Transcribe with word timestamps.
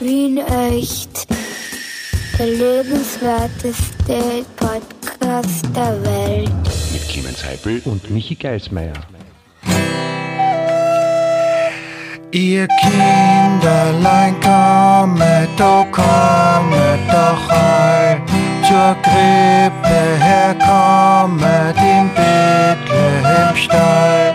Wien 0.00 0.38
echt. 0.38 1.26
Der 2.38 2.46
lebenswerteste 2.46 4.46
Podcast 4.56 5.66
der 5.76 6.02
Welt. 6.02 6.50
Mit 6.92 7.06
Clemens 7.06 7.44
Heipel 7.44 7.82
und 7.84 8.10
Michi 8.10 8.34
Geismeier. 8.34 8.94
Ihr 12.30 12.66
Kinderlein 12.80 14.40
kommet, 14.40 15.60
oh 15.60 15.84
kommet 15.92 17.00
doch 17.10 17.50
all 17.50 18.22
zur 18.66 18.96
Krippe 19.02 20.16
herkommet 20.18 21.76
im 21.76 22.08
Bethlehemstall 22.14 24.32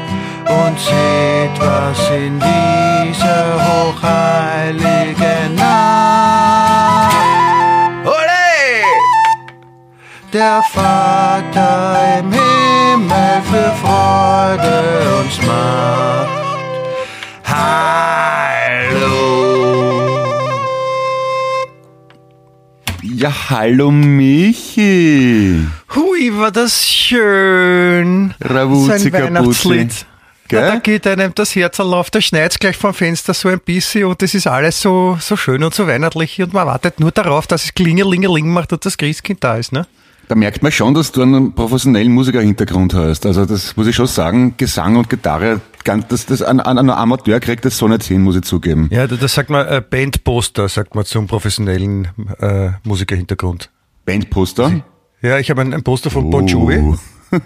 und 0.64 0.80
seht, 0.80 1.60
was 1.60 2.10
in 2.12 2.40
dieser 2.40 3.44
hochheiligen 3.68 5.56
Nacht. 5.56 7.16
Ole! 8.06 8.84
Der 10.34 10.62
Vater 10.72 12.20
im 12.20 12.32
Himmel 12.32 13.42
für 13.50 13.72
Freude 13.82 14.76
uns 15.22 15.36
macht. 15.46 16.30
Hallo! 17.44 19.06
Ja, 23.02 23.32
hallo 23.50 23.92
Michi. 23.92 25.66
Hui, 25.96 26.32
war 26.38 26.52
das 26.52 26.86
schön. 26.88 28.34
Ravuzzi, 28.42 29.10
Sein 29.10 29.14
Weihnachtslied. 29.14 30.06
Gell? 30.48 30.62
Ja, 30.62 30.72
da 30.74 30.80
geht 30.80 31.08
einem 31.08 31.34
das 31.34 31.56
Herz 31.56 31.80
auf, 31.80 32.12
da 32.12 32.22
schneit 32.22 32.60
gleich 32.60 32.78
vom 32.78 32.94
Fenster 32.94 33.34
so 33.34 33.50
ein 33.50 33.60
bisschen 33.60 34.06
und 34.06 34.22
das 34.22 34.34
ist 34.36 34.46
alles 34.48 34.80
so, 34.80 35.18
so 35.20 35.36
schön 35.36 35.64
und 35.64 35.74
so 35.74 35.88
weihnachtlich 35.88 36.40
und 36.42 36.54
man 36.54 36.68
wartet 36.68 37.00
nur 37.00 37.12
darauf, 37.12 37.48
dass 37.48 37.64
es 37.66 37.74
Klingelingeling 37.74 38.48
macht 38.50 38.72
und 38.72 38.86
das 38.86 38.98
Christkind 38.98 39.44
da 39.44 39.56
ist, 39.58 39.72
ne? 39.72 39.88
Da 40.28 40.34
merkt 40.34 40.64
man 40.64 40.72
schon, 40.72 40.96
dass 40.96 41.12
du 41.12 41.22
einen 41.22 41.54
professionellen 41.54 42.12
Musikerhintergrund 42.12 42.96
hast. 42.96 43.28
Also 43.28 43.46
das 43.46 43.78
muss 43.78 43.86
ich 43.86 43.96
schon 43.96 44.08
sagen, 44.08 44.56
Gesang 44.58 44.96
und 44.96 45.08
Gitarre, 45.08 45.62
ganz- 45.84 46.08
das, 46.08 46.26
das 46.26 46.42
an, 46.42 46.60
an 46.60 46.80
einen 46.80 46.90
Amateur 46.90 47.40
kriegt 47.40 47.64
das 47.64 47.78
so 47.78 47.88
nicht 47.88 48.04
hin, 48.04 48.22
muss 48.24 48.36
ich 48.36 48.42
zugeben. 48.44 48.90
Ja, 48.92 49.06
das 49.06 49.34
sagt 49.36 49.52
man 49.52 49.68
äh, 49.68 49.84
Bandposter, 49.88 50.68
sagt 50.68 50.96
man 50.96 51.06
zum 51.06 51.28
professionellen 51.28 52.08
äh, 52.40 52.70
Musikerhintergrund. 52.84 53.70
Bandposter. 54.06 54.84
Ja, 55.22 55.38
ich 55.40 55.50
habe 55.52 55.62
ein, 55.62 55.74
ein 55.74 55.84
Poster 55.84 56.10
von 56.10 56.30
Bon 56.30 56.46
Jovi 56.48 56.80
Oh. 56.80 56.96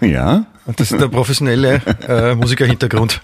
Ja. 0.06 0.46
Das 0.76 0.92
ist 0.92 1.00
der 1.00 1.08
professionelle 1.08 1.82
äh, 2.06 2.34
Musikerhintergrund. 2.34 3.20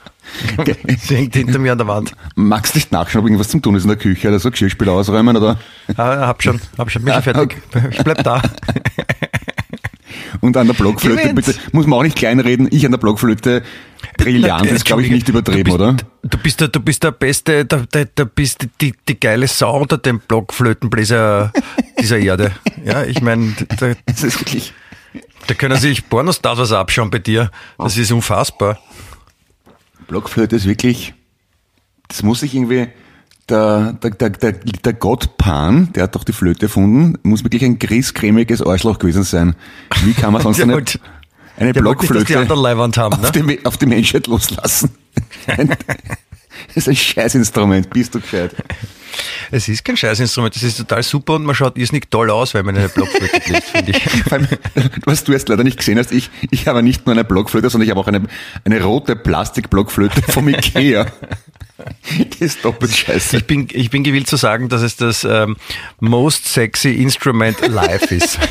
Sie 0.99 1.17
hängt 1.17 1.35
hinter 1.35 1.59
mir 1.59 1.73
an 1.73 1.79
der 1.79 1.87
Wand. 1.87 2.13
Magst 2.35 2.75
du 2.75 2.79
nicht 2.79 2.93
nachschauen, 2.93 3.21
ob 3.21 3.27
irgendwas 3.27 3.49
zum 3.49 3.63
tun 3.63 3.77
ist 3.77 3.85
in 3.85 3.89
der 3.89 3.99
Küche 3.99 4.29
oder 4.29 4.39
so 4.39 4.51
Geschirrspüler 4.51 4.93
ausräumen 4.93 5.37
oder? 5.37 5.59
Ah, 5.97 6.27
hab 6.27 6.43
schon, 6.43 6.61
hab 6.79 6.91
schon, 6.91 7.05
bin 7.05 7.15
schon 7.15 7.23
fertig. 7.23 7.57
Ich 7.91 8.03
bleib 8.03 8.23
da. 8.25 8.43
Und 10.41 10.57
an 10.57 10.67
der 10.67 10.75
Blockflöte, 10.75 11.33
bitte, 11.35 11.55
muss 11.73 11.87
man 11.87 11.99
auch 11.99 12.03
nicht 12.03 12.17
kleinreden, 12.17 12.69
ich 12.71 12.85
an 12.85 12.91
der 12.91 12.99
Blockflöte 12.99 13.63
brillant, 14.19 14.71
ist 14.71 14.85
glaube 14.85 15.03
ich 15.03 15.11
nicht 15.11 15.29
übertrieben, 15.29 15.71
du 15.71 15.77
bist, 15.77 15.81
oder? 15.81 15.97
Du 16.23 16.39
bist 16.39 16.61
der, 16.61 16.69
du 16.69 16.81
bist 16.81 17.03
der 17.05 17.13
beste, 17.13 17.65
der, 17.65 17.87
der, 17.87 18.05
der 18.07 18.25
bist 18.25 18.67
die, 18.81 18.95
die 19.09 19.21
geile 19.21 19.47
Sau 19.47 19.81
unter 19.81 19.99
dem 19.99 20.21
Blockflötenbläser 20.21 21.53
dieser 21.99 22.19
Erde. 22.19 22.53
Ja, 22.85 23.05
ich 23.05 23.21
meine, 23.21 23.55
da, 23.79 23.93
Das 24.07 24.23
ist 24.23 24.41
wirklich, 24.41 24.73
da 25.47 25.55
können 25.55 25.79
sich 25.79 26.09
Pornostars 26.09 26.59
was 26.59 26.73
abschauen 26.73 27.11
bei 27.11 27.19
dir. 27.19 27.51
Das 27.79 27.97
ist 27.97 28.13
unfassbar. 28.13 28.79
Blockflöte 30.07 30.57
ist 30.57 30.67
wirklich, 30.67 31.15
das 32.09 32.23
muss 32.23 32.41
sich 32.41 32.55
irgendwie, 32.55 32.89
der, 33.49 33.93
der, 33.95 34.11
der, 34.11 34.31
der, 34.31 34.53
der 34.53 34.93
Gott 34.93 35.37
Pan, 35.37 35.93
der 35.93 36.05
hat 36.05 36.15
doch 36.15 36.25
die 36.25 36.33
Flöte 36.33 36.67
erfunden, 36.67 37.19
muss 37.23 37.45
wirklich 37.45 37.65
ein 37.65 37.79
grießcremiges 37.79 38.63
Arschloch 38.63 38.99
gewesen 38.99 39.25
sein. 39.25 39.57
Wie 40.03 40.13
kann 40.13 40.33
man 40.33 40.43
sonst 40.43 40.61
eine, 40.61 40.75
eine 40.75 41.71
nicht, 41.71 41.81
Blockflöte 41.81 42.55
Leihwand 42.55 42.97
haben, 42.97 43.15
auf, 43.15 43.33
ne? 43.35 43.43
die, 43.43 43.65
auf 43.65 43.77
die 43.77 43.87
Menschheit 43.87 44.27
loslassen? 44.27 44.91
Das 46.69 46.79
ist 46.79 46.89
ein 46.89 46.97
Scheißinstrument, 46.97 47.91
bist 47.91 48.15
du 48.15 48.21
gescheit. 48.21 48.55
Es 49.51 49.69
ist 49.69 49.85
kein 49.85 49.97
Scheißinstrument, 49.97 50.55
das 50.55 50.63
ist 50.63 50.79
total 50.79 51.03
super 51.03 51.35
und 51.35 51.45
man 51.45 51.55
schaut 51.55 51.79
irrsinnig 51.79 52.11
toll 52.11 52.31
aus, 52.31 52.55
wenn 52.55 52.67
man 52.67 52.77
eine 52.77 52.89
Blockflöte 52.89 53.41
bläst, 53.47 53.71
finde 53.71 53.93
ich. 53.93 54.33
Allem, 54.33 54.49
was 55.05 55.25
du 55.25 55.33
jetzt 55.33 55.49
leider 55.49 55.65
nicht 55.65 55.79
gesehen 55.79 55.99
hast, 55.99 56.13
ich, 56.13 56.31
ich 56.51 56.67
habe 56.67 56.83
nicht 56.83 57.07
nur 57.07 57.15
eine 57.15 57.25
Blockflöte, 57.25 57.71
sondern 57.71 57.87
ich 57.87 57.91
habe 57.91 58.01
auch 58.01 58.07
eine, 58.07 58.23
eine 58.65 58.83
rote 58.83 59.17
Plastikblockflöte 59.17 60.23
vom 60.23 60.49
Ikea. 60.49 61.07
Die 62.09 62.45
ist 62.45 62.65
doppelt 62.65 62.97
scheiße. 62.97 63.37
Ich 63.37 63.47
bin, 63.47 63.69
ich 63.71 63.91
bin 63.91 64.03
gewillt 64.03 64.27
zu 64.27 64.37
sagen, 64.37 64.69
dass 64.69 64.83
es 64.83 64.97
das 64.97 65.25
ähm, 65.25 65.57
most 66.01 66.47
sexy 66.47 66.93
instrument 66.95 67.67
live 67.67 68.11
ist. 68.11 68.39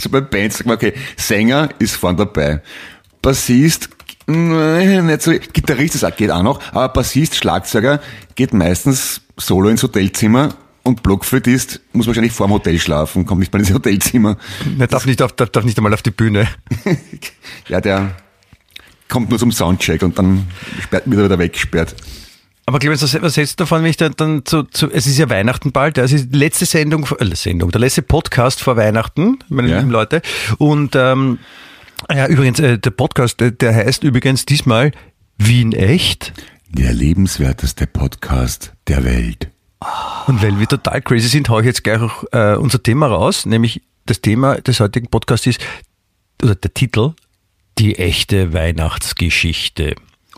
So 0.00 0.08
bei 0.08 0.20
Bands 0.20 0.58
sagt 0.58 0.66
man, 0.66 0.76
okay, 0.76 0.94
Sänger 1.16 1.68
ist 1.78 1.96
vorn 1.96 2.16
dabei. 2.16 2.62
Bassist, 3.22 3.90
nicht 4.26 5.22
so, 5.22 5.32
Gitarrist 5.52 6.02
das 6.02 6.16
geht 6.16 6.30
auch 6.30 6.42
noch, 6.42 6.60
aber 6.72 6.88
Bassist, 6.88 7.36
Schlagzeuger 7.36 8.00
geht 8.34 8.52
meistens 8.52 9.20
solo 9.38 9.68
ins 9.70 9.82
Hotelzimmer 9.82 10.54
und 10.82 11.02
Blockflötist 11.02 11.80
muss 11.92 12.06
wahrscheinlich 12.06 12.32
vorm 12.32 12.50
Hotel 12.52 12.78
schlafen, 12.78 13.26
kommt 13.26 13.40
nicht 13.40 13.52
mal 13.52 13.58
ins 13.60 13.72
Hotelzimmer. 13.72 14.36
Er 14.78 14.86
darf 14.86 15.06
nicht, 15.06 15.22
auf, 15.22 15.32
darf, 15.32 15.50
darf 15.50 15.64
nicht 15.64 15.76
einmal 15.78 15.94
auf 15.94 16.02
die 16.02 16.10
Bühne. 16.10 16.46
Ja, 17.68 17.80
der 17.80 18.14
kommt 19.08 19.30
nur 19.30 19.38
zum 19.38 19.52
Soundcheck 19.52 20.02
und 20.02 20.18
dann 20.18 20.46
sperrt, 20.82 21.04
wird 21.06 21.20
er 21.20 21.24
wieder 21.24 21.38
weggesperrt. 21.38 21.94
Aber 22.66 22.78
Clemens, 22.78 23.02
was, 23.22 23.36
hältst 23.36 23.58
du 23.58 23.64
davon, 23.64 23.82
wenn 23.82 23.88
ich 23.90 23.96
dann, 23.96 24.12
dann 24.16 24.44
zu, 24.44 24.62
zu, 24.64 24.90
es 24.90 25.06
ist 25.06 25.16
ja 25.16 25.30
Weihnachten 25.30 25.72
bald, 25.72 25.96
ja, 25.96 26.04
es 26.04 26.12
ist 26.12 26.34
die 26.34 26.36
letzte 26.36 26.66
Sendung, 26.66 27.06
äh, 27.18 27.34
Sendung, 27.34 27.70
der 27.70 27.80
letzte 27.80 28.02
Podcast 28.02 28.60
vor 28.62 28.76
Weihnachten, 28.76 29.38
meine 29.48 29.70
Ja. 29.70 29.78
lieben 29.78 29.90
Leute. 29.90 30.20
Und 30.58 30.94
ähm, 30.94 31.38
ja, 32.14 32.26
übrigens, 32.26 32.60
äh, 32.60 32.78
der 32.78 32.90
Podcast, 32.90 33.40
der, 33.40 33.52
der 33.52 33.74
heißt 33.74 34.04
übrigens 34.04 34.44
diesmal 34.44 34.92
Wien 35.38 35.72
echt. 35.72 36.34
Der 36.70 36.92
lebenswerteste 36.92 37.86
Podcast 37.86 38.74
der 38.88 39.02
Welt. 39.02 39.48
Und 40.26 40.42
weil 40.42 40.58
wir 40.60 40.66
total 40.66 41.00
crazy 41.00 41.28
sind, 41.28 41.48
haue 41.48 41.62
ich 41.62 41.66
jetzt 41.66 41.82
gleich 41.82 42.00
auch 42.00 42.24
äh, 42.32 42.56
unser 42.56 42.82
Thema 42.82 43.06
raus, 43.06 43.46
nämlich 43.46 43.80
das 44.04 44.20
Thema 44.20 44.56
des 44.56 44.78
heutigen 44.80 45.08
Podcasts 45.08 45.46
ist, 45.46 45.64
oder 46.42 46.54
der 46.54 46.74
Titel, 46.74 47.12
die 47.78 47.98
echte 47.98 48.52
Weihnachtsgeschichte. 48.52 49.94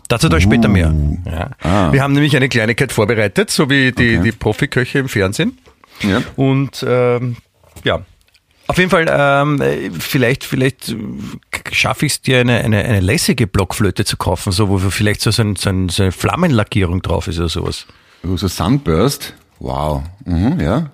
Dazu 0.07 0.29
dann 0.29 0.39
später 0.39 0.69
mehr. 0.69 0.95
Ja. 1.25 1.51
Ah. 1.61 1.91
Wir 1.91 2.01
haben 2.01 2.13
nämlich 2.13 2.35
eine 2.35 2.47
Kleinigkeit 2.47 2.93
vorbereitet, 2.93 3.49
so 3.49 3.69
wie 3.69 3.91
die, 3.91 4.19
die 4.19 4.31
Profiköche 4.31 4.99
im 4.99 5.09
Fernsehen. 5.09 5.57
Ja. 6.01 6.21
Und 6.37 6.85
ähm, 6.87 7.37
ja, 7.83 8.05
auf 8.71 8.77
jeden 8.77 8.89
Fall, 8.89 9.05
ähm, 9.09 9.61
äh, 9.61 9.91
vielleicht, 9.91 10.45
vielleicht 10.45 10.95
schaffe 11.73 12.05
ich 12.05 12.13
es 12.13 12.21
dir, 12.21 12.39
eine, 12.39 12.59
eine, 12.59 12.77
eine 12.85 13.01
lässige 13.01 13.45
Blockflöte 13.45 14.05
zu 14.05 14.15
kaufen, 14.15 14.53
so 14.53 14.69
wo 14.69 14.77
vielleicht 14.77 15.19
so, 15.19 15.29
so, 15.29 15.41
ein, 15.41 15.57
so, 15.57 15.69
ein, 15.69 15.89
so 15.89 16.03
eine 16.03 16.13
Flammenlackierung 16.13 17.01
drauf 17.01 17.27
ist 17.27 17.37
oder 17.37 17.49
sowas. 17.49 17.85
So 18.23 18.47
Sunburst. 18.47 19.33
Wow. 19.59 20.03
Mhm, 20.23 20.57
ja. 20.61 20.89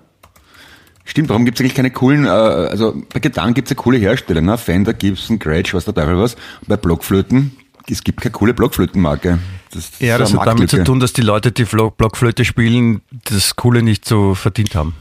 Stimmt, 1.04 1.28
warum 1.28 1.44
gibt 1.44 1.58
es 1.58 1.62
eigentlich 1.62 1.76
keine 1.76 1.92
coolen, 1.92 2.24
äh, 2.26 2.28
also 2.28 3.00
bei 3.14 3.20
Gitarren 3.20 3.54
gibt 3.54 3.68
es 3.68 3.70
ja 3.70 3.80
coole 3.80 3.98
Hersteller, 3.98 4.40
ne? 4.40 4.58
Fender, 4.58 4.92
Gibson, 4.92 5.38
Gretsch, 5.38 5.72
was 5.72 5.84
der 5.84 5.94
Teufel 5.94 6.18
was. 6.18 6.34
Bei 6.66 6.76
Blockflöten, 6.76 7.56
es 7.88 8.02
gibt 8.02 8.22
keine 8.22 8.32
coole 8.32 8.54
Blockflötenmarke. 8.54 9.38
Das, 9.70 9.92
Ja, 10.00 10.16
ist 10.16 10.32
das 10.32 10.40
hat 10.40 10.48
damit 10.48 10.68
zu 10.68 10.82
tun, 10.82 10.98
dass 10.98 11.12
die 11.12 11.22
Leute, 11.22 11.52
die 11.52 11.64
Blockflöte 11.64 12.44
spielen, 12.44 13.02
das 13.10 13.54
Coole 13.54 13.82
nicht 13.82 14.04
so 14.04 14.34
verdient 14.34 14.74
haben. 14.74 14.94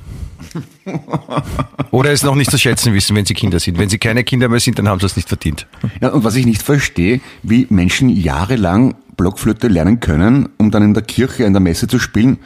Oder 1.92 2.12
es 2.12 2.24
noch 2.24 2.36
nicht 2.36 2.52
zu 2.52 2.58
schätzen 2.58 2.94
wissen, 2.94 3.16
wenn 3.16 3.26
sie 3.26 3.34
Kinder 3.34 3.60
sind. 3.60 3.78
Wenn 3.78 3.90
sie 3.90 3.98
keine 3.98 4.24
Kinder 4.24 4.50
mehr 4.50 4.60
sind, 4.60 4.80
dann 4.80 4.88
haben 4.88 5.00
sie 5.00 5.06
es 5.06 5.16
nicht 5.16 5.28
verdient. 5.28 5.68
Ja, 6.02 6.10
und 6.10 6.24
was 6.24 6.36
ich 6.36 6.46
nicht 6.46 6.62
verstehe, 6.62 7.22
wie 7.44 7.68
Menschen 7.70 8.10
jahrelang 8.10 8.96
Blockflöte 9.16 9.68
lernen 9.68 10.00
können, 10.00 10.50
um 10.58 10.72
dann 10.72 10.84
in 10.84 10.94
der 10.94 11.04
Kirche, 11.04 11.44
in 11.44 11.54
der 11.54 11.60
Messe 11.60 11.88
zu 11.88 12.00
spielen. 12.00 12.38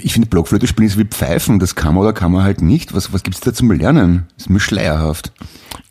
Ich 0.00 0.14
finde, 0.14 0.28
Blockflöte 0.28 0.66
spielen 0.66 0.88
ist 0.88 0.98
wie 0.98 1.04
Pfeifen. 1.04 1.58
Das 1.58 1.74
kann 1.74 1.94
man 1.94 2.02
oder 2.04 2.12
kann 2.12 2.32
man 2.32 2.42
halt 2.42 2.62
nicht. 2.62 2.94
Was, 2.94 3.12
was 3.12 3.22
gibt's 3.22 3.40
da 3.40 3.52
zum 3.52 3.70
Lernen? 3.70 4.26
Das 4.36 4.46
ist 4.46 4.50
mir 4.50 4.60
schleierhaft. 4.60 5.30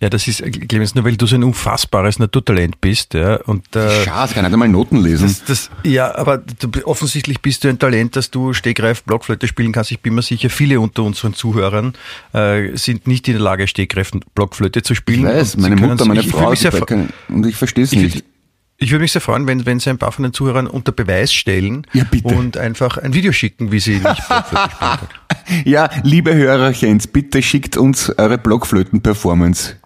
Ja, 0.02 0.10
das 0.10 0.28
ist, 0.28 0.42
äh, 0.42 0.50
Clemens, 0.52 0.96
nur 0.96 1.06
weil 1.06 1.16
du 1.16 1.26
so 1.26 1.36
ein 1.36 1.44
unfassbares 1.44 2.20
Naturtalent 2.20 2.82
bist, 2.82 3.14
ja, 3.14 3.36
und, 3.44 3.76
äh, 3.76 4.04
Schade, 4.04 4.34
kann 4.34 4.44
nicht 4.44 4.54
einmal 4.54 4.68
Noten 4.68 4.98
lesen. 4.98 5.28
das, 5.28 5.44
das, 5.46 5.70
ja, 5.84 6.16
aber 6.16 6.38
du, 6.38 6.70
offensichtlich 6.86 7.42
bist 7.42 7.64
du 7.64 7.70
ein 7.70 7.80
Talent, 7.80 8.16
dass 8.16 8.30
du 8.32 8.54
Stegreif 8.54 9.04
Blockflöte 9.04 9.48
spielen 9.48 9.72
kannst. 9.72 9.92
Ich 9.92 10.00
bin 10.00 10.16
mir 10.16 10.22
sicher, 10.22 10.50
viele 10.50 10.80
unter 10.80 11.04
unseren 11.04 11.34
Zuhörern 11.34 11.94
äh, 12.34 12.76
sind 12.76 13.08
nicht 13.08 13.28
in 13.28 13.36
der 13.36 13.42
Lage, 13.42 13.68
Stegreif 13.68 14.12
Blockflöte 14.36 14.84
zu 14.84 14.94
ich 14.94 15.00
spielen. 15.00 15.26
weiß, 15.26 15.56
Und 15.56 15.64
sie 15.64 15.70
meine 15.70 15.82
Mutter, 15.82 16.06
meine 16.06 16.20
ich, 16.20 16.28
ich 16.28 16.32
Frau, 16.32 16.52
die 16.52 16.58
sehr, 16.58 16.72
können- 16.72 17.14
und 17.30 17.46
ich 17.46 17.56
verstehe 17.56 17.84
es 17.84 17.92
Ich 17.94 18.00
nicht. 18.00 18.26
Ich 18.80 18.92
würde 18.92 19.02
mich 19.02 19.12
sehr 19.12 19.22
freuen, 19.22 19.48
wenn, 19.48 19.66
wenn 19.66 19.80
Sie 19.80 19.90
ein 19.90 19.98
paar 19.98 20.12
von 20.12 20.22
den 20.22 20.34
Zuhörern 20.34 20.68
unter 20.68 20.92
Beweis 20.92 21.34
stellen 21.34 21.88
Ja, 21.94 22.06
und 22.22 22.58
einfach 22.58 23.00
ein 23.00 23.14
Video 23.16 23.32
schicken, 23.32 23.72
wie 23.72 23.80
Sie 23.80 23.96
nicht 23.96 24.04
Blockflöte 24.04 24.70
spielen 24.70 25.00
können. 25.00 25.64
Ja, 25.66 25.90
liebe 26.04 26.36
Hörerchens, 26.36 27.08
bitte 27.08 27.42
schickt 27.42 27.78
uns 27.78 28.10
eure 28.20 28.38
Blockflöten-Performance. 28.38 29.78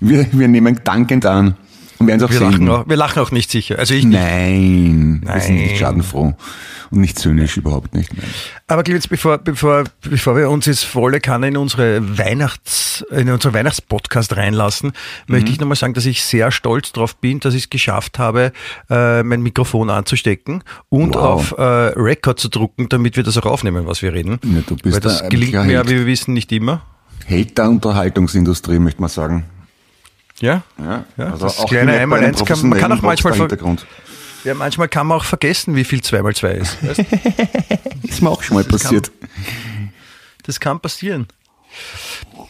Wir, 0.00 0.26
wir 0.32 0.48
nehmen 0.48 0.80
dankend 0.84 1.24
an. 1.24 1.56
Und 1.98 2.06
werden 2.08 2.18
es 2.20 2.24
auch 2.26 2.30
Wir 2.30 2.38
senden. 2.38 2.66
lachen, 2.66 2.82
auch, 2.82 2.88
wir 2.88 2.96
lachen 2.96 3.22
auch 3.22 3.30
nicht 3.30 3.50
sicher. 3.50 3.78
Also 3.78 3.94
ich 3.94 4.04
nicht. 4.04 4.18
Nein, 4.18 5.22
wir 5.24 5.40
sind 5.40 5.54
nicht 5.56 5.70
Nein. 5.70 5.76
schadenfroh 5.78 6.34
und 6.90 7.00
nicht 7.00 7.18
zynisch, 7.18 7.56
überhaupt 7.56 7.94
nicht. 7.94 8.12
Nein. 8.16 8.26
Aber 8.68 8.82
Clemens, 8.82 9.08
bevor, 9.08 9.38
bevor, 9.38 9.84
bevor 10.02 10.36
wir 10.36 10.50
uns 10.50 10.66
jetzt 10.66 10.84
volle 10.84 11.20
Kanne 11.20 11.48
in 11.48 11.56
unsere 11.56 12.18
Weihnachts, 12.18 13.04
in 13.10 13.30
unseren 13.30 13.54
Weihnachtspodcast 13.54 14.36
reinlassen, 14.36 14.92
möchte 15.26 15.50
ich 15.50 15.58
nochmal 15.60 15.76
sagen, 15.76 15.94
dass 15.94 16.04
ich 16.06 16.22
sehr 16.24 16.50
stolz 16.52 16.92
drauf 16.92 17.16
bin, 17.16 17.40
dass 17.40 17.54
ich 17.54 17.64
es 17.64 17.70
geschafft 17.70 18.18
habe, 18.18 18.52
äh, 18.90 19.22
mein 19.22 19.42
Mikrofon 19.42 19.90
anzustecken 19.90 20.62
und 20.88 21.14
Wow. 21.14 21.22
auf 21.22 21.54
äh, 21.58 21.62
Record 21.62 22.38
zu 22.38 22.48
drucken, 22.48 22.88
damit 22.88 23.16
wir 23.16 23.22
das 23.24 23.36
auch 23.38 23.46
aufnehmen, 23.46 23.86
was 23.86 24.02
wir 24.02 24.12
reden. 24.12 24.38
Ja, 24.44 24.60
du 24.66 24.76
bist 24.76 24.94
Weil 24.94 25.00
das 25.00 25.28
gelingt 25.28 25.52
mir, 25.54 25.84
wie 25.86 25.90
wir 25.90 26.06
wissen, 26.06 26.34
nicht 26.34 26.50
immer. 26.52 26.82
Held 27.26 27.56
der 27.56 27.68
Unterhaltungsindustrie, 27.70 28.78
möchte 28.78 29.00
man 29.00 29.10
sagen. 29.10 29.44
Ja? 30.44 30.62
Ja, 30.78 31.04
Ja, 31.16 31.24
also 31.32 31.46
das 31.46 31.58
auch 31.58 31.66
kleine 31.66 31.86
nicht 31.86 31.92
bei 31.94 32.02
einem 32.02 32.12
Einmaleins 32.12 32.44
kann- 32.44 32.68
man 32.68 32.78
kann 32.78 32.92
auch 32.92 33.02
manchmal 33.02 33.32
Rockstar-Hintergrund. 33.32 33.86
ja, 34.44 34.54
manchmal 34.54 34.88
kann 34.88 35.06
man 35.06 35.18
auch 35.18 35.24
vergessen, 35.24 35.74
wie 35.74 35.84
viel 35.84 36.02
2 36.02 36.22
mal 36.22 36.34
2 36.34 36.50
ist. 36.52 36.86
Weißt? 36.86 37.00
Ist 38.02 38.22
mir 38.22 38.30
auch 38.30 38.42
schon 38.42 38.56
mal 38.56 38.64
passiert. 38.64 39.10
Das 40.44 40.60
kann 40.60 40.78
passieren. 40.80 41.26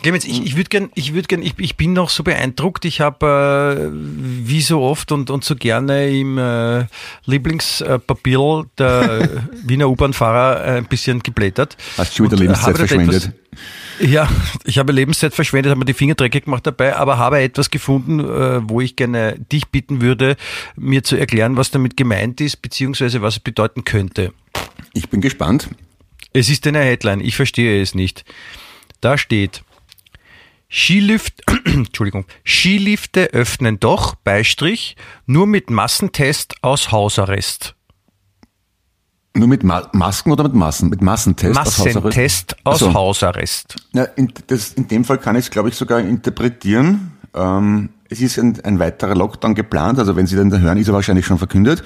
Clemens, 0.02 0.24
ich, 0.26 0.44
ich 0.44 0.56
würde 0.56 0.68
gern, 0.68 0.90
ich 0.94 1.14
würde 1.14 1.28
gern, 1.28 1.40
ich, 1.40 1.54
ich 1.58 1.76
bin 1.76 1.94
noch 1.94 2.10
so 2.10 2.22
beeindruckt. 2.24 2.84
Ich 2.84 3.00
habe 3.00 3.80
äh, 3.80 3.90
wie 3.92 4.60
so 4.60 4.82
oft 4.82 5.12
und, 5.12 5.30
und 5.30 5.44
so 5.44 5.54
gerne 5.56 6.10
im 6.10 6.36
äh, 6.36 6.84
Lieblingspapier 7.24 8.66
der 8.76 9.28
Wiener 9.62 9.88
U-Bahn-Fahrer 9.88 10.64
äh, 10.66 10.70
ein 10.78 10.86
bisschen 10.86 11.20
geblättert. 11.22 11.76
Hast 11.96 12.12
du 12.12 12.16
schon 12.16 12.26
wieder 12.26 12.36
äh, 12.36 12.40
Lebenszeit 12.40 12.76
verschwendet? 12.76 13.24
Etwas, 13.24 13.32
ja, 14.00 14.28
ich 14.64 14.78
habe 14.78 14.92
Lebenszeit 14.92 15.34
verschwendet, 15.34 15.70
habe 15.70 15.80
mir 15.80 15.84
die 15.84 15.94
Finger 15.94 16.14
dreckig 16.14 16.44
gemacht 16.44 16.66
dabei, 16.66 16.96
aber 16.96 17.18
habe 17.18 17.40
etwas 17.40 17.70
gefunden, 17.70 18.20
äh, 18.20 18.68
wo 18.68 18.80
ich 18.80 18.96
gerne 18.96 19.38
dich 19.38 19.68
bitten 19.68 20.00
würde, 20.00 20.36
mir 20.76 21.04
zu 21.04 21.16
erklären, 21.16 21.56
was 21.56 21.70
damit 21.70 21.96
gemeint 21.96 22.40
ist, 22.40 22.62
beziehungsweise 22.62 23.22
was 23.22 23.34
es 23.34 23.40
bedeuten 23.40 23.84
könnte. 23.84 24.32
Ich 24.92 25.08
bin 25.08 25.20
gespannt. 25.20 25.68
Es 26.32 26.48
ist 26.50 26.66
eine 26.66 26.80
Headline, 26.80 27.20
ich 27.20 27.36
verstehe 27.36 27.80
es 27.80 27.94
nicht. 27.94 28.24
Da 29.00 29.16
steht, 29.18 29.62
Skilift, 30.68 31.42
Entschuldigung, 31.64 32.26
Skilifte 32.44 33.26
öffnen 33.32 33.78
doch, 33.78 34.16
Beistrich, 34.16 34.96
nur 35.26 35.46
mit 35.46 35.70
Massentest 35.70 36.54
aus 36.62 36.90
Hausarrest. 36.90 37.76
Nur 39.36 39.48
mit 39.48 39.64
Ma 39.64 39.88
Masken 39.92 40.30
oder 40.30 40.44
mit 40.44 40.54
Massen? 40.54 40.90
Mit 40.90 41.02
Massentest? 41.02 41.58
aus 41.58 41.78
Hausarrest? 41.78 42.04
Massentest 42.04 42.56
aus 42.64 42.74
Ach 42.74 42.78
so. 42.78 42.94
Hausarrest. 42.94 43.76
Na, 43.92 44.04
in, 44.04 44.32
das, 44.46 44.72
in 44.74 44.86
dem 44.86 45.04
Fall 45.04 45.18
kann 45.18 45.34
ich 45.34 45.46
es, 45.46 45.50
glaube 45.50 45.68
ich, 45.70 45.74
sogar 45.74 45.98
interpretieren. 46.00 47.12
Ähm, 47.34 47.90
es 48.08 48.20
ist 48.20 48.38
ein, 48.38 48.60
ein 48.64 48.78
weiterer 48.78 49.16
Lockdown 49.16 49.56
geplant, 49.56 49.98
also 49.98 50.14
wenn 50.14 50.28
Sie 50.28 50.36
den 50.36 50.50
da 50.50 50.58
hören, 50.58 50.78
ist 50.78 50.86
er 50.86 50.94
wahrscheinlich 50.94 51.26
schon 51.26 51.38
verkündet. 51.38 51.82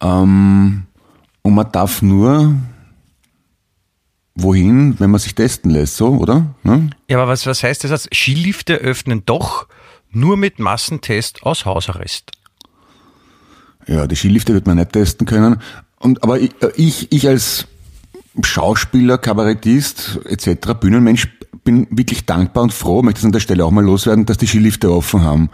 Ähm, 0.00 0.84
und 1.42 1.54
man 1.54 1.70
darf 1.70 2.02
nur 2.02 2.54
wohin, 4.34 4.98
wenn 4.98 5.10
man 5.10 5.20
sich 5.20 5.34
testen 5.34 5.70
lässt, 5.70 5.96
so, 5.96 6.08
oder? 6.08 6.54
Ne? 6.64 6.90
Ja, 7.08 7.18
aber 7.18 7.30
was, 7.30 7.46
was 7.46 7.62
heißt 7.62 7.84
das? 7.84 7.90
jetzt? 7.90 8.14
Skilifte 8.14 8.74
öffnen 8.74 9.22
doch, 9.26 9.68
nur 10.10 10.36
mit 10.36 10.58
Massentest 10.58 11.44
aus 11.44 11.64
Hausarrest. 11.64 12.32
Ja, 13.86 14.06
die 14.06 14.16
Skilifte 14.16 14.54
wird 14.54 14.66
man 14.66 14.76
nicht 14.76 14.92
testen 14.92 15.26
können. 15.26 15.60
Und, 16.00 16.22
aber 16.24 16.40
ich, 16.40 16.50
äh, 16.62 16.72
ich, 16.76 17.12
ich 17.12 17.28
als 17.28 17.66
Schauspieler, 18.42 19.18
Kabarettist 19.18 20.20
etc., 20.24 20.74
Bühnenmensch 20.80 21.28
bin 21.62 21.86
wirklich 21.90 22.24
dankbar 22.24 22.64
und 22.64 22.72
froh, 22.72 23.02
möchte 23.02 23.18
es 23.18 23.24
an 23.24 23.32
der 23.32 23.40
Stelle 23.40 23.64
auch 23.64 23.70
mal 23.70 23.84
loswerden, 23.84 24.24
dass 24.24 24.38
die 24.38 24.46
Skilifte 24.46 24.90
offen 24.90 25.22
haben. 25.22 25.50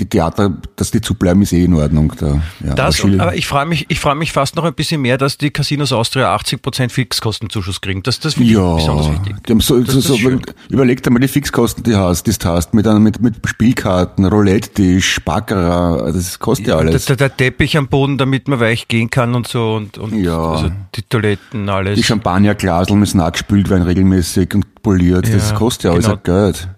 Die 0.00 0.06
Theater, 0.08 0.52
dass 0.76 0.92
die 0.92 1.00
zubleiben, 1.00 1.42
ist 1.42 1.52
eh 1.52 1.64
in 1.64 1.74
Ordnung. 1.74 2.12
Da, 2.20 2.40
ja, 2.64 2.74
Das, 2.74 3.02
aber 3.02 3.34
ich 3.34 3.48
freue 3.48 3.66
mich, 3.66 3.86
ich 3.88 3.98
freue 3.98 4.14
mich 4.14 4.30
fast 4.30 4.54
noch 4.54 4.62
ein 4.64 4.72
bisschen 4.74 5.00
mehr, 5.00 5.18
dass 5.18 5.38
die 5.38 5.50
Casinos 5.50 5.92
Austria 5.92 6.34
80% 6.36 6.90
Fixkostenzuschuss 6.90 7.80
kriegen. 7.80 8.04
Das, 8.04 8.20
das 8.20 8.34
finde 8.34 8.50
ich 8.50 8.56
ja, 8.56 8.74
besonders 8.76 9.10
wichtig. 9.10 9.36
die 9.44 9.52
haben 9.52 9.60
so, 9.60 9.80
Das 9.80 9.94
so, 9.94 10.00
so, 10.00 10.16
schön. 10.16 10.40
überleg 10.68 11.02
dir 11.02 11.10
mal 11.10 11.18
die 11.18 11.26
Fixkosten, 11.26 11.82
die 11.82 11.96
hast, 11.96 12.28
die 12.28 12.32
du 12.38 12.44
hast, 12.48 12.74
mit, 12.74 12.86
mit, 13.00 13.20
mit 13.20 13.34
Spielkarten, 13.48 14.24
Roulette-Tisch, 14.24 15.20
Baccarat, 15.24 16.14
das 16.14 16.38
kostet 16.38 16.68
ja 16.68 16.76
alles. 16.76 17.06
Der, 17.06 17.16
der 17.16 17.36
Teppich 17.36 17.76
am 17.76 17.88
Boden, 17.88 18.18
damit 18.18 18.46
man 18.46 18.60
weich 18.60 18.86
gehen 18.86 19.10
kann 19.10 19.34
und 19.34 19.48
so 19.48 19.74
und, 19.74 19.98
und 19.98 20.14
Ja. 20.14 20.40
also 20.52 20.70
die 20.94 21.02
Toiletten, 21.02 21.68
alles. 21.68 21.96
Die 21.96 22.04
Champagnerglasel 22.04 22.94
müssen 22.96 23.20
angespült 23.20 23.68
werden 23.68 23.82
regelmäßig 23.82 24.54
und 24.54 24.80
poliert, 24.82 25.26
das 25.34 25.50
Ja, 25.50 25.56
kostet 25.56 25.84
ja 25.84 25.90
alles 25.90 26.04
genau. 26.04 26.16
ein 26.18 26.22
Geld. 26.22 26.68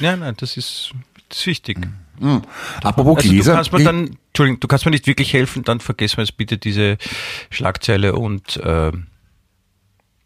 Nein, 0.00 0.18
nein, 0.20 0.34
das 0.36 0.58
ist, 0.58 0.92
das 1.30 1.38
ist 1.38 1.46
wichtig. 1.46 1.78
Apropos 2.82 3.16
Also 3.16 3.28
du 3.28 3.34
Gläser, 3.34 3.54
kannst 3.54 3.72
mir 3.72 3.84
dann, 3.84 4.16
Entschuldigung, 4.28 4.60
du 4.60 4.68
kannst 4.68 4.84
mir 4.84 4.90
nicht 4.90 5.06
wirklich 5.06 5.32
helfen, 5.32 5.64
dann 5.64 5.80
vergessen 5.80 6.18
wir 6.18 6.24
jetzt 6.24 6.36
bitte 6.36 6.58
diese 6.58 6.96
Schlagzeile 7.50 8.14
und 8.14 8.56
äh, 8.58 8.92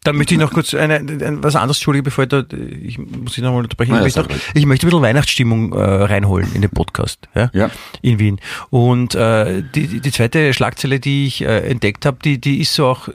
dann 0.03 0.15
möchte 0.15 0.33
ich 0.33 0.39
noch 0.39 0.51
kurz 0.51 0.73
eine, 0.73 0.95
ein, 0.95 1.43
was 1.43 1.55
anderes, 1.55 1.77
Entschuldige, 1.77 2.01
bevor 2.01 2.23
ich 2.23 2.29
da, 2.29 2.43
ich 2.81 2.97
muss 2.97 3.37
ich 3.37 3.43
nochmal 3.43 3.61
unterbrechen. 3.61 3.91
Na 3.93 3.99
ja, 4.01 4.07
ich, 4.07 4.15
möchte 4.15 4.33
noch, 4.33 4.39
ich 4.55 4.65
möchte 4.65 4.87
ein 4.87 4.89
bisschen 4.89 5.01
Weihnachtsstimmung 5.03 5.73
äh, 5.73 5.79
reinholen 5.79 6.51
in 6.55 6.61
den 6.63 6.71
Podcast, 6.71 7.27
ja, 7.35 7.51
Ja. 7.53 7.69
in 8.01 8.17
Wien. 8.17 8.39
Und 8.71 9.13
äh, 9.13 9.61
die, 9.75 9.85
die- 9.87 9.99
die 10.01 10.11
zweite 10.11 10.55
Schlagzeile, 10.55 10.99
die 10.99 11.27
ich 11.27 11.43
äh, 11.43 11.69
entdeckt 11.69 12.07
habe, 12.07 12.17
die, 12.23 12.41
die 12.41 12.61
ist 12.61 12.73
so 12.73 12.87
auch, 12.87 13.09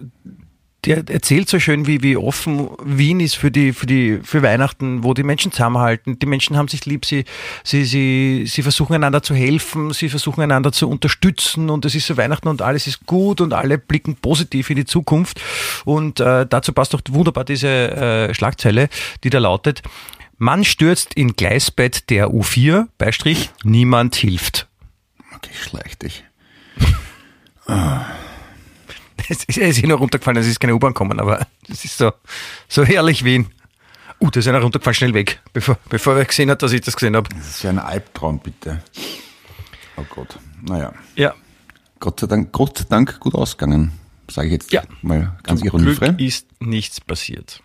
der 0.87 1.03
erzählt 1.09 1.49
so 1.49 1.59
schön, 1.59 1.87
wie, 1.87 2.03
wie 2.03 2.17
offen 2.17 2.71
Wien 2.83 3.19
ist 3.19 3.37
für 3.37 3.51
die, 3.51 3.73
für 3.73 3.87
die, 3.87 4.21
für 4.23 4.43
Weihnachten, 4.43 5.03
wo 5.03 5.15
die 5.15 5.25
Menschen 5.25 5.51
zusammenhalten. 5.51 6.19
Die 6.19 6.27
Menschen 6.27 6.57
haben 6.57 6.69
sich 6.69 6.87
lieb, 6.87 7.05
sie, 7.05 7.25
sie, 7.65 7.85
sie, 7.85 8.45
sie 8.47 8.63
versuchen 8.63 8.95
einander 8.95 9.23
zu 9.23 9.35
helfen, 9.35 9.93
sie 9.93 10.09
versuchen 10.09 10.43
einander 10.43 10.71
zu 10.71 10.89
unterstützen 10.89 11.71
und 11.71 11.85
es 11.85 11.95
ist 11.97 12.07
so 12.07 12.17
Weihnachten 12.17 12.47
und 12.47 12.63
alles 12.63 12.87
ist 12.87 13.05
gut 13.05 13.41
und 13.41 13.53
alle 13.53 13.79
blicken 13.79 14.15
positiv 14.15 14.71
in 14.71 14.77
die 14.77 14.85
Zukunft. 14.85 15.41
Und 15.85 16.21
äh, 16.21 16.47
dazu 16.47 16.73
passt 16.73 16.95
doch 16.95 17.03
wunderbar 17.09 17.45
diese 17.45 17.69
äh, 17.69 18.35
Schlagzeile, 18.35 18.89
die 19.25 19.31
da 19.31 19.39
lautet, 19.39 19.83
Mann 20.39 20.65
stürzt 20.65 21.15
in 21.15 21.33
Gleisbett 21.33 22.11
der 22.11 22.29
U4, 22.29 22.89
Beistrich, 22.99 23.51
niemand 23.65 24.15
hilft. 24.17 24.69
Okay, 25.35 25.51
schleich 25.55 25.99
dich. 25.99 26.25
Es 29.29 29.45
ist, 29.45 29.59
er 29.59 29.69
ist 29.69 29.83
eh 29.83 29.87
noch 29.87 30.01
runtergefallen, 30.01 30.41
es 30.41 30.47
ist 30.47 30.61
keine 30.61 30.75
U-Bahn 30.75 30.93
gekommen, 30.93 31.19
aber 31.21 31.47
das 31.69 31.85
ist 31.85 31.99
so, 31.99 32.13
so 32.69 32.85
herrlich 32.85 33.25
Wien. 33.25 33.47
Uh, 34.21 34.31
da 34.31 34.41
ist 34.41 34.49
einer 34.49 34.61
runtergefallen, 34.63 34.95
schnell 34.95 35.15
weg, 35.15 35.41
bevor, 35.53 35.79
bevor 35.89 36.17
er 36.17 36.25
gesehen 36.25 36.51
hat, 36.51 36.63
dass 36.63 36.73
ich 36.73 36.81
das 36.81 36.95
gesehen 36.97 37.17
habe. 37.17 37.29
Das 37.37 37.49
ist 37.49 37.63
ja 37.63 37.71
ein 37.71 37.79
Albtraum, 37.79 38.39
bitte. 38.39 38.83
Oh 39.97 40.05
Gott. 40.09 40.39
Naja, 40.63 40.93
Ja, 41.17 41.35
Gott 42.01 42.21
sei 42.21 42.27
Dank, 42.27 42.53
Gott 42.53 42.79
sei 42.79 42.85
Dank 42.89 43.21
gut 43.21 43.35
ausgegangen, 43.35 43.93
sage 44.31 44.47
ich 44.49 44.53
jetzt 44.55 44.73
Ja. 44.73 44.83
mal 45.03 45.37
ganz 45.43 45.63
ironiefrei. 45.63 46.09
Glück 46.09 46.21
ist 46.21 46.47
nichts 46.61 47.01
passiert. 47.01 47.63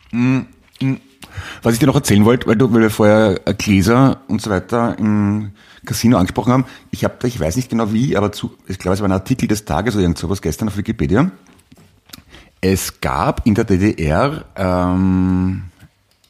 Was 1.63 1.73
ich 1.73 1.79
dir 1.79 1.87
noch 1.87 1.95
erzählen 1.95 2.25
wollte, 2.25 2.47
weil, 2.47 2.55
du, 2.55 2.71
weil 2.73 2.81
wir 2.81 2.89
vorher 2.89 3.39
äh, 3.45 3.53
Gläser 3.53 4.21
und 4.27 4.41
so 4.41 4.49
weiter 4.49 4.97
im 4.97 5.51
Casino 5.85 6.17
angesprochen 6.17 6.53
haben. 6.53 6.65
Ich 6.91 7.03
habe 7.03 7.15
da, 7.19 7.27
ich 7.27 7.39
weiß 7.39 7.55
nicht 7.55 7.69
genau 7.69 7.91
wie, 7.91 8.15
aber 8.15 8.31
zu, 8.31 8.51
ich 8.67 8.79
glaube, 8.79 8.95
es 8.95 9.01
war 9.01 9.07
ein 9.07 9.13
Artikel 9.13 9.47
des 9.47 9.65
Tages 9.65 9.95
oder 9.95 10.03
irgend 10.03 10.17
sowas 10.17 10.41
gestern 10.41 10.67
auf 10.67 10.77
Wikipedia. 10.77 11.31
Es 12.61 13.01
gab 13.01 13.45
in 13.47 13.55
der 13.55 13.63
DDR 13.63 14.45
ähm, 14.55 15.63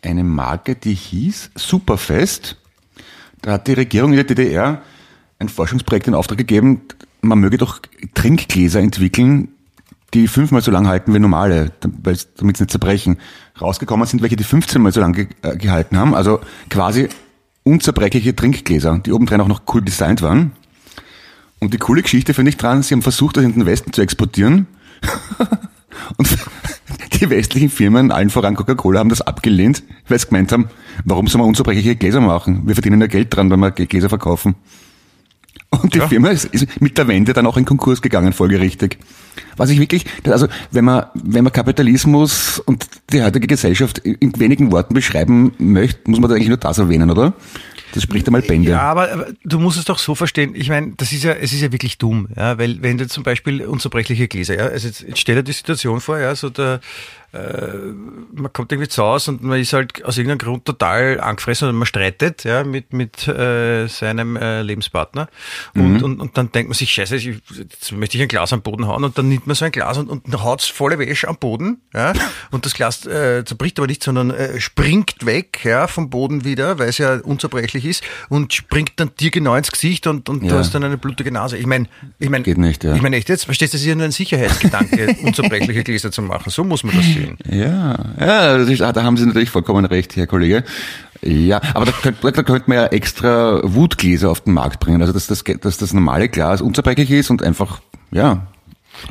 eine 0.02 0.24
Marke, 0.24 0.76
die 0.76 0.94
hieß 0.94 1.52
Superfest. 1.56 2.58
Da 3.42 3.54
hat 3.54 3.68
die 3.68 3.74
Regierung 3.74 4.12
in 4.12 4.18
der 4.18 4.26
DDR 4.26 4.82
ein 5.40 5.50
Forschungsprojekt 5.50 6.08
in 6.08 6.16
Auftrag 6.16 6.38
gegeben, 6.38 6.82
man 7.22 7.40
möge 7.40 7.58
doch 7.58 7.80
Trinkgläser 8.14 8.80
entwickeln, 8.80 9.50
die 10.14 10.28
fünfmal 10.28 10.62
so 10.62 10.72
lang 10.72 10.88
halten 10.88 11.14
wie 11.14 11.20
normale, 11.20 11.72
damit 11.80 12.58
sie 12.58 12.64
nicht 12.64 12.72
zerbrechen. 12.72 13.18
Rausgekommen 13.60 14.06
sind 14.06 14.22
welche, 14.22 14.36
die 14.36 14.44
15 14.44 14.82
mal 14.82 14.92
so 14.92 15.00
lang 15.00 15.14
ge 15.14 15.28
äh, 15.42 15.56
gehalten 15.56 15.98
haben, 15.98 16.14
also 16.14 16.40
quasi 16.70 17.10
unzerbrechliche 17.64 18.36
Trinkgläser, 18.36 19.00
die 19.00 19.12
obendrein 19.12 19.42
auch 19.42 19.48
noch 19.48 19.62
cool 19.74 19.82
designt 19.82 20.22
waren. 20.22 20.52
Und 21.60 21.74
die 21.74 21.78
coole 21.78 22.02
Geschichte 22.02 22.34
finde 22.34 22.50
ich 22.50 22.58
dran, 22.58 22.82
sie 22.82 22.94
haben 22.94 23.04
versucht, 23.04 23.38
das 23.38 23.44
in 23.44 23.54
den 23.54 23.66
Westen 23.66 23.94
zu 23.94 24.02
exportieren. 24.02 24.68
Und 26.18 26.28
die 27.14 27.30
westlichen 27.30 27.70
Firmen, 27.70 28.12
allen 28.12 28.30
voran 28.30 28.56
Coca-Cola, 28.56 29.00
haben 29.00 29.10
das 29.10 29.22
abgelehnt, 29.22 29.84
weil 30.08 30.20
sie 30.20 30.28
gemeint 30.28 30.52
haben, 30.52 30.70
warum 31.06 31.28
soll 31.28 31.40
man 31.40 31.50
unzerbrechliche 31.50 31.96
Gläser 31.96 32.22
machen? 32.22 32.64
Wir 32.66 32.76
verdienen 32.76 33.02
ja 33.02 33.08
Geld 33.08 33.36
dran, 33.36 33.52
wenn 33.52 33.60
wir 33.60 33.72
Gläser 33.72 34.10
verkaufen. 34.10 34.56
Und 35.72 35.94
die 35.94 36.00
Ja. 36.00 36.08
Firma 36.08 36.30
ist, 36.30 36.46
ist 36.46 36.82
mit 36.82 36.98
der 36.98 37.08
Wende 37.08 37.32
dann 37.34 37.46
auch 37.48 37.56
in 37.56 37.64
Konkurs 37.66 38.02
gegangen, 38.02 38.34
folgerichtig. 38.34 38.98
Was 39.56 39.70
ich 39.70 39.80
wirklich, 39.80 40.06
also 40.26 40.48
wenn 40.72 40.84
man, 40.86 41.06
wenn 41.14 41.44
man 41.46 41.54
Kapitalismus 41.54 42.60
und 42.60 42.88
die 43.12 43.24
heutige 43.24 43.48
Gesellschaft 43.48 44.00
in 44.00 44.38
wenigen 44.40 44.72
Worten 44.72 44.94
beschreiben 44.94 45.54
möchte, 45.58 46.10
muss 46.10 46.20
man 46.20 46.30
da 46.30 46.36
eigentlich 46.36 46.50
nur 46.50 46.58
das 46.58 46.78
erwähnen, 46.78 47.10
oder? 47.10 47.34
Das 47.94 48.04
spricht 48.04 48.28
einmal 48.28 48.42
Bände. 48.42 48.72
Ja, 48.72 48.82
aber, 48.84 49.12
aber 49.12 49.28
du 49.44 49.60
musst 49.60 49.78
es 49.78 49.86
doch 49.86 50.00
so 50.00 50.16
verstehen. 50.16 50.56
Ich 50.56 50.70
meine, 50.70 50.94
das 50.98 51.12
ist 51.12 51.24
ja, 51.24 51.34
es 51.34 51.52
ist 51.52 51.62
ja 51.62 51.72
wirklich 51.72 51.98
dumm, 51.98 52.28
ja, 52.36 52.58
weil 52.58 52.82
wenn 52.82 52.98
du 52.98 53.08
zum 53.08 53.24
Beispiel 53.24 53.66
unzerbrechliche 53.66 54.28
Gläser, 54.28 54.58
ja, 54.58 54.66
also 54.68 54.88
jetzt, 54.88 55.02
jetzt 55.02 55.20
stell 55.20 55.36
dir 55.36 55.44
die 55.44 55.52
Situation 55.52 56.00
vor, 56.00 56.18
ja, 56.20 56.34
so 56.36 56.50
der 56.50 56.80
man 57.34 58.52
kommt 58.54 58.72
irgendwie 58.72 58.90
zu 58.90 59.04
Hause 59.04 59.32
und 59.32 59.44
man 59.44 59.60
ist 59.60 59.74
halt 59.74 60.04
aus 60.04 60.18
irgendeinem 60.18 60.40
Grund 60.40 60.66
total 60.66 61.20
angefressen 61.20 61.70
und 61.70 61.76
man 61.76 61.86
streitet 61.86 62.44
ja, 62.44 62.64
mit, 62.64 62.94
mit 62.94 63.28
äh, 63.28 63.88
seinem 63.88 64.36
äh, 64.36 64.62
Lebenspartner. 64.62 65.30
Und, 65.76 65.82
Mhm. 65.82 66.04
und, 66.04 66.20
und 66.22 66.38
dann 66.38 66.52
denkt 66.52 66.70
man 66.70 66.76
sich, 66.78 66.92
scheiße, 66.92 67.16
ich, 67.16 67.26
jetzt 67.58 67.92
möchte 67.94 68.18
ich 68.18 68.24
ein 68.24 68.28
Glas 68.28 68.54
am 68.54 68.62
Boden 68.62 68.86
hauen 68.88 69.04
und 69.04 69.18
dann 69.18 69.28
nimmt 69.30 69.48
man 69.48 69.56
so 69.56 69.66
ein 69.66 69.72
Glas 69.72 69.98
und, 69.98 70.10
und 70.10 70.44
haut 70.44 70.62
volle 70.62 71.00
Wäsche 71.00 71.28
am 71.28 71.38
Boden. 71.38 71.82
Ja, 71.94 72.14
und 72.52 72.66
das 72.66 72.74
Glas 72.74 73.06
äh, 73.06 73.44
zerbricht 73.46 73.80
aber 73.80 73.88
nicht, 73.88 74.04
sondern 74.04 74.32
äh, 74.32 74.60
springt 74.60 75.26
weg 75.26 75.62
ja, 75.64 75.88
vom 75.88 76.10
Boden 76.10 76.44
wieder, 76.46 76.80
weil 76.80 76.90
es 76.90 76.98
ja 76.98 77.16
unzerbrechlich 77.16 77.86
ist 77.86 78.04
und 78.30 78.54
springt 78.54 78.94
dann 78.98 79.12
dir 79.20 79.32
genau 79.32 79.56
ins 79.56 79.72
Gesicht 79.72 80.06
und, 80.08 80.28
und 80.30 80.42
du 80.44 80.48
Ja. 80.48 80.56
hast 80.58 80.74
dann 80.76 80.84
eine 80.84 80.98
blutige 80.98 81.32
Nase. 81.32 81.58
Ich 81.58 81.66
meine, 81.66 81.88
ich 82.20 82.30
mein, 82.30 82.44
Geht 82.44 82.58
nicht, 82.58 82.84
ja. 82.84 82.96
Ich 82.96 83.02
meine 83.02 83.16
echt 83.16 83.30
jetzt, 83.30 83.46
verstehst 83.46 83.74
du, 83.74 83.78
das 83.78 83.82
ist 83.82 83.88
ja 83.88 83.96
nur 83.96 84.06
ein 84.06 84.12
Sicherheitsgedanke, 84.12 85.16
unzerbrechliche 85.24 85.84
Gläser 85.84 86.12
zu 86.12 86.22
machen. 86.22 86.50
So 86.50 86.64
muss 86.64 86.84
man 86.84 86.96
das 86.96 87.06
sehen. 87.06 87.21
Ja, 87.50 87.96
ja, 88.20 88.58
das 88.58 88.70
ist, 88.70 88.82
ah, 88.82 88.92
da 88.94 89.04
haben 89.04 89.18
Sie 89.18 89.26
natürlich 89.26 89.50
vollkommen 89.50 89.86
recht, 89.86 90.16
Herr 90.16 90.28
Kollege. 90.28 90.64
Ja, 91.24 91.62
aber 91.74 91.86
da 91.86 91.92
könnte, 91.92 92.32
da 92.32 92.44
könnte 92.44 92.64
man 92.68 92.78
ja 92.78 92.86
extra 92.88 93.60
Wutgläser 93.64 94.30
auf 94.32 94.42
den 94.42 94.54
Markt 94.54 94.80
bringen. 94.80 95.02
Also 95.02 95.14
dass 95.14 95.28
das, 95.28 95.44
dass 95.44 95.78
das 95.78 95.94
normale 95.94 96.30
Glas 96.30 96.62
unzerbrechlich 96.62 97.12
ist 97.12 97.30
und 97.30 97.44
einfach, 97.44 97.82
ja, 98.12 98.48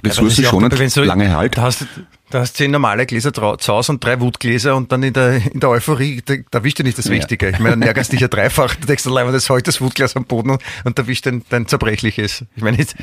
ressourcenschonend, 0.05 0.79
wenn 0.79 0.89
du- 0.89 1.03
lange 1.05 1.37
halt. 1.37 1.57
Da 1.57 1.63
hast, 1.63 1.87
da 2.31 2.41
hast 2.41 2.57
zehn 2.57 2.71
normale 2.71 3.07
Gläser 3.07 3.33
zu 3.33 3.73
Hause 3.73 3.93
und 3.93 4.05
drei 4.05 4.21
Wutgläser 4.21 4.77
und 4.77 4.93
dann 4.93 5.03
in 5.03 5.13
der, 5.13 5.37
in 5.53 5.61
der 5.61 5.69
Euphorie, 5.71 6.23
da, 6.25 6.35
da 6.51 6.65
wischt 6.65 6.79
dir 6.79 6.85
nicht 6.85 6.99
das 6.99 7.07
Ja. 7.07 7.13
Wichtige. 7.13 7.49
Ich 7.51 7.59
meine, 7.59 7.71
dann 7.71 7.83
ärgerst 7.83 8.13
dich 8.13 8.21
ja 8.21 8.29
dreifach. 8.29 8.75
Du 8.77 8.87
denkst, 8.87 9.07
allein, 9.07 9.33
das 9.33 9.49
heute 9.51 9.65
das 9.65 9.81
Wutglas 9.81 10.17
am 10.17 10.25
Boden 10.25 10.51
und, 10.85 10.99
da 10.99 11.07
wischt 11.07 11.27
dein, 11.27 11.43
dein 11.49 11.67
zerbrechliches. 11.67 12.45
Ich 12.57 12.63
meine, 12.63 12.77
jetzt, 12.79 12.95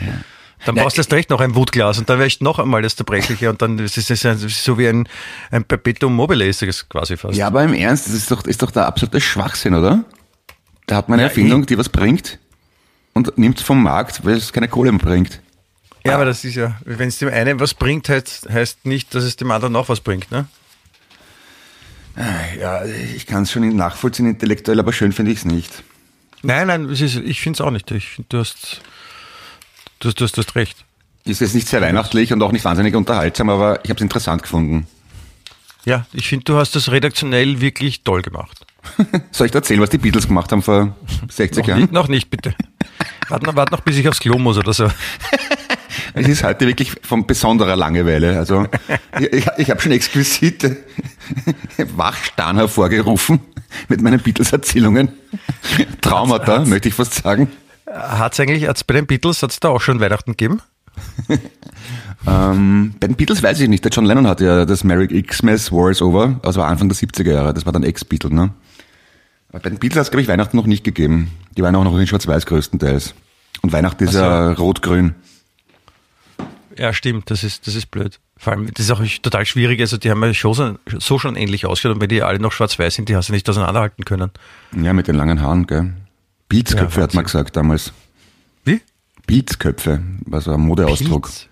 dann 0.66 0.76
Ja, 0.76 0.84
brauchst 0.84 0.98
du 0.98 1.02
erst 1.02 1.14
recht 1.14 1.30
noch 1.30 1.40
ein 1.42 1.56
Wutglas 1.56 1.98
und 2.00 2.10
dann 2.10 2.20
wäscht 2.20 2.42
noch 2.42 2.60
einmal 2.60 2.82
das 2.82 2.96
zerbrechliche 2.96 3.50
und 3.50 3.62
dann 3.62 3.78
ist 3.80 3.98
es 3.98 4.26
ein- 4.26 4.38
so 4.38 4.78
wie 4.78 4.88
ein, 4.88 5.08
ein 5.52 5.64
Perpetuum 5.64 6.16
mobile 6.16 6.46
ist 6.46 6.62
das 6.62 6.88
quasi 6.90 7.16
fast. 7.18 7.38
Ja, 7.38 7.48
aber 7.48 7.64
im 7.64 7.74
Ernst, 7.74 8.08
das 8.08 8.14
ist 8.14 8.32
doch, 8.32 8.44
ist 8.46 8.62
doch 8.62 8.72
der 8.72 8.86
absolute 8.88 9.22
Schwachsinn, 9.22 9.74
oder? 9.76 10.04
Da 10.88 10.96
hat 10.98 11.10
man 11.10 11.20
eine 11.20 11.24
Ja, 11.24 11.30
Erfindung, 11.30 11.66
die 11.66 11.78
was 11.78 11.90
bringt 11.90 12.40
und 13.14 13.38
nimmt 13.38 13.60
vom 13.62 13.82
Markt, 13.84 14.26
weil 14.26 14.36
es 14.36 14.52
keine 14.54 14.68
Kohle 14.68 14.92
mehr 14.92 15.02
bringt. 15.02 15.42
Ja, 16.06 16.16
aber 16.16 16.26
das 16.26 16.46
ist 16.46 16.56
ja, 16.56 16.80
wenn 16.86 17.10
es 17.10 17.18
dem 17.18 17.28
einen 17.30 17.60
was 17.60 17.74
bringt, 17.74 18.08
heißt, 18.08 18.48
heißt 18.50 18.86
nicht, 18.86 19.14
dass 19.14 19.24
es 19.26 19.36
dem 19.36 19.52
anderen 19.52 19.74
noch 19.74 19.90
was 19.90 20.00
bringt, 20.00 20.32
ne? 20.32 20.48
Ja, 22.60 22.84
ich 22.86 23.28
kann 23.28 23.44
es 23.44 23.52
schon 23.52 23.76
nachvollziehen 23.76 24.26
intellektuell, 24.28 24.80
aber 24.80 24.92
schön 24.92 25.12
finde 25.12 25.32
ich 25.32 25.40
es 25.40 25.46
nicht. 25.46 25.84
Nein, 26.42 26.68
nein, 26.68 26.86
es 26.90 27.02
ist, 27.02 27.16
ich 27.18 27.42
finde 27.42 27.58
es 27.58 27.62
auch 27.62 27.70
nicht. 27.70 27.92
Ich 27.92 28.08
find, 28.10 28.32
du 28.34 28.40
hast, 28.40 28.82
du, 30.00 30.08
hast- 30.10 30.20
du, 30.20 30.26
du 30.28 30.38
hast 30.42 30.56
recht. 30.56 30.84
Ist 31.26 31.42
jetzt 31.42 31.56
nicht 31.56 31.68
sehr 31.68 31.82
weihnachtlich 31.82 32.32
und 32.32 32.42
auch 32.42 32.52
nicht 32.52 32.64
wahnsinnig 32.66 32.96
unterhaltsam, 32.96 33.50
aber 33.50 33.80
ich 33.84 33.90
habe 33.90 33.98
es 33.98 34.02
interessant 34.02 34.44
gefunden. 34.44 34.88
Ja, 35.86 36.06
ich 36.14 36.28
finde, 36.28 36.46
du 36.46 36.58
hast 36.58 36.76
das 36.76 36.92
redaktionell 36.92 37.60
wirklich 37.62 38.04
toll 38.04 38.22
gemacht. 38.22 38.66
Soll 39.32 39.48
ich 39.48 39.52
dir 39.52 39.58
erzählen, 39.60 39.82
was 39.82 39.90
die 39.90 39.98
Beatles 39.98 40.28
gemacht 40.28 40.52
haben 40.52 40.62
vor 40.62 40.96
60 41.30 41.60
Noch 41.64 41.68
Jahren? 41.68 41.82
nicht, 41.82 41.92
noch 41.94 42.08
nicht, 42.08 42.30
bitte. 42.30 42.56
Warte 43.28 43.46
noch, 43.46 43.56
wart 43.56 43.72
noch, 43.72 43.82
bis 43.82 43.98
ich 43.98 44.08
aufs 44.08 44.20
Klo 44.20 44.38
muss 44.38 44.58
oder 44.58 44.74
so. 44.74 44.90
Es 46.14 46.28
ist 46.28 46.44
heute 46.44 46.66
wirklich 46.68 46.94
von 47.04 47.28
besonderer 47.28 47.76
Langeweile. 47.76 48.38
Also 48.40 48.66
ich, 49.20 49.34
ich, 49.34 49.46
ich 49.58 49.70
habe 49.70 49.82
schon 49.82 49.92
exquisite 49.92 50.78
Wachstarren 51.96 52.58
hervorgerufen 52.58 53.40
mit 53.88 54.02
meinen 54.02 54.20
Beatles-Erzählungen. 54.20 55.10
Traumata, 56.02 56.66
möchte 56.66 56.88
ich 56.90 56.96
fast 56.96 57.14
sagen. 57.16 57.52
Hat 57.92 58.34
es 58.34 58.40
eigentlich, 58.40 58.68
hat's 58.68 58.84
bei 58.84 58.94
den 58.94 59.08
Beatles, 59.08 59.42
hat 59.42 59.52
es 59.52 59.60
da 59.60 59.70
auch 59.70 59.82
schon 59.82 60.00
Weihnachten 60.00 60.32
gegeben? 60.32 60.62
Ähm, 62.26 62.96
bei 63.00 63.08
den 63.08 63.16
Beatles 63.16 63.42
weiß 63.42 63.60
ich 63.62 63.70
nicht. 63.70 63.84
Der 63.86 63.92
John 63.92 64.06
Lennon 64.06 64.28
hat 64.28 64.42
ja 64.42 64.66
das 64.66 64.84
Merry 64.84 65.24
Xmas 65.24 65.72
War 65.72 65.92
is 65.92 66.02
Over, 66.02 66.40
also 66.44 66.62
Anfang 66.62 66.90
der 66.90 66.98
70er 66.98 67.32
Jahre. 67.32 67.54
Das 67.54 67.66
war 67.66 67.72
dann 67.72 67.84
Ex-Beatle, 67.84 68.34
ne? 68.34 68.54
Aber 69.50 69.60
bei 69.60 69.70
den 69.70 69.80
Beatles 69.80 70.00
hat 70.00 70.04
es, 70.08 70.12
glaube 70.12 70.24
ich, 70.24 70.28
Weihnachten 70.28 70.58
noch 70.58 70.66
nicht 70.66 70.84
gegeben. 70.84 71.32
Die 71.56 71.62
waren 71.62 71.76
auch 71.76 71.86
noch 71.86 71.98
in 71.98 72.06
Schwarz-Weiß 72.06 72.46
größtenteils. 72.46 73.14
Und 73.62 73.72
Weihnachten 73.72 74.04
ist 74.04 74.14
ja 74.14 74.52
rot-grün. 74.52 75.16
Ja, 76.78 76.92
stimmt, 76.94 77.32
das 77.32 77.44
ist, 77.44 77.66
das 77.66 77.76
ist 77.76 77.90
blöd. 77.90 78.20
Vor 78.38 78.54
allem, 78.54 78.72
das 78.74 78.86
ist 78.86 78.92
auch 78.92 79.02
total 79.22 79.46
schwierig. 79.46 79.80
Also, 79.80 79.98
die 79.98 80.12
haben 80.12 80.22
ja 80.24 80.34
schon 80.34 80.54
so, 80.54 80.76
so 81.00 81.18
schon 81.18 81.36
ähnlich 81.36 81.66
ausgeschaut 81.66 81.96
und 81.96 82.02
wenn 82.02 82.10
die 82.10 82.22
alle 82.22 82.40
noch 82.40 82.52
schwarz-weiß 82.52 82.96
sind, 82.96 83.10
die 83.10 83.16
hast 83.16 83.30
du 83.30 83.34
nicht 83.34 83.50
auseinanderhalten 83.50 84.06
können. 84.06 84.32
Ja, 84.80 84.94
mit 84.94 85.08
den 85.08 85.16
langen 85.16 85.42
Haaren, 85.42 85.66
gell? 85.66 85.94
Beatsköpfe 86.50 87.00
Ja, 87.00 87.04
hat 87.04 87.14
man 87.14 87.26
gesagt 87.26 87.56
damals. 87.56 87.94
Wie? 88.64 88.82
Beatsköpfe 89.26 90.02
war 90.26 90.42
so 90.42 90.54
ein 90.54 90.62
Modeausdruck. 90.62 91.24
Pilz. 91.24 91.48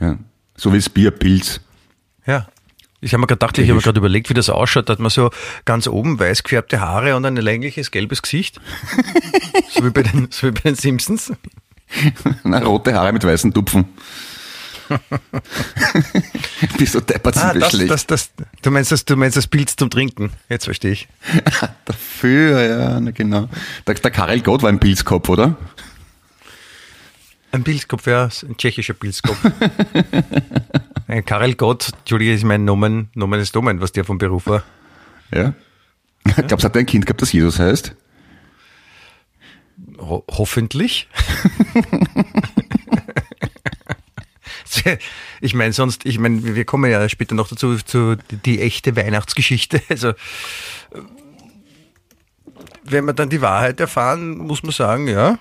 Ja. 0.00 0.18
So 0.56 0.72
wie 0.72 0.78
das 0.78 0.88
Bier 0.88 1.10
Pilz. 1.10 1.60
Ja. 2.26 2.48
Ich 3.00 3.12
habe 3.12 3.20
mir 3.20 3.26
gerade 3.26 3.38
gedacht, 3.38 3.58
ich 3.58 3.68
habe 3.68 3.76
mir 3.76 3.82
gerade 3.82 3.98
überlegt, 3.98 4.30
wie 4.30 4.34
das 4.34 4.48
ausschaut. 4.48 4.88
Da 4.88 4.92
hat 4.92 5.00
man 5.00 5.10
so 5.10 5.30
ganz 5.64 5.88
oben 5.88 6.20
weiß 6.20 6.44
gefärbte 6.44 6.80
Haare 6.80 7.16
und 7.16 7.24
ein 7.24 7.34
längliches 7.34 7.90
gelbes 7.90 8.22
Gesicht. 8.22 8.60
so, 9.70 9.84
wie 9.84 9.90
bei 9.90 10.04
den, 10.04 10.28
so 10.30 10.46
wie 10.46 10.52
bei 10.52 10.60
den 10.60 10.76
Simpsons. 10.76 11.32
Na, 12.44 12.60
rote 12.60 12.94
Haare 12.94 13.12
mit 13.12 13.24
weißen 13.24 13.52
Tupfen. 13.52 13.86
Bist 16.78 16.94
du 16.94 17.00
deppert, 17.00 17.36
Ah, 17.36 17.54
das, 17.54 17.72
das, 17.72 18.06
das, 18.06 18.30
du, 18.62 18.70
meinst 18.70 18.92
das, 18.92 19.04
du 19.04 19.16
meinst 19.16 19.36
das 19.36 19.46
Pilz 19.46 19.76
zum 19.76 19.90
Trinken. 19.90 20.32
Jetzt 20.48 20.64
verstehe 20.64 20.92
ich. 20.92 21.08
Dafür, 21.84 22.60
ja, 22.62 23.00
na 23.00 23.10
genau. 23.10 23.48
Der, 23.86 23.94
der 23.94 24.10
Karel 24.10 24.40
Gott 24.40 24.62
war 24.62 24.68
ein 24.68 24.80
Pilzkopf, 24.80 25.28
oder? 25.28 25.56
Ein 27.52 27.64
Pilzkopf, 27.64 28.06
ja, 28.06 28.24
ein 28.48 28.56
tschechischer 28.56 28.94
Pilzkopf. 28.94 29.38
Karel 31.26 31.54
Gott, 31.54 31.90
Entschuldige, 31.98 32.32
ist 32.32 32.44
mein 32.44 32.64
Nomen, 32.64 33.10
Nomen 33.14 33.40
ist 33.40 33.54
Nomen, 33.54 33.80
was 33.80 33.92
der 33.92 34.04
vom 34.04 34.18
Beruf 34.18 34.46
war. 34.46 34.62
Ja. 35.32 35.52
Glaubst 36.24 36.64
du, 36.64 36.68
hat 36.68 36.76
er 36.76 36.80
ein 36.80 36.86
Kind 36.86 37.04
gehabt, 37.06 37.20
das 37.20 37.32
Jesus 37.32 37.58
heißt? 37.58 37.94
Ho 39.98 40.24
hoffentlich. 40.30 41.08
ich 45.40 45.54
meine, 45.54 45.72
sonst, 45.72 46.06
ich 46.06 46.18
meine, 46.18 46.54
wir 46.54 46.64
kommen 46.64 46.90
ja 46.90 47.08
später 47.08 47.34
noch 47.34 47.48
dazu, 47.48 47.76
zu 47.76 48.16
die 48.44 48.60
echte 48.60 48.96
Weihnachtsgeschichte. 48.96 49.80
Also, 49.88 50.14
wenn 52.84 53.04
wir 53.04 53.12
dann 53.12 53.30
die 53.30 53.40
Wahrheit 53.40 53.78
erfahren, 53.78 54.38
muss 54.38 54.62
man 54.62 54.72
sagen, 54.72 55.06
ja, 55.06 55.38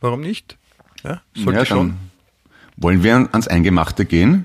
warum 0.00 0.20
nicht? 0.20 0.56
Ja, 1.02 1.22
sollte 1.34 1.60
ja, 1.60 1.64
schon. 1.64 1.96
Wollen 2.76 3.02
wir 3.02 3.14
ans 3.32 3.48
Eingemachte 3.48 4.04
gehen? 4.04 4.44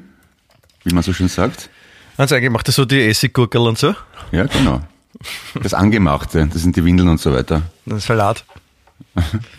Wie 0.84 0.94
man 0.94 1.04
so 1.04 1.14
schön 1.14 1.28
sagt. 1.28 1.70
Ans 2.18 2.32
Eingemachte 2.32 2.72
so 2.72 2.86
die 2.86 3.02
Essiggurkel 3.02 3.62
und 3.62 3.78
so, 3.78 3.94
Ja, 4.32 4.46
genau. 4.46 4.82
Das 5.62 5.74
Angemachte, 5.74 6.48
das 6.52 6.62
sind 6.62 6.76
die 6.76 6.84
Windeln 6.84 7.10
und 7.10 7.20
so 7.20 7.34
weiter. 7.34 7.62
den 7.86 8.00
Salat. 8.00 8.46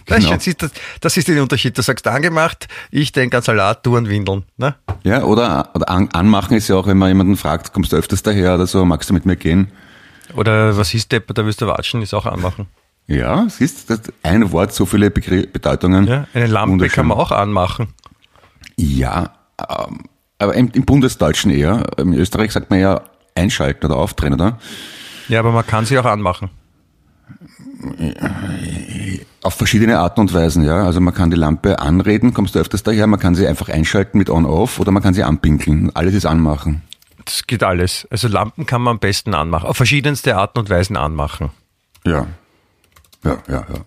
Das, 0.07 0.19
Genau. 0.25 0.35
ist, 0.37 0.63
du, 0.63 0.69
das 1.01 1.17
ist 1.17 1.29
der 1.29 1.43
Unterschied. 1.43 1.77
Du 1.77 1.83
sagst 1.83 2.07
angemacht, 2.07 2.69
ich 2.91 3.13
denke 3.13 3.39
an 3.39 3.43
Salat, 3.43 3.85
du 3.87 3.97
an 3.97 4.09
Windeln. 4.09 4.45
Ne? 4.59 4.75
Ja, 5.05 5.23
oder, 5.23 5.71
oder 5.75 5.89
an, 5.89 6.09
anmachen 6.13 6.57
ist 6.57 6.69
ja 6.69 6.77
auch, 6.77 6.87
wenn 6.87 6.99
man 6.99 7.09
jemanden 7.09 7.37
fragt, 7.37 7.73
kommst 7.73 7.93
du 7.93 7.97
öfters 7.97 8.23
daher 8.23 8.55
oder 8.55 8.67
so, 8.67 8.85
magst 8.85 9.09
du 9.11 9.15
mit 9.15 9.25
mir 9.27 9.37
gehen? 9.37 9.73
Oder 10.35 10.77
was 10.77 10.93
ist 10.95 11.11
Depp, 11.13 11.33
da 11.35 11.45
willst 11.47 11.61
du 11.63 11.67
watschen, 11.67 12.03
ist 12.03 12.13
auch 12.15 12.27
anmachen. 12.27 12.67
Ja, 13.07 13.47
siehst 13.49 13.89
du, 13.89 13.97
ein 14.23 14.51
Wort, 14.53 14.75
so 14.75 14.85
viele 14.85 15.11
Begr 15.11 15.47
Bedeutungen. 15.47 16.07
Ja, 16.07 16.27
eine 16.35 16.47
Lampe 16.49 16.89
kann 16.89 17.07
man 17.07 17.17
auch 17.17 17.31
anmachen. 17.31 17.89
Ja, 18.77 19.31
ähm, 19.61 20.01
aber 20.39 20.55
im, 20.55 20.71
im 20.73 20.85
Bundesdeutschen 20.85 21.51
eher. 21.51 21.85
In 21.99 22.13
Österreich 22.13 22.53
sagt 22.53 22.71
man 22.71 22.81
ja 22.81 23.01
einschalten 23.35 23.87
oder 23.87 23.97
aufdrehen, 23.97 24.35
oder? 24.35 24.59
Ja, 25.29 25.39
aber 25.41 25.53
man 25.53 25.67
kann 25.67 25.87
sie 25.87 25.99
auch 25.99 26.05
anmachen. 26.05 26.51
Auf 29.43 29.55
verschiedene 29.55 29.99
Arten 29.99 30.21
und 30.21 30.33
Weisen, 30.35 30.65
ja. 30.65 30.85
Also 30.85 31.01
man 31.01 31.15
kann 31.15 31.31
die 31.31 31.37
Lampe 31.37 31.79
anreden, 31.79 32.35
kommst 32.35 32.55
du 32.55 32.59
öfters 32.59 32.83
daher, 32.83 33.07
man 33.07 33.21
kann 33.21 33.35
sie 33.35 33.47
einfach 33.47 33.69
einschalten 33.69 34.19
mit 34.19 34.31
On-Off 34.31 34.81
oder 34.81 34.91
man 34.91 35.03
kann 35.03 35.15
sie 35.15 35.23
anpinkeln. 35.23 35.95
Alles 35.95 36.15
ist 36.15 36.27
anmachen. 36.27 36.83
Das 37.25 37.47
geht 37.47 37.63
alles. 37.63 38.07
Also 38.11 38.29
Lampen 38.29 38.67
kann 38.67 38.83
man 38.83 38.93
am 38.93 38.99
besten 38.99 39.35
anmachen. 39.35 39.67
Auf 39.67 39.77
verschiedenste 39.77 40.37
Arten 40.37 40.61
und 40.61 40.71
Weisen 40.71 40.97
anmachen. 40.97 41.51
Ja. 42.05 42.27
Ja, 43.25 43.39
ja, 43.49 43.67
ja. 43.69 43.85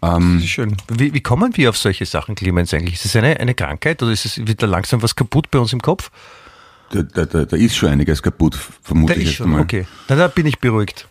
Das 0.00 0.22
ist 0.22 0.48
schön. 0.48 0.76
Wie, 0.88 1.12
wie 1.12 1.20
kommen 1.20 1.56
wir 1.56 1.70
auf 1.70 1.76
solche 1.76 2.06
Sachen, 2.06 2.34
Clemens, 2.34 2.72
eigentlich? 2.72 2.94
Ist 2.94 3.06
es 3.06 3.16
eine, 3.16 3.40
eine 3.40 3.54
Krankheit 3.54 4.02
oder 4.02 4.12
ist 4.12 4.24
es 4.26 4.46
wird 4.46 4.62
da 4.62 4.66
langsam 4.66 5.02
was 5.02 5.16
kaputt 5.16 5.50
bei 5.50 5.58
uns 5.58 5.72
im 5.72 5.82
Kopf? 5.82 6.10
Da, 6.90 7.02
da, 7.02 7.24
da, 7.44 7.56
ist 7.56 7.76
schon 7.76 7.90
einiges 7.90 8.22
kaputt, 8.22 8.56
vermute 8.82 9.14
Da 9.14 9.20
ich 9.20 9.28
ist 9.28 9.34
schon, 9.34 9.50
mal. 9.50 9.60
okay. 9.60 9.86
Na, 10.08 10.16
da 10.16 10.28
bin 10.28 10.46
ich 10.46 10.58
beruhigt. 10.58 11.08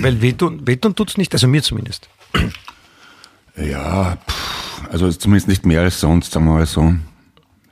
Weil 0.00 0.20
wehtun, 0.22 0.66
wehtun 0.66 0.94
tut's 0.94 1.16
nicht, 1.16 1.32
also 1.34 1.46
mir 1.48 1.62
zumindest. 1.62 2.08
Ja, 3.56 4.16
pff, 4.28 4.82
also 4.90 5.10
zumindest 5.12 5.48
nicht 5.48 5.64
mehr 5.66 5.80
als 5.82 6.00
sonst, 6.00 6.32
sagen 6.32 6.46
wir 6.46 6.52
mal 6.52 6.66
so. 6.66 6.94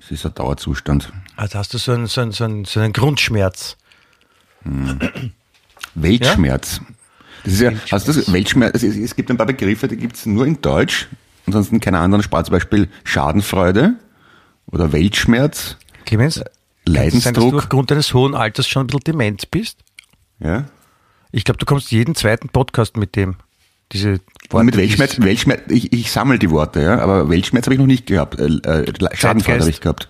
Es 0.00 0.10
ist 0.10 0.26
ein 0.26 0.34
Dauerzustand. 0.34 1.12
Also 1.36 1.58
hast 1.58 1.72
du 1.74 1.78
so 1.78 1.92
einen, 1.92 2.06
so 2.06 2.20
einen, 2.20 2.32
so 2.32 2.44
einen, 2.44 2.64
so 2.64 2.80
einen 2.80 2.92
Grundschmerz. 2.92 3.76
Weltschmerz. 5.94 6.80
Das 7.44 7.52
ist 7.52 7.60
ja, 7.60 7.72
hast 7.90 8.08
du 8.08 8.12
das 8.12 8.32
Weltschmerz? 8.32 8.82
Es, 8.82 8.96
es 8.96 9.14
gibt 9.14 9.30
ein 9.30 9.36
paar 9.36 9.46
Begriffe, 9.46 9.86
die 9.88 9.96
gibt 9.96 10.16
es 10.16 10.24
nur 10.26 10.46
in 10.46 10.60
Deutsch, 10.62 11.08
ansonsten 11.46 11.80
keine 11.80 11.98
anderen 11.98 12.22
Sprache, 12.22 12.44
zum 12.44 12.52
Beispiel 12.52 12.88
Schadenfreude 13.04 13.94
oder 14.66 14.92
Weltschmerz. 14.92 15.76
Clemens, 16.06 16.36
Sein, 16.36 16.44
dass 16.44 16.84
du 16.86 16.92
Leidensdruck. 16.92 17.54
aufgrund 17.54 17.90
deines 17.90 18.14
hohen 18.14 18.34
Alters 18.34 18.66
schon 18.66 18.84
ein 18.84 18.86
bisschen 18.86 19.04
dement 19.04 19.50
bist? 19.50 19.78
Ja. 20.40 20.64
Ich 21.34 21.44
glaube, 21.44 21.58
du 21.58 21.66
kommst 21.66 21.90
jeden 21.90 22.14
zweiten 22.14 22.48
Podcast 22.48 22.96
mit 22.96 23.16
dem. 23.16 23.34
Diese 23.92 24.20
Und 24.52 24.66
mit 24.66 24.76
Weltschmerz, 24.76 25.20
Weltschmerz 25.20 25.62
ich, 25.68 25.92
ich 25.92 26.10
sammle 26.12 26.38
die 26.38 26.48
Worte, 26.50 26.80
ja, 26.80 27.00
aber 27.00 27.28
Weltschmerz 27.28 27.66
habe 27.66 27.74
ich 27.74 27.80
noch 27.80 27.86
nicht 27.88 28.06
gehabt. 28.06 28.38
Äh, 28.38 28.44
äh, 28.46 28.92
Schadenfreude 29.14 29.60
habe 29.60 29.70
ich 29.70 29.80
gehabt. 29.80 30.08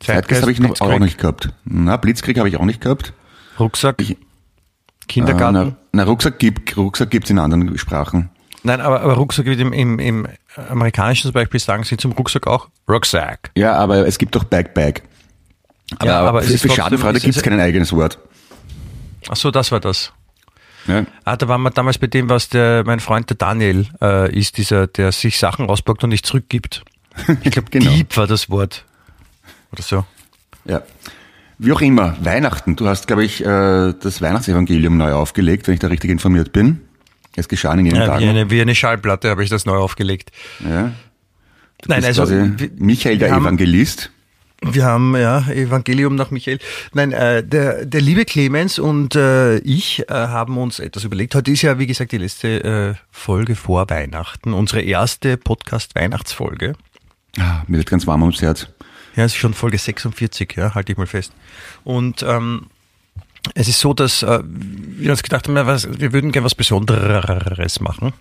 Zeitgeist 0.00 0.42
habe 0.42 0.52
ich 0.52 0.60
noch 0.60 0.80
auch 0.80 0.98
nicht 1.00 1.18
gehabt. 1.18 1.50
Na, 1.64 1.96
Blitzkrieg 1.96 2.38
habe 2.38 2.48
ich 2.48 2.56
auch 2.56 2.64
nicht 2.64 2.80
gehabt. 2.80 3.12
Rucksack, 3.58 3.96
Ich- 4.00 4.16
Kindergarten. 5.08 5.56
Äh, 5.56 5.64
na, 5.64 5.76
na, 5.92 6.02
Rucksack 6.04 6.38
gibt 6.38 6.76
Rucksack 6.76 7.10
gibt's 7.10 7.30
in 7.30 7.38
anderen 7.40 7.76
Sprachen. 7.76 8.30
Nein, 8.62 8.80
aber, 8.80 9.00
aber 9.00 9.14
Rucksack 9.14 9.46
wird 9.46 9.58
im, 9.58 9.72
im, 9.72 9.98
im 9.98 10.28
amerikanischen 10.68 11.22
zum 11.24 11.32
Beispiel 11.32 11.58
sagen 11.58 11.82
sie 11.82 11.96
zum 11.96 12.12
Rucksack 12.12 12.46
auch 12.46 12.68
Rucksack. 12.88 13.50
Ja, 13.56 13.74
aber 13.74 14.06
es 14.06 14.18
gibt 14.18 14.34
doch 14.36 14.44
Backpack. 14.44 15.02
Aber, 15.98 16.06
Ja, 16.06 16.20
aber 16.20 16.40
es 16.40 16.46
für, 16.46 16.52
ist 16.54 16.62
für 16.62 16.70
Schadenfreude 16.70 17.18
es 17.18 17.24
gibt's 17.24 17.38
ist- 17.38 17.42
kein 17.42 17.58
eigenes 17.58 17.92
Wort. 17.92 18.18
Ach 19.28 19.36
so, 19.36 19.50
das 19.50 19.72
war 19.72 19.80
das. 19.80 20.12
Ja. 20.88 21.04
Ah, 21.24 21.36
da 21.36 21.46
waren 21.48 21.62
wir 21.62 21.70
damals 21.70 21.98
bei 21.98 22.06
dem, 22.08 22.28
was 22.28 22.48
der, 22.48 22.82
mein 22.84 22.98
Freund 23.00 23.28
der 23.30 23.36
Daniel 23.36 23.86
äh, 24.00 24.34
ist, 24.36 24.56
dieser, 24.56 24.86
der 24.86 25.12
sich 25.12 25.38
Sachen 25.38 25.68
auspackt 25.68 26.02
und 26.02 26.10
nicht 26.10 26.26
zurückgibt. 26.26 26.82
Ich 27.42 27.50
glaube, 27.50 27.68
genau. 27.70 27.90
Dieb 27.90 28.16
war 28.16 28.26
das 28.26 28.48
Wort. 28.48 28.84
Oder 29.72 29.82
so. 29.82 30.04
Ja. 30.64 30.82
Wie 31.58 31.72
auch 31.72 31.80
immer, 31.80 32.16
Weihnachten. 32.20 32.76
Du 32.76 32.86
hast, 32.88 33.06
glaube 33.08 33.24
ich, 33.24 33.44
äh, 33.44 33.92
das 33.92 34.22
Weihnachtsevangelium 34.22 34.96
neu 34.96 35.12
aufgelegt, 35.12 35.66
wenn 35.66 35.74
ich 35.74 35.80
da 35.80 35.88
richtig 35.88 36.10
informiert 36.10 36.52
bin. 36.52 36.80
Es 37.34 37.48
geschah 37.48 37.72
in 37.74 37.86
jenen 37.86 37.96
Ja, 37.96 38.04
wie, 38.04 38.06
Tagen. 38.08 38.28
eine, 38.28 38.50
wie 38.50 38.60
eine 38.60 38.74
Schallplatte 38.74 39.30
habe 39.30 39.42
ich 39.44 39.50
das 39.50 39.66
neu 39.66 39.76
aufgelegt. 39.76 40.30
Ja. 40.60 40.92
Nein, 41.86 42.02
Bist 42.02 42.18
also 42.20 42.34
Michael 42.76 43.18
der 43.18 43.28
Evangelist. 43.30 44.10
Wir 44.60 44.84
haben 44.84 45.16
ja 45.16 45.48
Evangelium 45.48 46.16
nach 46.16 46.30
Michael. 46.30 46.58
Nein, 46.92 47.12
äh, 47.12 47.44
der, 47.44 47.86
der 47.86 48.00
liebe 48.00 48.24
Clemens 48.24 48.78
und 48.78 49.14
äh, 49.14 49.58
ich 49.58 50.08
äh, 50.08 50.12
haben 50.12 50.58
uns 50.58 50.80
etwas 50.80 51.04
überlegt. 51.04 51.34
Heute 51.34 51.52
ist 51.52 51.62
ja, 51.62 51.78
wie 51.78 51.86
gesagt, 51.86 52.12
die 52.12 52.18
letzte 52.18 52.64
äh, 52.64 52.94
Folge 53.10 53.54
vor 53.54 53.88
Weihnachten, 53.88 54.52
unsere 54.52 54.82
erste 54.82 55.36
Podcast-Weihnachtsfolge. 55.36 56.74
Ah, 57.38 57.62
mir 57.68 57.78
wird 57.78 57.90
ganz 57.90 58.06
warm 58.06 58.22
ums 58.22 58.42
Herz. 58.42 58.68
Ja, 59.14 59.24
es 59.24 59.32
ist 59.32 59.38
schon 59.38 59.54
Folge 59.54 59.78
46, 59.78 60.54
ja, 60.56 60.74
halte 60.74 60.92
ich 60.92 60.98
mal 60.98 61.06
fest. 61.06 61.32
Und 61.84 62.22
ähm, 62.22 62.66
es 63.54 63.68
ist 63.68 63.80
so, 63.80 63.94
dass 63.94 64.22
äh, 64.22 64.40
wir 64.44 65.10
uns 65.10 65.22
gedacht 65.22 65.48
haben, 65.48 65.54
wir 65.56 66.12
würden 66.12 66.32
gerne 66.32 66.44
was 66.44 66.54
Besonderes 66.54 67.80
machen. 67.80 68.12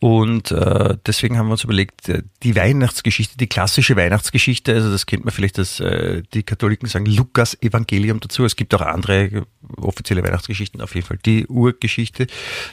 Und 0.00 0.50
äh, 0.50 0.96
deswegen 1.06 1.38
haben 1.38 1.46
wir 1.46 1.52
uns 1.52 1.64
überlegt, 1.64 2.08
äh, 2.08 2.22
die 2.42 2.56
Weihnachtsgeschichte, 2.56 3.36
die 3.36 3.48
klassische 3.48 3.96
Weihnachtsgeschichte, 3.96 4.74
also 4.74 4.90
das 4.90 5.06
kennt 5.06 5.24
man 5.24 5.32
vielleicht, 5.32 5.58
dass 5.58 5.80
äh, 5.80 6.22
die 6.34 6.42
Katholiken 6.42 6.88
sagen 6.88 7.06
Lukas 7.06 7.60
Evangelium 7.62 8.20
dazu. 8.20 8.44
Es 8.44 8.56
gibt 8.56 8.74
auch 8.74 8.80
andere 8.80 9.24
äh, 9.24 9.42
offizielle 9.76 10.22
Weihnachtsgeschichten, 10.22 10.80
auf 10.80 10.94
jeden 10.94 11.06
Fall 11.06 11.18
die 11.24 11.46
Urgeschichte, 11.46 12.26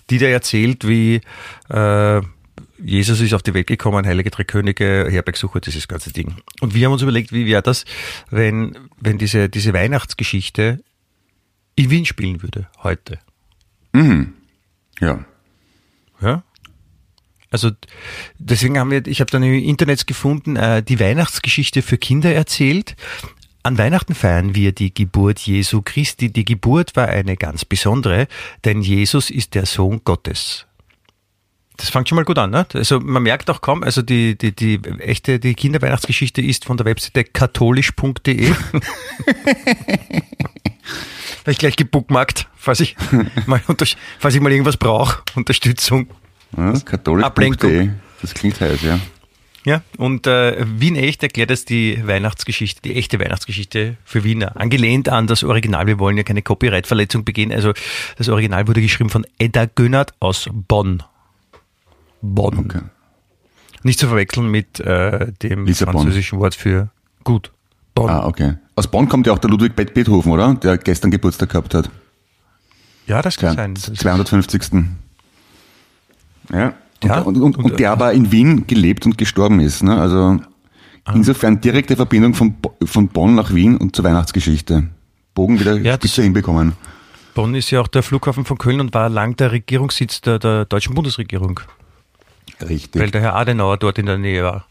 die 0.09 0.17
da 0.17 0.27
erzählt, 0.27 0.87
wie 0.87 1.21
äh, 1.69 2.21
Jesus 2.81 3.19
ist 3.19 3.33
auf 3.33 3.43
die 3.43 3.53
Welt 3.53 3.67
gekommen, 3.67 4.05
Heilige 4.05 4.31
Drei 4.31 4.43
Könige, 4.43 5.07
Herbergsucher, 5.09 5.59
dieses 5.59 5.87
ganze 5.87 6.13
Ding. 6.13 6.35
Und 6.61 6.73
wir 6.73 6.85
haben 6.85 6.93
uns 6.93 7.01
überlegt, 7.01 7.31
wie 7.31 7.45
wäre 7.45 7.61
das, 7.61 7.85
wenn, 8.29 8.77
wenn 8.99 9.17
diese, 9.17 9.49
diese 9.49 9.73
Weihnachtsgeschichte 9.73 10.81
in 11.75 11.89
Wien 11.89 12.05
spielen 12.05 12.41
würde, 12.41 12.67
heute. 12.83 13.19
Ja. 14.99 15.25
Ja? 16.21 16.43
Also 17.51 17.71
deswegen 18.37 18.77
haben 18.77 18.91
wir, 18.91 19.05
ich 19.07 19.21
habe 19.21 19.31
dann 19.31 19.43
im 19.43 19.53
Internet 19.53 20.05
gefunden, 20.07 20.55
äh, 20.55 20.83
die 20.83 20.99
Weihnachtsgeschichte 20.99 21.81
für 21.81 21.97
Kinder 21.97 22.33
erzählt. 22.33 22.95
An 23.63 23.77
Weihnachten 23.77 24.15
feiern 24.15 24.55
wir 24.55 24.71
die 24.71 24.93
Geburt 24.93 25.39
Jesu 25.39 25.81
Christi. 25.83 26.31
Die 26.31 26.45
Geburt 26.45 26.95
war 26.95 27.07
eine 27.07 27.35
ganz 27.35 27.65
besondere, 27.65 28.27
denn 28.63 28.81
Jesus 28.81 29.29
ist 29.29 29.53
der 29.55 29.65
Sohn 29.65 30.01
Gottes. 30.05 30.65
Das 31.75 31.89
fängt 31.89 32.09
schon 32.09 32.17
mal 32.17 32.25
gut 32.25 32.37
an, 32.37 32.49
ne? 32.49 32.67
Also 32.73 32.99
man 32.99 33.23
merkt 33.23 33.49
auch 33.49 33.61
kaum, 33.61 33.83
also 33.83 34.01
die, 34.01 34.37
die, 34.37 34.53
die 34.53 34.81
echte, 34.99 35.39
die 35.39 35.53
Kinderweihnachtsgeschichte 35.53 36.41
ist 36.41 36.65
von 36.65 36.75
der 36.75 36.85
Webseite 36.85 37.23
katholisch.de. 37.23 38.51
Habe 38.51 38.81
ich 41.45 41.57
gleich 41.57 41.77
gebookmarkt, 41.77 42.49
falls 42.57 42.81
ich 42.81 42.97
mal, 43.45 43.61
falls 44.19 44.35
ich 44.35 44.41
mal 44.41 44.51
irgendwas 44.51 44.75
brauche, 44.75 45.21
Unterstützung. 45.35 46.09
Ja 46.57 46.73
Katholisch.de. 46.79 47.25
Ablenkung. 47.27 47.99
Das 48.21 48.33
klingt 48.33 48.59
heiß, 48.59 48.81
ja. 48.81 48.99
Ja, 49.65 49.81
und 49.97 50.25
äh, 50.25 50.65
Wien 50.79 50.95
Echt 50.95 51.21
erklärt 51.21 51.51
es 51.51 51.65
die 51.65 52.01
Weihnachtsgeschichte, 52.07 52.81
die 52.81 52.95
echte 52.95 53.19
Weihnachtsgeschichte 53.19 53.97
für 54.05 54.23
Wiener. 54.23 54.55
Angelehnt 54.59 55.09
an 55.09 55.27
das 55.27 55.43
Original. 55.43 55.85
Wir 55.85 55.99
wollen 55.99 56.15
ja 56.17 56.23
keine 56.23 56.41
Copyright-Verletzung 56.41 57.25
begehen. 57.25 57.51
Also 57.51 57.73
das 58.17 58.29
Original 58.29 58.67
wurde 58.67 58.81
geschrieben 58.81 59.09
von 59.09 59.25
Edda 59.37 59.65
Gönnert 59.65 60.13
aus 60.21 60.49
Bonn. 60.51 61.03
Bonn. 62.21 62.57
Okay. 62.57 62.81
Nicht 63.83 63.99
zu 63.99 64.07
verwechseln 64.07 64.49
mit 64.49 64.79
äh, 64.79 65.31
dem 65.41 65.65
Lissabon. 65.65 65.93
französischen 66.03 66.39
Wort 66.39 66.55
für 66.55 66.89
gut. 67.25 67.51
Bonn. 67.95 68.09
Ah, 68.09 68.25
okay. 68.25 68.55
Aus 68.75 68.87
Bonn 68.87 69.09
kommt 69.09 69.27
ja 69.27 69.33
auch 69.33 69.39
der 69.39 69.49
Ludwig 69.49 69.75
Beethoven, 69.75 70.31
oder? 70.31 70.53
Der 70.55 70.77
gestern 70.77 71.11
Geburtstag 71.11 71.49
gehabt 71.49 71.73
hat. 71.73 71.89
Ja, 73.07 73.21
das 73.21 73.35
kann 73.37 73.55
Der 73.55 73.63
sein. 73.63 73.75
Das 73.75 73.89
ist- 73.89 73.99
250. 74.01 74.61
Ja. 76.51 76.73
Und, 77.01 77.07
Ja, 77.09 77.19
und, 77.21 77.37
und, 77.37 77.57
und- 77.57 77.63
und 77.71 77.79
der 77.79 77.91
aber 77.91 78.11
in 78.13 78.31
Wien 78.31 78.67
gelebt 78.67 79.05
und 79.05 79.17
gestorben 79.17 79.59
ist. 79.59 79.83
Ne? 79.83 79.99
Also 79.99 80.39
Ah. 81.05 81.13
insofern 81.15 81.61
direkte 81.61 81.95
Verbindung 81.95 82.33
von, 82.33 82.55
von 82.83 83.07
Bonn 83.07 83.33
nach 83.35 83.53
Wien 83.53 83.77
und 83.77 83.95
zur 83.95 84.03
Weihnachtsgeschichte. 84.05 84.89
Bogen 85.33 85.59
wieder 85.59 85.75
Ja, 85.77 85.93
spitze 85.95 86.21
hinbekommen. 86.23 86.73
Bonn 87.33 87.55
ist 87.55 87.71
ja 87.71 87.79
auch 87.79 87.87
der 87.87 88.03
Flughafen 88.03 88.43
von 88.43 88.57
Köln 88.57 88.81
und 88.81 88.93
war 88.93 89.07
lang 89.09 89.35
der 89.37 89.51
Regierungssitz 89.53 90.19
der, 90.21 90.39
der 90.39 90.65
deutschen 90.65 90.93
Bundesregierung, 90.93 91.61
Richtig. 92.61 93.01
weil 93.01 93.11
der 93.11 93.21
Herr 93.21 93.35
Adenauer 93.35 93.77
dort 93.77 93.97
in 93.97 94.05
der 94.07 94.17
Nähe 94.17 94.43
war. 94.43 94.65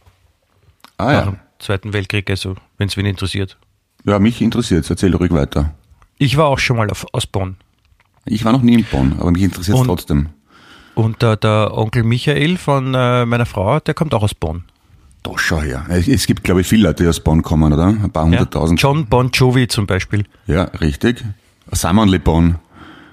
ah 0.98 1.04
Nach 1.04 1.12
ja. 1.12 1.22
dem 1.22 1.36
Zweiten 1.58 1.92
Weltkrieg, 1.92 2.28
also 2.30 2.54
wenn 2.76 2.88
es 2.88 2.96
wen 2.96 3.06
interessiert. 3.06 3.56
Ja, 4.04 4.18
mich 4.18 4.40
interessiert 4.42 4.88
Erzähl 4.88 5.14
ruhig 5.14 5.30
weiter. 5.32 5.74
Ich 6.18 6.36
war 6.36 6.46
auch 6.46 6.58
schon 6.58 6.76
mal 6.76 6.90
auf, 6.90 7.06
aus 7.12 7.26
Bonn. 7.26 7.56
Ich 8.26 8.44
war 8.44 8.52
noch 8.52 8.62
nie 8.62 8.74
in 8.74 8.84
Bonn, 8.84 9.14
aber 9.18 9.30
mich 9.30 9.42
interessiert 9.42 9.78
es 9.78 9.84
trotzdem. 9.84 10.28
Und 10.98 11.22
der, 11.22 11.36
der 11.36 11.76
Onkel 11.78 12.02
Michael 12.02 12.56
von 12.56 12.92
äh, 12.92 13.24
meiner 13.24 13.46
Frau, 13.46 13.78
der 13.78 13.94
kommt 13.94 14.12
auch 14.14 14.24
aus 14.24 14.34
Bonn. 14.34 14.64
Doch, 15.22 15.38
schau 15.38 15.60
her. 15.62 15.86
Es, 15.88 16.26
gibt, 16.26 16.42
glaube 16.42 16.62
ich, 16.62 16.66
viele 16.66 16.88
Leute, 16.88 17.04
die 17.04 17.08
aus 17.08 17.20
Bonn 17.20 17.42
kommen, 17.42 17.72
oder? 17.72 17.86
Ein 17.86 18.10
paar 18.10 18.24
Ja? 18.24 18.30
hunderttausend. 18.30 18.82
John 18.82 19.06
Bon 19.06 19.30
Jovi 19.30 19.68
zum 19.68 19.86
Beispiel. 19.86 20.24
Ja, 20.48 20.64
richtig. 20.80 21.24
Simon 21.70 22.08
Le 22.08 22.18
Bon 22.18 22.56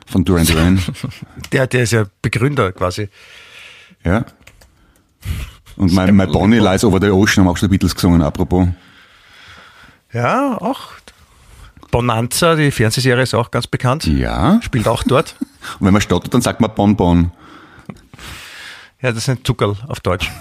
von 0.07 0.25
Duran 0.25 0.47
Duran. 0.47 0.79
Der, 1.51 1.67
der 1.67 1.83
ist 1.83 1.91
ja 1.91 2.05
Begründer 2.23 2.71
quasi. 2.71 3.07
ja. 4.03 4.25
Und 5.75 5.93
My, 5.93 6.11
My 6.11 6.25
Bonnie 6.25 6.57
Lies 6.59 6.83
Over 6.85 6.99
the 7.01 7.09
Ocean 7.11 7.43
haben 7.45 7.51
auch 7.51 7.57
schon 7.57 7.67
die 7.69 7.73
Beatles 7.73 7.93
gesungen, 7.93 8.21
apropos. 8.23 8.67
Ja, 10.11 10.57
auch. 10.59 10.93
Bonanza, 11.91 12.55
die 12.55 12.71
Fernsehserie 12.71 13.21
ist 13.23 13.35
auch 13.35 13.51
ganz 13.51 13.67
bekannt. 13.67 14.05
Ja. 14.07 14.59
Spielt 14.63 14.87
auch 14.87 15.03
dort. 15.03 15.35
Und 15.79 15.85
wenn 15.85 15.93
man 15.93 16.01
stottert, 16.01 16.33
dann 16.33 16.41
sagt 16.41 16.61
man 16.61 16.71
Bon 16.73 16.95
Bon. 16.95 17.31
Ja, 19.05 19.11
das 19.11 19.27
ist 19.27 19.29
ein 19.29 19.45
Zuckerl 19.45 19.75
auf 19.87 19.99
Deutsch. 19.99 20.31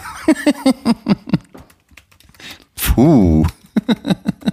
Puh. 2.75 3.45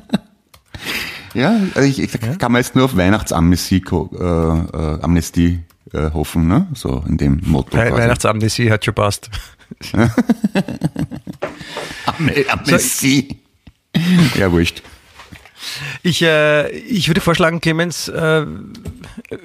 ja, 1.34 1.58
also 1.76 1.88
ich, 1.88 1.98
ich 2.02 2.12
kann 2.38 2.52
man 2.52 2.62
jetzt 2.62 2.76
nur 2.76 2.84
auf 2.84 2.98
Weihnachtsamnestie 2.98 3.82
äh, 3.90 3.96
äh, 3.96 5.02
Amnestie, 5.02 5.64
äh, 5.94 6.12
hoffen, 6.12 6.50
ne? 6.50 6.68
So 6.74 7.06
in 7.08 7.16
dem 7.16 7.40
Motto. 7.46 7.78
We. 7.78 7.90
Weihnachtsamnesie 7.90 8.70
hat 8.70 8.84
schon 8.84 8.96
passt. 8.96 9.30
Am 12.06 12.30
Amnestie. 12.50 13.40
ja, 14.36 14.52
wurscht. 14.52 14.84
Ich, 16.04 16.22
äh, 16.22 16.70
ich 16.70 17.08
würde 17.08 17.22
vorschlagen, 17.22 17.62
Clemens, 17.62 18.08
äh, 18.08 18.46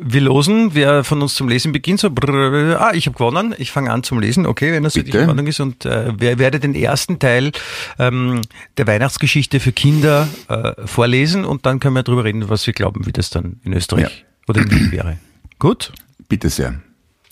wir 0.01 0.21
losen, 0.21 0.75
wer 0.75 1.05
von 1.05 1.23
uns 1.23 1.35
zum 1.35 1.49
Lesen 1.49 1.73
beginnt. 1.73 2.01
So, 2.01 2.11
brrr, 2.11 2.81
ah, 2.81 2.93
ich 2.95 3.07
habe 3.07 3.17
gewonnen. 3.17 3.55
Ich 3.59 3.71
fange 3.71 3.91
an 3.91 4.03
zum 4.03 4.21
Lesen, 4.21 4.47
okay, 4.47 4.73
wenn 4.73 4.83
das 4.83 4.95
für 4.95 5.05
dich 5.05 5.13
Bitte. 5.13 5.25
in 5.25 5.29
Ordnung 5.29 5.47
ist. 5.47 5.61
Und 5.61 5.85
äh, 5.85 6.13
wer 6.17 6.39
werde 6.39 6.61
den 6.61 6.75
ersten 6.75 7.19
Teil 7.19 7.53
ähm, 7.99 8.43
der 8.77 8.87
Weihnachtsgeschichte 8.87 9.61
für 9.61 9.73
Kinder 9.73 10.29
äh, 10.49 10.73
vorlesen 10.87 11.45
und 11.45 11.67
dann 11.67 11.81
können 11.81 11.95
wir 11.95 12.03
darüber 12.03 12.25
reden, 12.25 12.49
was 12.49 12.67
wir 12.67 12.75
glauben, 12.75 13.07
wie 13.07 13.13
das 13.13 13.31
dann 13.31 13.61
in 13.65 13.73
Österreich 13.73 14.25
oder 14.49 14.61
in 14.61 14.71
Wien 14.71 14.93
wäre. 14.93 15.19
Gut? 15.59 15.93
Bitte 16.29 16.51
sehr. 16.51 16.75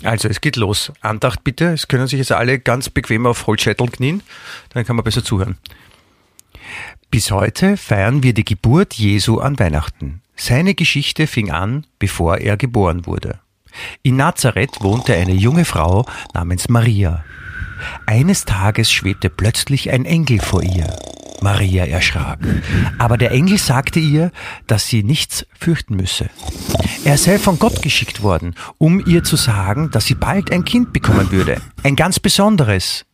Also, 0.03 0.29
es 0.29 0.41
geht 0.41 0.57
los. 0.57 0.93
Andacht 1.01 1.45
bitte. 1.45 1.73
Es 1.73 1.89
können 1.89 2.07
sich 2.07 2.19
jetzt 2.19 2.33
alle 2.33 2.59
ganz 2.59 2.91
bequem 2.91 3.27
auf 3.27 3.47
Holzscheitel 3.47 3.89
knien. 3.89 4.23
Dann 4.71 4.85
kann 4.85 4.97
man 4.97 5.05
besser 5.05 5.25
zuhören. 5.25 5.57
Bis 7.11 7.31
heute 7.31 7.77
feiern 7.77 8.23
wir 8.23 8.35
die 8.35 8.45
Geburt 8.45 8.95
Jesu 8.95 9.39
an 9.39 9.59
Weihnachten. 9.59 10.21
Seine 10.37 10.75
Geschichte 10.75 11.27
fing 11.27 11.51
an, 11.51 11.87
bevor 11.99 12.39
er 12.39 12.57
geboren 12.57 13.07
wurde. 13.07 13.39
In 14.03 14.17
Nazareth 14.17 14.81
wohnte 14.81 15.15
eine 15.15 15.35
junge 15.35 15.65
Frau 15.65 16.07
namens 16.33 16.69
Maria. 16.69 17.25
Eines 18.07 18.45
Tages 18.45 18.91
schwebte 18.91 19.31
plötzlich 19.31 19.91
ein 19.91 20.05
Engel 20.05 20.41
vor 20.41 20.63
ihr. 20.63 20.97
Maria 21.41 21.85
erschrak. 21.85 22.39
Aber 22.99 23.19
der 23.19 23.31
Engel 23.31 23.59
sagte 23.59 24.01
ihr, 24.01 24.31
dass 24.67 24.87
sie 24.89 25.03
nichts 25.03 25.47
fürchten 25.59 25.97
müsse. 25.97 26.31
Er 27.05 27.19
sei 27.19 27.39
von 27.39 27.59
Gott 27.59 27.83
geschickt 27.83 28.23
worden, 28.23 28.55
um 28.79 29.05
ihr 29.05 29.25
zu 29.25 29.37
sagen, 29.37 29.91
dass 29.91 30.07
sie 30.07 30.15
bald 30.15 30.51
ein 30.51 30.65
Kind 30.65 30.93
bekommen 30.93 31.31
würde. 31.31 31.61
Ein 31.83 31.97
ganz 31.97 32.19
besonderes. 32.19 33.05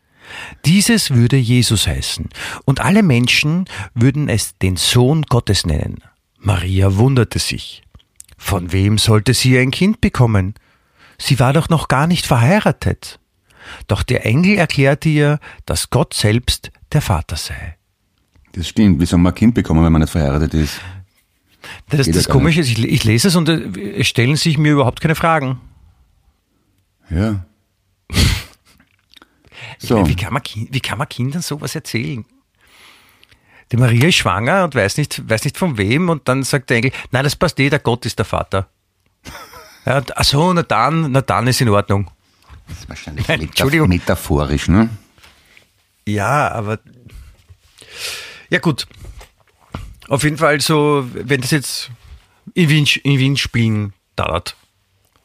Dieses 0.64 1.11
würde 1.11 1.37
Jesus 1.37 1.87
heißen. 1.87 2.29
Und 2.64 2.81
alle 2.81 3.03
Menschen 3.03 3.66
würden 3.95 4.29
es 4.29 4.57
den 4.59 4.77
Sohn 4.77 5.23
Gottes 5.23 5.66
nennen. 5.66 5.99
Maria 6.38 6.97
wunderte 6.97 7.38
sich. 7.38 7.83
Von 8.37 8.73
wem 8.73 8.99
sollte 8.99 9.35
sie 9.35 9.59
ein 9.59 9.71
Kind 9.71 10.01
bekommen? 10.01 10.55
Sie 11.19 11.38
war 11.38 11.53
doch 11.53 11.69
noch 11.69 11.88
gar 11.88 12.07
nicht 12.07 12.27
verheiratet. 12.27 13.21
Doch 13.87 14.03
der 14.03 14.25
Engel 14.25 14.57
erklärte 14.57 15.09
ihr, 15.09 15.38
dass 15.66 15.90
Gott 15.90 16.14
selbst 16.14 16.71
der 16.93 17.03
Vater 17.03 17.37
sei. 17.37 17.77
Das 18.53 18.69
stimmt. 18.69 19.01
Wie 19.01 19.07
soll 19.07 19.19
man 19.19 19.33
ein 19.33 19.37
Kind 19.37 19.55
bekommen, 19.55 19.85
wenn 19.85 19.93
man 19.93 20.01
nicht 20.01 20.11
verheiratet 20.11 20.55
ist? 20.55 20.81
Das, 21.90 22.07
Geht 22.07 22.16
das 22.16 22.29
Komische 22.29 22.61
ist, 22.61 22.71
ich, 22.71 22.83
ich 22.83 23.05
lese 23.05 23.29
es 23.29 23.37
und 23.37 23.49
äh, 23.49 23.99
es 23.99 24.07
stellen 24.07 24.37
sich 24.37 24.57
mir 24.57 24.73
überhaupt 24.73 25.01
keine 25.01 25.14
Fragen. 25.14 25.61
Ja. 27.11 27.45
So. 29.79 29.96
meine, 29.96 30.09
wie, 30.09 30.16
kann 30.16 30.33
man, 30.33 30.42
wie 30.44 30.81
kann 30.81 30.99
man 30.99 31.09
Kindern 31.09 31.42
sowas 31.42 31.75
erzählen? 31.75 32.25
Die 33.73 33.77
Maria 33.77 34.09
ist 34.09 34.16
schwanger 34.16 34.64
und 34.64 34.75
weiß 34.75 34.96
nicht, 34.96 35.29
weiß 35.29 35.44
nicht 35.44 35.57
von 35.57 35.79
wem 35.79 36.09
und 36.09 36.29
dann 36.29 36.42
sagt 36.42 36.70
der 36.70 36.79
Engel, 36.79 36.92
nein, 37.12 37.25
das 37.25 37.37
passt 37.37 37.59
eh, 37.61 37.70
der 37.70 37.79
Gott 37.79 38.05
ist 38.07 38.18
der 38.18 38.27
Vater. 38.27 38.68
Ja, 39.87 39.96
und, 39.96 40.14
ach 40.14 40.25
so, 40.25 40.53
na 40.53 40.62
dann, 40.62 41.11
na 41.11 41.23
dann 41.23 41.46
ist 41.46 41.62
in 41.62 41.70
Ordnung. 41.70 42.11
Das 42.68 42.81
ist 42.81 42.88
wahrscheinlich 42.90 43.27
Nein, 43.27 43.40
Entschuldigung. 43.40 43.88
metaphorisch, 43.88 44.68
ne? 44.68 44.90
Ja, 46.07 46.51
aber 46.53 46.79
ja 48.51 48.59
gut. 48.59 48.87
Auf 50.09 50.23
jeden 50.23 50.37
Fall 50.37 50.61
so, 50.61 51.09
wenn 51.14 51.40
das 51.40 51.51
jetzt 51.51 51.90
in 52.53 52.68
Wien, 52.68 52.87
in 53.05 53.18
Wien 53.18 53.37
spielen 53.38 53.94
dauert. 54.16 54.55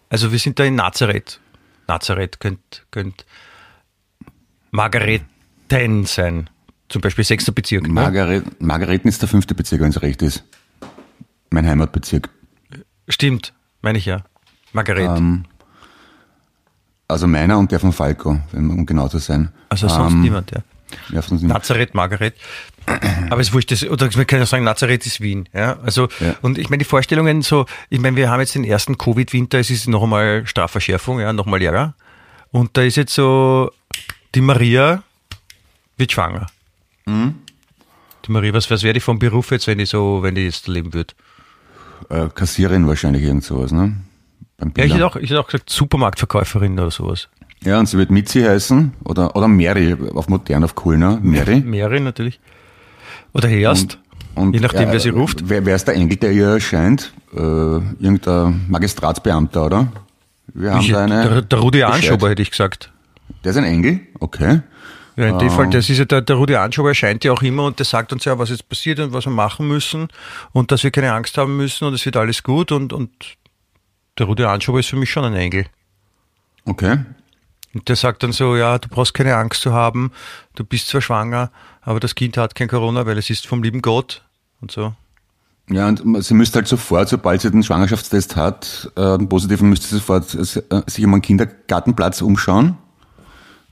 Also 0.09 0.31
wir 0.31 0.39
sind 0.39 0.57
da 0.57 0.63
in 0.63 0.75
Nazareth. 0.75 1.39
Nazareth 1.87 2.39
könnte 2.39 2.81
könnt 2.91 3.25
Margareten 4.75 6.05
sein. 6.05 6.49
Zum 6.89 7.01
Beispiel 7.01 7.23
sechster 7.23 7.51
Bezirk. 7.51 7.83
ne? 7.83 7.89
Margaret, 7.93 8.61
Margareten 8.61 9.07
ist 9.07 9.21
der 9.21 9.29
fünfte 9.29 9.55
Bezirk, 9.55 9.81
wenn 9.81 9.89
es 9.89 10.01
recht 10.01 10.21
ist. 10.21 10.43
Mein 11.49 11.67
Heimatbezirk. 11.67 12.29
Stimmt, 13.07 13.53
meine 13.81 13.97
ich 13.97 14.05
ja. 14.05 14.23
Margaret. 14.73 15.17
Ähm, 15.17 15.45
also 17.07 17.27
meiner 17.27 17.57
und 17.57 17.71
der 17.71 17.79
von 17.79 17.93
Falco, 17.93 18.39
wenn- 18.51 18.69
um 18.69 18.85
genau 18.85 19.07
zu 19.07 19.19
sein. 19.19 19.49
also 19.69 19.87
sonst 19.87 20.13
ähm, 20.13 20.21
niemand, 20.21 20.51
ja. 20.51 20.59
Ja, 21.09 21.21
sonst 21.21 21.41
niemand. 21.41 21.59
Nazareth, 21.61 21.93
Margaret. 21.95 22.35
Aber 23.31 23.41
es 23.41 23.51
wurscht, 23.53 23.71
das, 23.71 23.83
oder 23.83 24.13
wir 24.13 24.25
können 24.25 24.41
ja 24.43 24.45
sagen, 24.45 24.63
Nazareth 24.63 25.05
ist 25.05 25.19
Wien. 25.21 25.49
Ja? 25.53 25.79
Also, 25.79 26.07
Ja. 26.19 26.35
und 26.41 26.57
ich 26.59 26.69
meine, 26.69 26.79
die 26.79 26.85
Vorstellungen 26.85 27.41
so, 27.41 27.65
ich 27.89 27.99
meine, 27.99 28.15
wir 28.15 28.29
haben 28.29 28.39
jetzt 28.39 28.53
den 28.55 28.63
ersten 28.63 28.97
Covid-Winter, 28.97 29.59
es 29.59 29.69
ist 29.71 29.87
noch 29.87 30.03
einmal 30.03 30.45
Strafverschärfung, 30.45 31.19
ja, 31.19 31.33
noch 31.33 31.47
mal 31.47 31.61
Ärger. 31.61 31.95
Und 32.51 32.77
da 32.77 32.83
ist 32.83 32.95
jetzt 32.95 33.13
so, 33.13 33.71
die 34.35 34.41
Maria 34.41 35.03
wird 35.97 36.11
schwanger. 36.11 36.47
Mhm. 37.05 37.35
Die 38.25 38.31
Maria, 38.31 38.53
was, 38.53 38.69
was 38.69 38.83
wäre 38.83 38.93
die 38.93 38.99
vom 38.99 39.19
Beruf 39.19 39.51
jetzt, 39.51 39.67
wenn 39.67 39.77
die 39.77 39.85
so, 39.85 40.21
wenn 40.23 40.35
die 40.35 40.41
jetzt 40.43 40.67
leben 40.67 40.93
würde? 40.93 41.13
Äh, 42.09 42.27
Kassierin 42.33 42.87
wahrscheinlich 42.87 43.23
irgend 43.23 43.43
sowas, 43.43 43.71
ne? 43.71 43.95
Ja, 44.77 44.85
ich 44.85 44.93
hätte 44.93 45.05
auch, 45.05 45.15
ich 45.15 45.29
hätte 45.29 45.39
auch 45.39 45.47
gesagt, 45.47 45.69
Supermarktverkäuferin 45.69 46.79
oder 46.79 46.91
sowas. 46.91 47.27
Ja, 47.63 47.79
und 47.79 47.87
sie 47.87 47.97
wird 47.97 48.09
Mitzi 48.11 48.41
heißen 48.41 48.93
oder, 49.03 49.35
oder 49.35 49.47
Mary, 49.47 49.95
auf 50.13 50.27
modern, 50.29 50.63
auf 50.63 50.75
cool, 50.85 50.97
ne? 50.97 51.19
Mary. 51.21 51.59
Mehrere 51.65 51.99
natürlich. 51.99 52.39
Oder 53.33 53.49
erst. 53.49 53.99
Und, 54.33 54.53
Je 54.53 54.59
nachdem, 54.59 54.89
äh, 54.89 54.91
wer 54.93 54.99
sie 54.99 55.09
ruft. 55.09 55.47
Wer, 55.49 55.65
wer 55.65 55.75
ist 55.75 55.87
der 55.87 55.95
Engel, 55.95 56.17
der 56.17 56.31
ihr 56.31 56.47
erscheint? 56.47 57.13
Äh, 57.33 57.39
irgendein 57.39 58.65
Magistratsbeamter, 58.69 59.65
oder? 59.65 59.87
Wir 60.53 60.73
haben 60.73 60.81
Ich, 60.81 60.91
da 60.91 61.03
eine. 61.03 61.29
der, 61.29 61.41
der 61.41 61.59
Rudi. 61.59 61.83
Anschober 61.83 62.29
hätte 62.29 62.41
ich 62.41 62.51
gesagt. 62.51 62.91
Der 63.43 63.51
ist 63.51 63.57
ein 63.57 63.63
Engel? 63.63 64.01
Okay. 64.19 64.61
Ja, 65.15 65.27
in 65.27 65.39
dem 65.39 65.49
Fall, 65.49 65.69
das 65.69 65.89
ist 65.89 65.97
ja 65.97 66.05
der, 66.05 66.21
der 66.21 66.35
Rudi 66.35 66.55
Anschober 66.55 66.89
erscheint 66.89 67.23
ja 67.23 67.31
auch 67.31 67.41
immer 67.41 67.63
und 67.63 67.79
der 67.79 67.85
sagt 67.85 68.11
uns 68.11 68.25
ja, 68.25 68.37
was 68.37 68.49
jetzt 68.49 68.67
passiert 68.67 68.99
und 68.99 69.13
was 69.13 69.25
wir 69.25 69.31
machen 69.31 69.65
müssen 69.67 70.09
und 70.51 70.71
dass 70.71 70.83
wir 70.83 70.91
keine 70.91 71.13
Angst 71.13 71.37
haben 71.37 71.55
müssen 71.55 71.85
und 71.85 71.93
es 71.93 72.05
wird 72.05 72.17
alles 72.17 72.43
gut 72.43 72.73
und, 72.73 72.91
und 72.91 73.11
der 74.17 74.25
Rudi 74.25 74.43
Anschober 74.43 74.79
ist 74.79 74.89
für 74.89 74.97
mich 74.97 75.09
schon 75.09 75.23
ein 75.23 75.33
Engel. 75.33 75.67
Okay. 76.65 76.97
Und 77.73 77.87
der 77.87 77.95
sagt 77.95 78.23
dann 78.23 78.33
so, 78.33 78.57
ja, 78.57 78.77
du 78.77 78.89
brauchst 78.89 79.13
keine 79.13 79.35
Angst 79.35 79.61
zu 79.61 79.71
haben, 79.71 80.11
du 80.55 80.65
bist 80.65 80.89
zwar 80.89 81.01
schwanger, 81.01 81.49
aber 81.81 82.01
das 82.01 82.15
Kind 82.15 82.35
hat 82.35 82.55
kein 82.55 82.67
Corona, 82.67 83.05
weil 83.05 83.17
es 83.17 83.29
ist 83.29 83.47
vom 83.47 83.63
lieben 83.63 83.81
Gott 83.81 84.21
und 84.59 84.71
so. 84.71 84.93
Ja, 85.69 85.87
und 85.87 86.23
sie 86.23 86.33
müsste 86.33 86.57
halt 86.57 86.67
sofort, 86.67 87.09
sobald 87.09 87.41
sie 87.41 87.49
den 87.49 87.63
Schwangerschaftstest 87.63 88.35
hat, 88.35 88.91
äh, 88.95 89.01
einen 89.01 89.29
positiven, 89.29 89.69
müsste 89.69 89.87
sie 89.87 89.95
sofort 89.95 90.33
äh, 90.35 90.43
sich 90.43 91.05
um 91.05 91.13
einen 91.13 91.21
Kindergartenplatz 91.21 92.21
umschauen. 92.21 92.77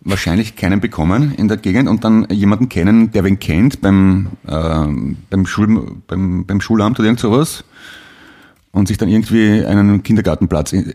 Wahrscheinlich 0.06 0.56
keinen 0.56 0.82
bekommen 0.82 1.34
in 1.36 1.48
der 1.48 1.58
Gegend 1.58 1.88
und 1.88 2.04
dann 2.04 2.28
jemanden 2.30 2.68
kennen, 2.68 3.12
der 3.12 3.24
wen 3.24 3.40
kennt 3.40 3.82
beim, 3.82 4.28
äh, 4.46 4.86
beim, 5.30 5.46
Schul, 5.46 5.96
beim, 6.08 6.46
beim 6.46 6.60
Schulamt 6.62 7.00
oder 7.00 7.08
irgend 7.08 7.20
sowas. 7.20 7.64
Und 8.72 8.88
sich 8.88 8.98
dann 8.98 9.08
irgendwie 9.08 9.64
einen 9.66 10.04
Kindergartenplatz 10.04 10.74
in, 10.74 10.94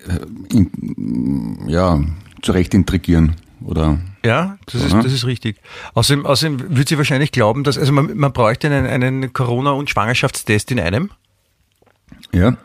in, 0.53 1.69
ja, 1.69 2.01
zurecht 2.43 2.75
intrigieren. 2.75 3.37
Oder 3.65 3.99
Ja, 4.25 4.59
das 4.67 4.85
ist, 4.85 4.93
das 4.93 5.13
ist 5.13 5.27
richtig. 5.27 5.61
Außerdem, 5.95 6.27
außerdem 6.27 6.77
würde 6.77 6.89
sie 6.89 6.99
wahrscheinlich 6.99 7.33
glauben, 7.33 7.65
dass, 7.65 7.79
also 7.79 7.93
man, 7.93 8.17
man 8.17 8.33
bräuchte 8.33 8.69
einen, 8.69 8.87
einen 8.87 9.33
Corona- 9.33 9.73
und 9.73 9.91
Schwangerschaftstest 9.91 10.71
in 10.71 10.81
einem. 10.81 11.11
ja. 12.33 12.57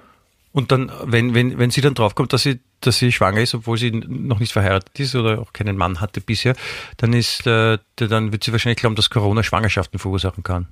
Und 0.51 0.71
dann, 0.71 0.91
wenn, 1.03 1.33
wenn, 1.33 1.57
wenn 1.57 1.71
sie 1.71 1.81
dann 1.81 1.95
draufkommt, 1.95 2.31
dass 2.31 2.43
sie, 2.43 2.59
dass 2.85 2.97
sie 2.97 3.11
schwanger 3.11 3.41
ist, 3.41 3.55
obwohl 3.55 3.77
sie 3.77 3.91
noch 3.91 4.39
nicht 4.39 4.53
verheiratet 4.53 4.99
ist 4.99 5.15
oder 5.15 5.39
auch 5.39 5.53
keinen 5.53 5.77
Mann 5.77 6.01
hatte 6.01 6.21
bisher, 6.21 6.55
dann 6.97 7.13
ist, 7.13 7.47
äh, 7.47 7.77
dann 7.95 8.31
wird 8.31 8.43
sie 8.43 8.51
wahrscheinlich 8.51 8.79
glauben, 8.79 8.95
dass 8.95 9.09
Corona 9.09 9.43
Schwangerschaften 9.43 9.99
verursachen 9.99 10.43
kann. 10.43 10.67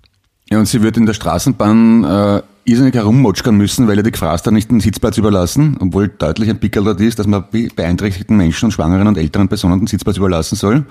Ja, 0.50 0.60
und 0.60 0.66
sie 0.66 0.82
wird 0.82 0.98
in 0.98 1.06
der 1.06 1.14
Straßenbahn 1.14 2.04
äh, 2.04 2.42
irrsinnig 2.66 2.96
herummotschern 2.96 3.56
müssen, 3.56 3.88
weil 3.88 3.98
ihr 3.98 4.04
die 4.04 4.12
Gefraß 4.12 4.44
dann 4.44 4.54
nicht 4.54 4.70
den 4.70 4.82
Sitzplatz 4.82 5.18
überlassen, 5.18 5.78
obwohl 5.80 6.10
deutlich 6.10 6.50
ein 6.50 6.60
Pickel 6.60 6.84
dort 6.84 7.00
ist, 7.00 7.20
dass 7.20 7.28
man 7.28 7.46
be- 7.50 7.70
beeinträchtigten 7.74 8.36
Menschen 8.36 8.66
und 8.66 8.72
schwangeren 8.72 9.08
und 9.08 9.18
älteren 9.18 9.48
Personen 9.48 9.80
den 9.80 9.88
Sitzplatz 9.88 10.18
überlassen 10.18 10.58
soll. 10.58 10.86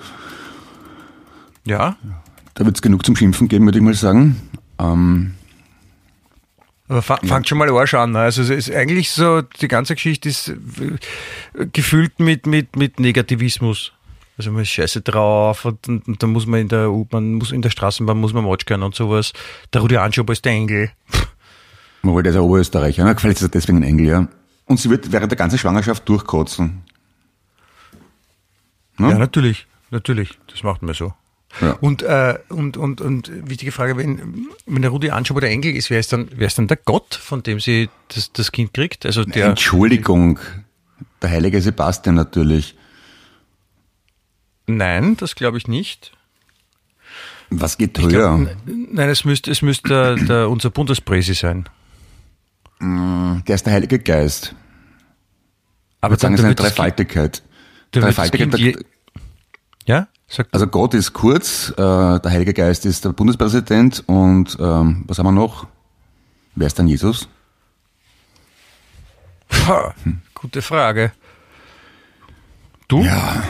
Ja, 1.65 1.95
Da 2.55 2.65
wird 2.65 2.75
es 2.75 2.81
genug 2.81 3.05
zum 3.05 3.15
Schimpfen 3.15 3.47
geben, 3.47 3.65
würde 3.65 3.77
ich 3.77 3.83
mal 3.83 3.93
sagen. 3.93 4.35
Ähm, 4.79 5.33
aber 6.91 7.01
fa 7.01 7.17
fangt 7.23 7.47
schon 7.47 7.57
mal 7.57 7.69
Arsch 7.69 7.93
an. 7.93 8.11
ne? 8.11 8.19
Also 8.19 8.41
es 8.41 8.49
ist 8.49 8.69
eigentlich 8.69 9.11
so, 9.11 9.41
die 9.41 9.69
ganze 9.69 9.95
Geschichte 9.95 10.27
ist 10.27 10.49
äh, 10.49 11.65
gefüllt 11.71 12.19
mit, 12.19 12.45
mit, 12.45 12.75
mit 12.75 12.99
Negativismus. 12.99 13.93
Also 14.37 14.51
man 14.51 14.63
ist 14.63 14.71
scheiße 14.71 14.99
drauf 14.99 15.63
und, 15.63 15.87
und, 15.87 16.05
und 16.05 16.21
dann 16.21 16.31
muss 16.31 16.45
man 16.47 16.59
in 16.59 16.67
der 16.67 16.91
U-Bahn, 16.91 17.35
muss 17.35 17.53
in 17.53 17.61
der 17.61 17.69
Straßenbahn 17.69 18.17
muss 18.17 18.33
man 18.33 18.43
motschern 18.43 18.83
und 18.83 18.93
sowas. 18.93 19.31
Der 19.71 19.79
Rudi 19.79 19.95
Anschober 19.95 20.33
ist 20.33 20.43
der 20.43 20.51
Engel. 20.51 20.91
obwohl 22.03 22.23
der 22.23 22.31
ist 22.31 22.35
ja 22.35 22.41
Oberösterreicher, 22.41 23.05
ne? 23.05 23.15
vielleicht 23.17 23.37
ist 23.37 23.43
er 23.43 23.49
deswegen 23.49 23.77
ein 23.77 23.83
Engel, 23.83 24.07
ja. 24.07 24.27
Und 24.65 24.77
sie 24.81 24.89
wird 24.89 25.13
während 25.13 25.31
der 25.31 25.37
ganzen 25.37 25.59
Schwangerschaft 25.59 26.09
durchkotzen. 26.09 26.83
Ja, 28.99 29.17
natürlich, 29.17 29.65
natürlich. 29.91 30.37
Das 30.47 30.61
macht 30.63 30.81
man 30.81 30.93
so. 30.93 31.13
Ja. 31.59 31.73
Und, 31.81 32.01
äh, 32.01 32.39
und, 32.49 32.77
und, 32.77 33.01
und 33.01 33.29
wichtige 33.49 33.71
Frage, 33.73 33.97
wenn, 33.97 34.47
wenn 34.65 34.81
der 34.81 34.91
Rudi 34.91 35.09
Anschober 35.09 35.41
der 35.41 35.49
Engel 35.49 35.75
ist, 35.75 35.89
wer 35.89 35.99
ist 35.99 36.13
dann, 36.13 36.29
wer 36.33 36.47
ist 36.47 36.57
dann 36.57 36.67
der 36.67 36.77
Gott, 36.77 37.13
von 37.15 37.43
dem 37.43 37.59
sie 37.59 37.89
das, 38.07 38.31
das 38.31 38.51
Kind 38.53 38.73
kriegt? 38.73 39.05
Also 39.05 39.25
der, 39.25 39.47
Entschuldigung, 39.47 40.39
der 41.21 41.29
heilige 41.29 41.61
Sebastian 41.61 42.15
natürlich. 42.15 42.75
nein, 44.67 45.17
das 45.17 45.35
glaube 45.35 45.57
ich 45.57 45.67
nicht. 45.67 46.11
Was 47.49 47.77
geht 47.77 47.97
Ich 47.97 48.05
höher? 48.05 48.37
glaub, 48.37 48.55
nein, 48.65 49.09
es 49.09 49.25
müsste, 49.25 49.51
es 49.51 49.61
müsste 49.61 49.89
der, 49.89 50.15
der, 50.15 50.49
unser 50.49 50.69
Bundespräsi 50.69 51.33
sein. 51.33 51.67
der 52.81 53.55
ist 53.55 53.65
der 53.65 53.73
Heilige 53.73 53.99
Geist. 53.99 54.55
Aber 55.99 56.13
Ich 56.15 56.21
würde 56.21 56.21
sagen, 56.21 56.33
es 56.35 56.39
ist 56.39 56.45
eine 56.45 56.55
Dreifaltigkeit. 56.55 57.43
Dreifaltigkeit, 57.91 58.51
Kind 58.51 58.53
der- 58.53 58.59
je, 58.59 58.75
ja? 59.85 59.97
Sagt, 59.99 60.11
Also 60.51 60.67
Gott 60.67 60.93
ist 60.93 61.13
kurz, 61.13 61.71
äh, 61.71 61.75
der 61.75 62.31
Heilige 62.31 62.53
Geist 62.53 62.85
ist 62.85 63.03
der 63.03 63.09
Bundespräsident 63.09 64.03
und 64.07 64.57
ähm, 64.59 65.03
was 65.07 65.19
haben 65.19 65.25
wir 65.25 65.31
noch? 65.31 65.67
Wer 66.55 66.67
ist 66.67 66.79
dann 66.79 66.87
Jesus? 66.87 67.27
Pah, 69.49 69.93
gute 70.33 70.61
Frage. 70.61 71.11
Du? 72.87 73.03
Ja. 73.03 73.43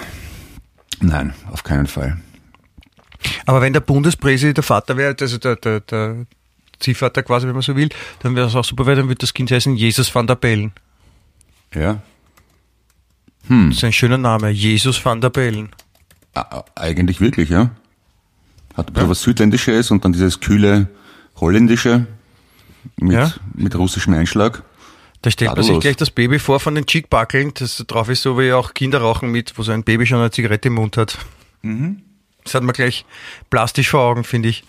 Nein, 1.00 1.34
auf 1.52 1.64
keinen 1.64 1.88
Fall. 1.88 2.18
Aber 3.46 3.62
wenn 3.62 3.74
der 3.74 3.80
Bundespräsident 3.82 4.58
der 4.58 4.64
Vater 4.64 4.98
wäre, 4.98 5.16
also 5.20 5.38
der, 5.38 5.56
der, 5.56 5.80
der 5.82 6.26
Ziehvater 6.80 7.24
quasi, 7.24 7.48
wenn 7.48 7.54
man 7.54 7.62
so 7.62 7.76
will, 7.76 7.90
dann 8.20 8.36
wäre 8.36 8.48
es 8.48 8.56
auch 8.56 8.66
super, 8.66 8.86
weil 8.86 8.96
dann 8.96 9.08
würde 9.08 9.20
das 9.20 9.34
Kind 9.34 9.52
heißen 9.52 9.76
Jesus 9.76 10.14
van 10.14 10.28
der 10.28 10.36
Bellen. 10.36 10.72
Ja. 11.74 12.02
Das 13.48 13.78
ist 13.78 13.84
ein 13.84 13.94
schöner 13.94 14.18
Name, 14.18 14.50
Jesus 14.50 15.04
van 15.04 15.22
der 15.22 15.30
Bellen. 15.30 15.70
Eigentlich 16.76 17.20
wirklich, 17.22 17.50
ja. 17.50 17.72
Hat 18.76 18.94
bisschen 18.94 19.10
was 19.10 19.22
Südländisches 19.22 19.92
und 19.92 20.06
dann 20.06 20.14
dieses 20.14 20.40
kühle 20.40 20.88
Holländische 21.38 22.08
mit, 22.98 23.14
Ja. 23.14 23.34
mit 23.54 23.76
russischem 23.76 24.14
Einschlag. 24.14 24.64
Da 25.22 25.30
stellt 25.30 25.54
man 25.56 25.64
sich 25.64 25.80
gleich 25.80 25.98
das 25.98 26.10
Baby 26.10 26.40
vor 26.40 26.60
von 26.60 26.74
den 26.74 26.86
Cheekbackeln, 26.86 27.54
das 27.54 27.78
drauf 27.88 28.10
ist, 28.10 28.24
so 28.24 28.40
wie 28.40 28.54
auch 28.54 28.74
Kinder 28.74 29.00
rauchen 29.02 29.30
mit, 29.30 29.56
wo 29.58 29.62
so 29.64 29.72
ein 29.72 29.84
Baby 29.84 30.06
schon 30.08 30.18
eine 30.20 30.32
Zigarette 30.32 30.70
im 30.70 30.76
Mund 30.76 30.98
hat. 30.98 31.18
Mhm. 31.62 32.02
Das 32.44 32.56
hat 32.56 32.64
man 32.64 32.74
gleich 32.74 33.06
plastisch 33.52 33.90
vor 33.90 34.02
Augen, 34.02 34.24
finde 34.24 34.50
ich. 34.50 34.64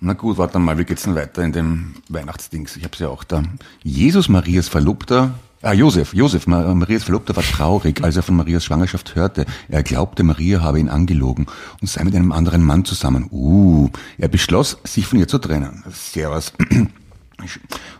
Na 0.00 0.14
gut, 0.14 0.38
warte 0.38 0.58
mal, 0.58 0.78
wie 0.78 0.84
geht's 0.84 1.02
denn 1.02 1.14
weiter 1.14 1.42
in 1.44 1.52
dem 1.52 1.94
Weihnachtsdings? 2.08 2.76
Ich 2.76 2.84
hab's 2.84 2.98
ja 2.98 3.08
auch 3.08 3.22
da. 3.22 3.42
Jesus, 3.84 4.28
Marias 4.28 4.66
Verlobter, 4.68 5.34
ah, 5.62 5.72
Josef, 5.72 6.14
Josef, 6.14 6.46
Ma- 6.46 6.74
Marias 6.74 7.04
Verlobter 7.04 7.36
war 7.36 7.42
traurig, 7.42 8.02
als 8.02 8.16
er 8.16 8.22
von 8.22 8.36
Marias 8.36 8.64
Schwangerschaft 8.64 9.14
hörte. 9.14 9.46
Er 9.68 9.82
glaubte, 9.82 10.22
Maria 10.22 10.60
habe 10.62 10.80
ihn 10.80 10.88
angelogen 10.88 11.46
und 11.80 11.88
sei 11.88 12.04
mit 12.04 12.14
einem 12.14 12.32
anderen 12.32 12.62
Mann 12.64 12.84
zusammen. 12.84 13.28
Uh, 13.30 13.88
er 14.18 14.28
beschloss, 14.28 14.78
sich 14.84 15.06
von 15.06 15.18
ihr 15.18 15.28
zu 15.28 15.38
trennen. 15.38 15.84
Sehr 15.92 16.30
was. 16.30 16.52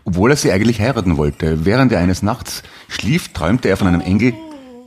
Obwohl 0.03 0.31
er 0.31 0.37
sie 0.37 0.51
eigentlich 0.51 0.79
heiraten 0.79 1.17
wollte. 1.17 1.65
Während 1.65 1.91
er 1.91 1.99
eines 1.99 2.21
Nachts 2.21 2.63
schlief, 2.87 3.29
träumte 3.29 3.69
er 3.69 3.77
von 3.77 3.87
einem 3.87 4.01
Engel. 4.01 4.33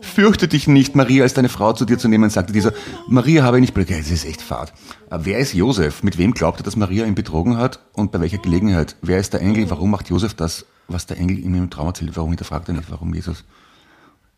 Fürchte 0.04 0.48
dich 0.48 0.68
nicht, 0.68 0.94
Maria 0.94 1.22
als 1.22 1.34
deine 1.34 1.48
Frau 1.48 1.72
zu 1.72 1.84
dir 1.84 1.98
zu 1.98 2.08
nehmen, 2.08 2.30
sagte 2.30 2.52
dieser. 2.52 2.72
Maria 3.08 3.42
habe 3.42 3.56
ich 3.56 3.62
nicht 3.62 3.74
betrogen. 3.74 4.02
Das 4.02 4.10
ist 4.10 4.24
echt 4.24 4.42
fad. 4.42 4.72
Wer 5.10 5.38
ist 5.38 5.54
Josef? 5.54 6.02
Mit 6.02 6.18
wem 6.18 6.34
glaubt 6.34 6.60
er, 6.60 6.62
dass 6.62 6.76
Maria 6.76 7.04
ihn 7.06 7.14
betrogen 7.14 7.56
hat? 7.56 7.80
Und 7.92 8.12
bei 8.12 8.20
welcher 8.20 8.38
Gelegenheit? 8.38 8.96
Wer 9.02 9.18
ist 9.18 9.32
der 9.32 9.40
Engel? 9.40 9.68
Warum 9.70 9.90
macht 9.90 10.10
Josef 10.10 10.34
das, 10.34 10.66
was 10.88 11.06
der 11.06 11.16
Engel 11.18 11.38
ihm 11.38 11.54
im 11.54 11.70
Traum 11.70 11.88
erzählt? 11.88 12.12
Warum 12.14 12.30
hinterfragt 12.30 12.68
er 12.68 12.74
nicht? 12.74 12.90
Warum 12.90 13.14
Jesus? 13.14 13.44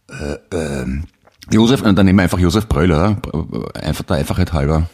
Äh, 0.09 0.37
ähm, 0.57 1.05
Josef, 1.50 1.83
äh, 1.83 1.92
dann 1.92 2.07
nehmen 2.07 2.18
wir 2.18 2.24
einfach 2.24 2.38
Josef 2.38 2.68
Bröller. 2.68 3.16
Einfach 3.74 4.05
der 4.05 4.16
Einfachheit 4.16 4.52
halber. 4.52 4.88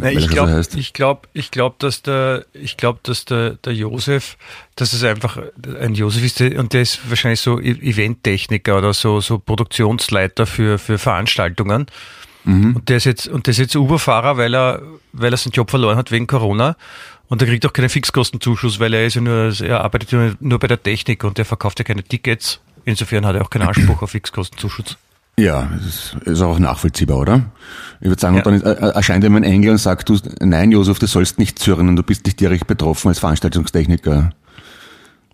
Er 0.00 0.12
ich 0.12 0.22
so 0.22 0.28
glaube, 0.28 0.52
heißt. 0.52 0.76
ich 0.76 0.92
glaube, 0.92 1.28
ich 1.32 1.50
glaube, 1.50 1.76
dass 1.78 2.02
der, 2.02 2.44
ich 2.52 2.76
glaube, 2.76 3.00
dass 3.02 3.24
der, 3.24 3.50
der 3.56 3.74
Josef, 3.74 4.36
dass 4.74 4.92
es 4.92 5.02
einfach 5.04 5.38
ein 5.80 5.94
Josef 5.94 6.22
ist 6.24 6.40
der- 6.40 6.58
und 6.58 6.72
der 6.72 6.82
ist 6.82 7.08
wahrscheinlich 7.08 7.40
so 7.40 7.60
E- 7.60 7.70
Eventtechniker 7.70 8.76
oder 8.78 8.92
so, 8.92 9.20
so 9.20 9.38
Produktionsleiter 9.38 10.46
für, 10.46 10.78
für 10.78 10.98
Veranstaltungen. 10.98 11.86
Mhm. 12.44 12.76
Und 12.76 12.88
der 12.88 12.98
ist 12.98 13.04
jetzt, 13.04 13.28
und 13.28 13.46
der 13.46 13.52
ist 13.52 13.58
jetzt 13.58 13.76
Uberfahrer, 13.76 14.36
weil 14.36 14.54
er, 14.54 14.82
weil 15.12 15.32
er 15.32 15.36
seinen 15.36 15.52
Job 15.52 15.70
verloren 15.70 15.96
hat 15.96 16.10
wegen 16.10 16.26
Corona. 16.26 16.76
Und 17.28 17.42
er 17.42 17.48
kriegt 17.48 17.66
auch 17.66 17.72
keinen 17.72 17.88
Fixkostenzuschuss, 17.88 18.78
weil 18.78 18.94
er 18.94 19.06
ist 19.06 19.14
ja 19.14 19.20
nur, 19.20 19.52
er 19.60 19.82
arbeitet 19.82 20.40
nur 20.40 20.58
bei 20.58 20.68
der 20.68 20.80
Technik 20.80 21.24
und 21.24 21.38
er 21.38 21.44
verkauft 21.44 21.78
ja 21.80 21.84
keine 21.84 22.04
Tickets. 22.04 22.60
Insofern 22.84 23.26
hat 23.26 23.34
er 23.34 23.42
auch 23.42 23.50
keinen 23.50 23.66
Anspruch 23.66 24.00
auf 24.02 24.10
Fixkostenzuschuss. 24.10 24.96
Ja, 25.38 25.68
das 25.84 26.16
ist, 26.24 26.40
auch 26.40 26.58
nachvollziehbar, 26.58 27.18
oder? 27.18 27.42
Ich 28.00 28.08
würde 28.08 28.20
sagen, 28.20 28.36
Ja. 28.36 28.42
und 28.42 28.46
dann 28.46 28.54
ist, 28.54 28.62
äh, 28.82 28.88
erscheint 28.94 29.22
ihm 29.22 29.36
ein 29.36 29.42
Engel 29.44 29.72
und 29.72 29.78
sagt, 29.78 30.08
du, 30.08 30.18
nein, 30.40 30.72
Josef, 30.72 30.98
du 30.98 31.06
sollst 31.06 31.38
nicht 31.38 31.58
zürnen, 31.58 31.94
du 31.94 32.02
bist 32.02 32.24
nicht 32.24 32.40
direkt 32.40 32.66
betroffen 32.66 33.08
als 33.08 33.18
Veranstaltungstechniker. 33.18 34.30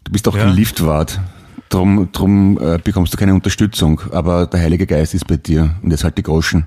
Du 0.02 0.12
bist 0.12 0.26
doch 0.26 0.36
Ja. 0.36 0.44
kein 0.44 0.54
Liftwart. 0.54 1.20
Drum, 1.68 2.08
drum 2.10 2.58
äh, 2.60 2.78
bekommst 2.82 3.12
du 3.14 3.16
keine 3.16 3.32
Unterstützung. 3.34 4.00
Aber 4.10 4.46
der 4.46 4.60
Heilige 4.60 4.86
Geist 4.86 5.14
ist 5.14 5.26
bei 5.28 5.36
dir. 5.36 5.76
Und 5.82 5.90
jetzt 5.92 6.02
halt 6.04 6.18
die 6.18 6.22
Groschen. 6.24 6.66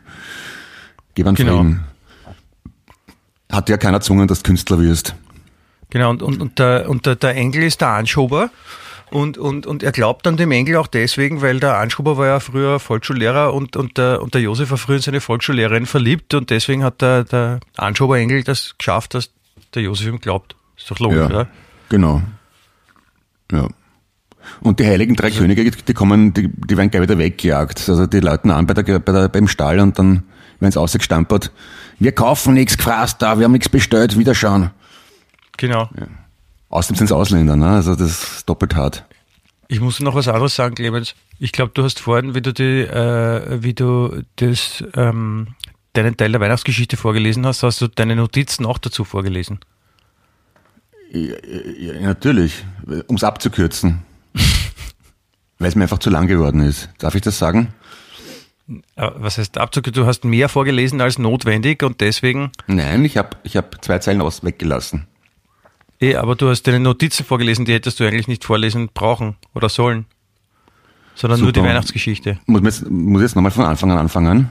Gib 1.13 1.27
an 1.27 1.35
Genau. 1.35 1.57
Frieden. 1.57 1.83
Hat 3.51 3.69
ja 3.69 3.77
keiner 3.77 3.99
gezwungen, 3.99 4.27
dass 4.27 4.41
du 4.43 4.47
Künstler 4.47 4.79
wirst. 4.79 5.13
Genau, 5.89 6.09
und, 6.09 6.23
und, 6.23 6.41
und, 6.41 6.57
der, 6.59 6.89
und 6.89 7.05
der, 7.05 7.15
der 7.15 7.35
Engel 7.35 7.63
ist 7.63 7.81
der 7.81 7.89
Anschober. 7.89 8.49
Und, 9.11 9.37
und, 9.37 9.67
und 9.67 9.83
er 9.83 9.91
glaubt 9.91 10.25
an 10.27 10.35
dem 10.35 10.51
Engel 10.51 10.77
auch 10.77 10.87
deswegen, 10.87 11.41
weil 11.41 11.59
der 11.59 11.77
Anschober 11.77 12.17
war 12.17 12.25
ja 12.27 12.39
früher 12.39 12.79
Volksschullehrer 12.79 13.53
und, 13.53 13.77
und, 13.77 13.97
der, 13.97 14.21
und 14.21 14.33
der 14.33 14.41
Josef 14.41 14.71
war 14.71 14.77
früher 14.77 14.95
in 14.97 15.01
seine 15.01 15.21
Volksschullehrerin 15.21 15.85
verliebt 15.85 16.33
und 16.33 16.49
deswegen 16.49 16.83
hat 16.83 17.01
der, 17.01 17.23
der 17.23 17.59
Anschober-Engel 17.77 18.43
das 18.43 18.75
geschafft, 18.77 19.13
dass 19.13 19.29
der 19.73 19.83
Josef 19.83 20.07
ihm 20.07 20.19
glaubt. 20.19 20.55
Ist 20.77 20.89
doch 20.89 20.99
logisch, 20.99 21.19
Ja. 21.19 21.25
oder? 21.27 21.47
Genau. 21.89 22.21
Ja. 23.51 23.67
Und 24.61 24.79
die 24.79 24.85
heiligen 24.85 25.15
drei 25.15 25.31
Könige, 25.31 25.69
die 25.69 25.93
kommen, 25.93 26.33
die, 26.33 26.49
die 26.49 26.77
werden 26.77 26.89
gleich 26.91 27.03
wieder 27.03 27.17
weggejagt. 27.17 27.87
Also 27.89 28.07
die 28.07 28.19
läuten 28.19 28.51
an 28.51 28.65
bei 28.67 28.73
der, 28.73 28.99
bei 28.99 29.11
der, 29.11 29.29
beim 29.29 29.47
Stall 29.47 29.79
und 29.79 29.97
dann 29.99 30.23
werden 30.59 30.71
sie 30.71 30.79
ausgestampert. 30.79 31.51
Wir 31.99 32.11
kaufen 32.11 32.53
nichts 32.53 32.77
gefrasst 32.77 33.21
da, 33.21 33.37
wir 33.37 33.45
haben 33.45 33.51
nichts 33.53 33.69
bestellt, 33.69 34.17
wiederschauen. 34.17 34.71
Genau. 35.57 35.89
Außerdem 36.75 36.97
sind 36.97 37.05
es 37.05 37.11
Ausländer, 37.13 37.55
ne? 37.55 37.69
also 37.69 37.95
das 37.95 38.21
ist 38.21 38.49
doppelt 38.49 38.75
hart. 38.75 39.05
Ich 39.69 39.79
muss 39.79 40.01
noch 40.01 40.13
was 40.13 40.27
anderes 40.27 40.55
sagen, 40.55 40.75
Clemens. 40.75 41.15
Ich 41.39 41.53
glaube, 41.53 41.71
du 41.73 41.83
hast 41.83 42.01
vorhin, 42.01 42.35
wie 42.35 42.41
du 42.41 42.53
die, 42.53 42.81
äh, 42.81 43.63
wie 43.63 43.73
du 43.73 44.23
das, 44.35 44.83
ähm, 44.93 45.55
deinen 45.93 46.17
Teil 46.17 46.33
der 46.33 46.41
Weihnachtsgeschichte 46.41 46.97
vorgelesen 46.97 47.45
hast, 47.45 47.63
hast 47.63 47.79
du 47.79 47.87
deine 47.87 48.17
Notizen 48.17 48.65
auch 48.65 48.77
dazu 48.77 49.05
vorgelesen. 49.05 49.59
Ja, 51.13 51.35
ja, 51.79 52.01
natürlich, 52.01 52.65
ums 53.07 53.23
abzukürzen. 53.23 54.01
Weil 55.59 55.69
es 55.69 55.75
mir 55.75 55.83
einfach 55.83 55.99
zu 55.99 56.09
lang 56.09 56.27
geworden 56.27 56.59
ist. 56.59 56.89
Darf 56.97 57.15
ich 57.15 57.21
das 57.21 57.37
sagen? 57.37 57.73
Was 58.97 59.37
heißt 59.37 59.57
Abzug? 59.57 59.85
Du 59.93 60.05
hast 60.05 60.25
mehr 60.25 60.49
vorgelesen 60.49 60.99
als 60.99 61.19
notwendig 61.19 61.83
und 61.83 62.01
deswegen, 62.01 62.51
Nein, 62.67 63.05
ich 63.05 63.15
habe 63.15 63.37
ich 63.43 63.55
hab 63.55 63.81
zwei 63.81 63.99
Zeilen 63.99 64.21
aus 64.21 64.43
weggelassen. 64.43 65.07
Eh, 65.99 66.15
aber 66.15 66.35
du 66.35 66.49
hast 66.49 66.63
deine 66.63 66.79
Notizen 66.79 67.25
vorgelesen, 67.25 67.65
die 67.65 67.73
hättest 67.73 67.99
du 67.99 68.05
eigentlich 68.05 68.27
nicht 68.27 68.43
vorlesen 68.43 68.89
brauchen 68.93 69.35
oder 69.53 69.69
sollen. 69.69 70.05
Sondern 71.15 71.39
nur 71.39 71.51
die 71.53 71.59
Super. 71.59 71.69
Weihnachtsgeschichte. 71.69 72.39
Muss, 72.45 72.61
jetzt, 72.63 72.89
muss 72.89 73.21
jetzt 73.21 73.35
nochmal 73.35 73.51
von 73.51 73.65
Anfang 73.65 73.91
an 73.91 73.97
anfangen? 73.97 74.49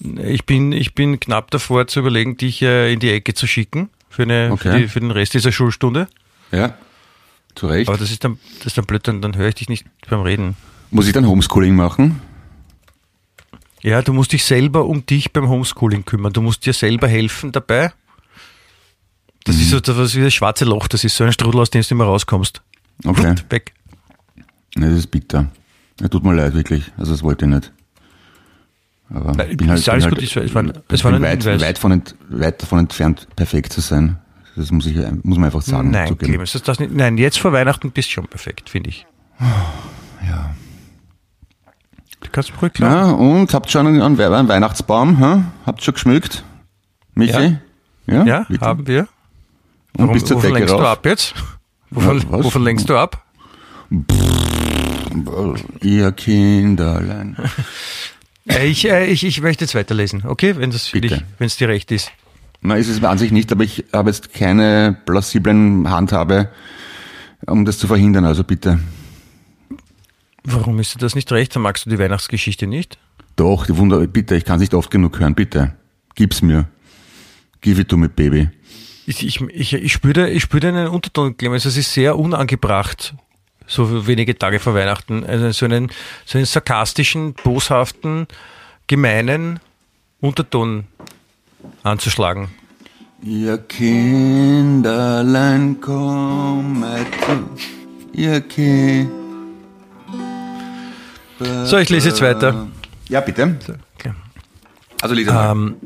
Ich 0.00 0.44
bin, 0.46 0.72
ich 0.72 0.94
bin 0.94 1.20
knapp 1.20 1.50
davor 1.50 1.86
zu 1.86 2.00
überlegen, 2.00 2.36
dich 2.36 2.62
äh, 2.62 2.92
in 2.92 3.00
die 3.00 3.10
Ecke 3.10 3.34
zu 3.34 3.46
schicken 3.46 3.90
für, 4.08 4.22
eine, 4.22 4.48
für, 4.56 4.68
Okay. 4.70 4.78
die, 4.82 4.88
für 4.88 5.00
den 5.00 5.10
Rest 5.10 5.34
dieser 5.34 5.52
Schulstunde. 5.52 6.08
Ja, 6.52 6.74
zu 7.54 7.66
Recht. 7.66 7.88
Aber 7.88 7.98
das 7.98 8.10
ist 8.10 8.24
dann, 8.24 8.38
das 8.58 8.68
ist 8.68 8.78
dann 8.78 8.86
blöd, 8.86 9.06
dann, 9.06 9.20
dann 9.22 9.36
höre 9.36 9.48
ich 9.48 9.54
dich 9.56 9.68
nicht 9.68 9.84
beim 10.08 10.22
Reden. 10.22 10.56
Muss 10.90 11.06
ich 11.06 11.12
dann 11.12 11.26
Homeschooling 11.26 11.74
machen? 11.76 12.20
Ja, 13.82 14.00
du 14.00 14.12
musst 14.14 14.32
dich 14.32 14.44
selber 14.44 14.86
um 14.86 15.04
dich 15.04 15.32
beim 15.32 15.48
Homeschooling 15.48 16.04
kümmern. 16.06 16.32
Du 16.32 16.40
musst 16.40 16.64
dir 16.64 16.72
selber 16.72 17.06
helfen 17.08 17.52
dabei. 17.52 17.92
Das 19.44 19.56
ist 19.56 19.70
so 19.70 19.78
das 19.80 19.96
ist 19.98 20.14
wie 20.16 20.22
das 20.22 20.32
schwarze 20.34 20.64
Loch, 20.64 20.88
das 20.88 21.04
ist 21.04 21.16
so 21.16 21.24
ein 21.24 21.32
Strudel, 21.32 21.60
aus 21.60 21.70
dem 21.70 21.82
du 21.82 21.88
immer 21.94 22.04
rauskommst. 22.04 22.62
Okay. 23.04 23.34
Weg. 23.50 23.72
Ne, 24.76 24.88
das 24.88 24.98
ist 25.00 25.10
bitter. 25.10 25.48
Ja, 26.00 26.08
tut 26.08 26.24
mir 26.24 26.34
leid, 26.34 26.54
wirklich. 26.54 26.90
Also 26.96 27.12
das 27.12 27.22
wollte 27.22 27.44
ich 27.44 27.50
nicht. 27.50 27.72
Aber 29.10 29.32
Nein, 29.32 29.50
ich 29.50 29.56
bin 29.58 29.68
halt, 29.68 29.78
ist 29.80 29.88
alles 29.88 30.04
bin 30.06 30.14
gut, 30.14 30.18
halt, 30.20 30.28
es 30.30 30.36
war- 30.36 30.42
es 30.44 30.54
war- 31.04 31.12
ich 31.12 31.18
bin 31.18 31.22
weit, 31.22 31.60
weit, 31.60 31.78
von 31.78 31.92
ent, 31.92 32.14
weit 32.30 32.62
davon 32.62 32.78
entfernt, 32.80 33.28
perfekt 33.36 33.72
zu 33.72 33.80
sein. 33.82 34.16
Das 34.56 34.70
muss, 34.70 34.86
ich, 34.86 34.96
muss 35.22 35.36
man 35.36 35.44
einfach 35.44 35.62
sagen. 35.62 35.90
Nein. 35.90 36.16
Clemens, 36.16 36.52
das, 36.52 36.62
das 36.62 36.78
nicht, 36.80 36.92
nein, 36.94 37.18
jetzt 37.18 37.38
vor 37.38 37.52
Weihnachten 37.52 37.90
bist 37.90 38.08
du 38.08 38.12
schon 38.12 38.26
perfekt, 38.28 38.70
finde 38.70 38.88
ich. 38.90 39.06
Ja. 40.26 40.54
Du 42.20 42.30
kannst 42.32 42.50
ruhig 42.62 42.72
glauben. 42.72 42.94
ja, 42.94 43.10
und 43.10 43.52
habt 43.52 43.70
schon 43.70 43.86
einen, 43.86 44.00
einen 44.00 44.16
We- 44.16 44.34
einen 44.34 44.48
Weihnachtsbaum? 44.48 45.18
Hä? 45.18 45.42
Habt 45.66 45.82
schon 45.82 45.94
geschmückt? 45.94 46.44
Michi? 47.14 47.58
Ja, 48.06 48.24
Ja, 48.24 48.46
bitte. 48.48 48.64
haben 48.64 48.86
wir. 48.86 49.06
Und 49.98 50.12
bis 50.12 50.24
zur 50.24 50.36
wovon 50.38 50.52
lenkst 50.54 50.72
du 50.72 50.78
rauf. 50.78 50.86
ab 50.86 51.06
jetzt? 51.06 51.34
Wovon, 51.90 52.24
was? 52.30 52.44
wovon 52.44 52.64
lenkst 52.64 52.88
du 52.88 52.96
ab? 52.96 53.24
Ihr 55.80 56.12
Kinderlein. 56.12 57.36
Äh, 58.48 58.66
Ich, 58.66 58.88
äh, 58.88 59.06
ich, 59.06 59.24
ich 59.24 59.40
möchte 59.40 59.64
jetzt 59.64 59.74
weiterlesen, 59.74 60.24
okay? 60.26 60.56
Wenn 60.56 60.70
das 60.70 60.88
für 60.88 61.00
Bitte. 61.00 61.16
dich, 61.18 61.24
wenn 61.38 61.46
es 61.46 61.56
dir 61.56 61.68
recht 61.68 61.90
ist. 61.92 62.10
Na, 62.60 62.76
ist 62.76 62.88
es 62.88 63.02
an 63.02 63.18
sich 63.18 63.30
nicht, 63.30 63.52
aber 63.52 63.62
ich 63.64 63.84
habe 63.92 64.10
jetzt 64.10 64.32
keine 64.34 64.96
plausiblen 65.06 65.88
Handhabe, 65.90 66.50
um 67.46 67.64
das 67.64 67.78
zu 67.78 67.86
verhindern. 67.86 68.24
Also 68.24 68.42
bitte. 68.44 68.80
Warum 70.44 70.78
ist 70.78 70.94
dir 70.94 70.98
das 70.98 71.14
nicht 71.14 71.30
recht? 71.32 71.54
Dann 71.54 71.62
magst 71.62 71.86
du 71.86 71.90
die 71.90 71.98
Weihnachtsgeschichte 71.98 72.66
nicht? 72.66 72.98
Doch, 73.36 73.66
die 73.66 73.76
Wunder, 73.76 74.06
bitte, 74.06 74.36
ich 74.36 74.44
kann 74.44 74.56
es 74.56 74.60
nicht 74.60 74.74
oft 74.74 74.90
genug 74.90 75.18
hören, 75.20 75.34
bitte. 75.34 75.74
Gib's 76.14 76.42
mir. 76.42 76.68
Give 77.60 77.80
it 77.80 77.88
to 77.88 77.96
me, 77.96 78.08
baby. 78.08 78.48
Ich, 79.06 79.24
ich, 79.26 79.40
ich, 79.40 79.74
ich 79.74 79.92
spüre 79.92 80.30
ich 80.30 80.42
spüre 80.42 80.68
einen 80.68 80.88
Unterton, 80.88 81.36
Clemens. 81.36 81.66
Es 81.66 81.76
ist 81.76 81.92
sehr 81.92 82.18
unangebracht, 82.18 83.14
so 83.66 84.06
wenige 84.06 84.38
Tage 84.38 84.60
vor 84.60 84.74
Weihnachten, 84.74 85.24
also 85.24 85.50
so 85.50 85.66
einen, 85.66 85.90
so 86.24 86.38
einen 86.38 86.46
sarkastischen, 86.46 87.34
boshaften, 87.34 88.26
gemeinen 88.86 89.60
Unterton 90.20 90.84
anzuschlagen. 91.82 92.48
Ihr 93.22 93.58
Kinderlein 93.58 95.00
komme 95.80 97.06
zu, 97.26 97.50
ihr 98.12 98.40
Kind. 98.40 99.10
So, 101.64 101.78
ich 101.78 101.90
lese 101.90 102.08
jetzt 102.10 102.22
weiter. 102.22 102.68
Ja, 103.08 103.20
bitte. 103.20 103.58
Okay. 103.96 104.12
Also 105.00 105.14
lese 105.14 105.32
mal. 105.32 105.52
Ähm, 105.52 105.76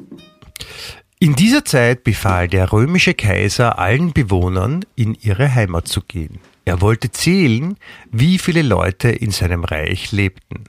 in 1.21 1.35
dieser 1.35 1.65
Zeit 1.65 2.05
befahl 2.05 2.49
der 2.49 2.73
römische 2.73 3.15
Kaiser 3.15 3.79
allen 3.79 4.13
Bewohnern, 4.13 4.85
in 4.95 5.15
ihre 5.15 5.53
Heimat 5.53 5.89
zu 5.89 6.03
gehen. 6.03 6.39
Er 6.65 6.81
wollte 6.81 7.11
zählen, 7.11 7.77
wie 8.11 8.39
viele 8.39 8.63
Leute 8.63 9.09
in 9.09 9.31
seinem 9.31 9.65
Reich 9.65 10.13
lebten. 10.13 10.65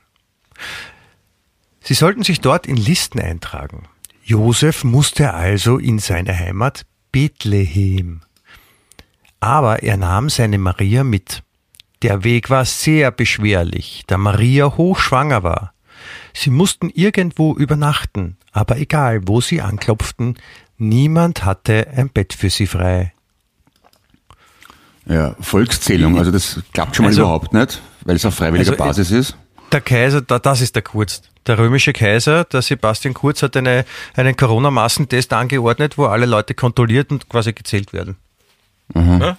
Sie 1.81 1.93
sollten 1.93 2.23
sich 2.23 2.41
dort 2.41 2.67
in 2.67 2.77
Listen 2.77 3.19
eintragen. 3.19 3.83
Josef 4.23 4.83
musste 4.83 5.33
also 5.33 5.77
in 5.77 5.99
seine 5.99 6.37
Heimat 6.37 6.85
Bethlehem. 7.11 8.21
Aber 9.39 9.83
er 9.83 9.97
nahm 9.97 10.29
seine 10.29 10.57
Maria 10.57 11.03
mit. 11.03 11.43
Der 12.01 12.23
Weg 12.23 12.49
war 12.49 12.65
sehr 12.65 13.11
beschwerlich, 13.11 14.03
da 14.07 14.17
Maria 14.17 14.77
hochschwanger 14.77 15.43
war. 15.43 15.73
Sie 16.33 16.49
mussten 16.49 16.89
irgendwo 16.89 17.53
übernachten, 17.55 18.37
aber 18.51 18.77
egal, 18.77 19.21
wo 19.27 19.41
sie 19.41 19.61
anklopften, 19.61 20.37
niemand 20.77 21.43
hatte 21.45 21.87
ein 21.95 22.09
Bett 22.09 22.33
für 22.33 22.49
sie 22.49 22.67
frei. 22.67 23.13
Ja, 25.05 25.35
Volkszählung, 25.39 26.17
also 26.17 26.31
das 26.31 26.59
klappt 26.73 26.95
schon 26.95 27.03
mal 27.05 27.09
Also- 27.09 27.21
überhaupt 27.21 27.53
nicht, 27.53 27.81
weil 28.05 28.15
es 28.15 28.25
auf 28.25 28.35
freiwilliger 28.35 28.71
Also, 28.71 28.83
Basis 28.83 29.11
ist. 29.11 29.37
Der 29.71 29.81
Kaiser, 29.81 30.21
da- 30.21 30.39
das 30.39 30.61
ist 30.61 30.75
der 30.75 30.81
Kurz. 30.83 31.21
Der 31.47 31.57
römische 31.57 31.93
Kaiser, 31.93 32.43
der 32.43 32.61
Sebastian 32.61 33.13
Kurz, 33.13 33.41
hat 33.41 33.55
eine, 33.57 33.85
einen 34.15 34.35
Corona-Massentest 34.35 35.33
angeordnet, 35.33 35.97
wo 35.97 36.05
alle 36.05 36.25
Leute 36.27 36.53
kontrolliert 36.53 37.11
und 37.11 37.27
quasi 37.29 37.53
gezählt 37.53 37.91
werden. 37.93 38.17
Ja? 38.95 39.37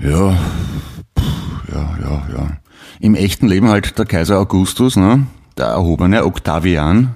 Ja, 0.00 0.38
Puh, 1.14 1.22
ja, 1.72 1.98
ja, 2.00 2.28
ja. 2.34 2.56
Im 3.04 3.14
echten 3.14 3.48
Leben 3.48 3.68
halt 3.68 3.98
der 3.98 4.06
Kaiser 4.06 4.38
Augustus, 4.38 4.96
ne? 4.96 5.26
der 5.58 5.66
erhobene 5.66 6.24
Octavian, 6.24 7.14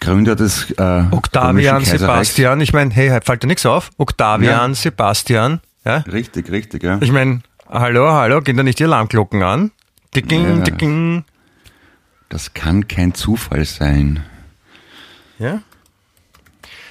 Gründer 0.00 0.36
des 0.36 0.70
äh, 0.70 1.04
Octavian. 1.10 1.84
Sebastian, 1.84 2.62
ich 2.62 2.72
meine, 2.72 2.90
hey, 2.94 3.20
fällt 3.22 3.42
dir 3.42 3.46
nichts 3.46 3.66
auf? 3.66 3.90
Octavian, 3.98 4.70
Ja. 4.70 4.74
Sebastian, 4.74 5.60
ja? 5.84 5.98
Richtig, 6.10 6.50
richtig, 6.50 6.82
ja. 6.82 6.96
Ich 7.02 7.12
meine, 7.12 7.42
hallo, 7.68 8.10
hallo, 8.12 8.40
gehen 8.40 8.56
da 8.56 8.62
nicht 8.62 8.78
die 8.78 8.84
Alarmglocken 8.84 9.42
an? 9.42 9.70
Dicking, 10.16 10.58
Ja. 10.60 10.62
dicking. 10.64 11.24
Das 12.30 12.54
kann 12.54 12.88
kein 12.88 13.12
Zufall 13.12 13.66
sein. 13.66 14.24
Ja? 15.38 15.60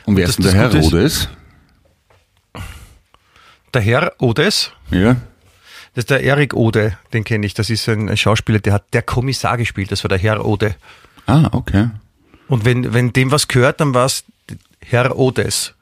Und 0.06 0.15
wer 0.15 0.28
ist 0.28 0.38
denn 0.38 0.46
der 0.54 0.67
ist- 0.70 0.74
Herodes? 0.76 1.30
Der 3.74 3.82
Herr 3.82 4.13
Odes, 4.20 4.72
Ja. 4.91 5.15
Das 5.97 6.03
ist 6.03 6.10
der 6.12 6.21
Erik 6.21 6.53
Ode, 6.53 6.95
den 7.12 7.23
kenne 7.23 7.43
ich, 7.47 7.55
das 7.55 7.71
ist 7.71 7.89
ein, 7.89 8.15
Schauspieler, 8.15 8.60
der 8.60 8.73
hat 8.73 8.93
der 8.93 9.01
Kommissar 9.01 9.57
gespielt, 9.57 9.91
das 9.91 10.03
war 10.03 10.10
der 10.10 10.19
Herr 10.19 10.45
Ode. 10.45 10.75
Ah, 11.25 11.49
okay. 11.53 11.89
Und 12.47 12.65
wenn, 12.65 12.93
wenn 12.93 13.13
dem 13.13 13.31
was 13.31 13.47
gehört, 13.47 13.81
dann 13.81 13.95
war 13.95 14.05
es 14.05 14.23
Herr 14.79 15.17
Odes. 15.17 15.73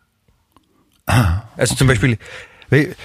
Also 1.06 1.76
zum 1.76 1.88
Beispiel, 1.88 2.18
we, 2.70 2.96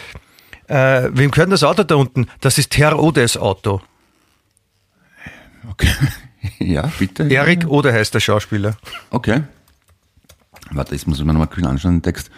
äh, 0.68 1.10
wem 1.12 1.32
gehört 1.32 1.50
das 1.50 1.64
Auto 1.64 1.82
da 1.82 1.96
unten? 1.96 2.28
Das 2.40 2.58
ist 2.58 2.78
Herr 2.78 2.96
Odes 2.96 3.36
Auto. 3.36 3.82
Okay. 5.68 5.90
ja, 6.60 6.92
bitte. 6.96 7.24
Erik 7.24 7.66
Ode 7.66 7.92
heißt 7.92 8.14
der 8.14 8.20
Schauspieler. 8.20 8.76
Okay. 9.10 9.42
Warte, 10.70 10.94
jetzt 10.94 11.08
muss 11.08 11.18
ich 11.18 11.24
mir 11.24 11.32
nochmal 11.32 11.48
kühl 11.48 11.66
anschauen, 11.66 11.96
den 11.96 12.02
Text. 12.02 12.30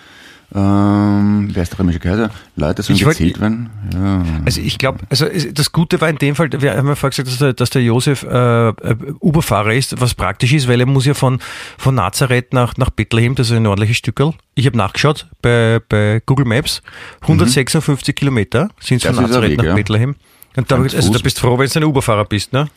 Ähm, 0.54 1.48
wer 1.52 1.62
ist 1.62 1.72
der 1.72 1.78
römische 1.78 1.98
Kaiser? 1.98 2.30
Leute 2.56 2.82
sollen 2.82 2.98
gezählt 2.98 3.40
werden. 3.40 3.70
Ja. 3.94 4.22
Also 4.44 4.60
ich 4.60 4.76
glaube, 4.76 4.98
also 5.08 5.26
das 5.52 5.72
Gute 5.72 6.00
war 6.00 6.10
in 6.10 6.18
dem 6.18 6.34
Fall, 6.34 6.50
wir 6.60 6.76
haben 6.76 6.86
ja 6.88 6.94
vorher 6.94 7.10
gesagt, 7.10 7.28
dass 7.28 7.38
der, 7.38 7.52
dass 7.54 7.70
der 7.70 7.82
Josef 7.82 8.22
äh, 8.24 8.68
äh, 8.68 8.72
Uberfahrer 9.20 9.72
ist, 9.72 9.98
was 10.00 10.14
praktisch 10.14 10.52
ist, 10.52 10.68
weil 10.68 10.80
er 10.80 10.86
muss 10.86 11.06
ja 11.06 11.14
von, 11.14 11.38
von 11.78 11.94
Nazareth 11.94 12.52
nach, 12.52 12.76
nach 12.76 12.90
Bethlehem, 12.90 13.34
das 13.34 13.48
ist 13.50 13.56
ein 13.56 13.66
ordentliches 13.66 13.96
Stückel. 13.96 14.34
Ich 14.54 14.66
habe 14.66 14.76
nachgeschaut 14.76 15.26
bei, 15.40 15.80
bei 15.88 16.20
Google 16.26 16.44
Maps, 16.44 16.82
156 17.22 18.14
Kilometer 18.14 18.68
sind 18.80 18.98
es 18.98 19.04
Das 19.04 19.14
von 19.16 19.24
Nazareth 19.24 19.52
Weg, 19.52 19.58
nach 19.58 19.64
ja. 19.64 19.74
Bethlehem. 19.74 20.16
Und 20.54 20.70
da, 20.70 20.76
also 20.76 21.12
da 21.12 21.18
bist 21.18 21.38
du 21.38 21.40
froh, 21.40 21.58
wenn 21.58 21.66
du 21.68 21.78
ein 21.78 21.84
Uberfahrer 21.84 22.26
bist, 22.26 22.52
ne? 22.52 22.68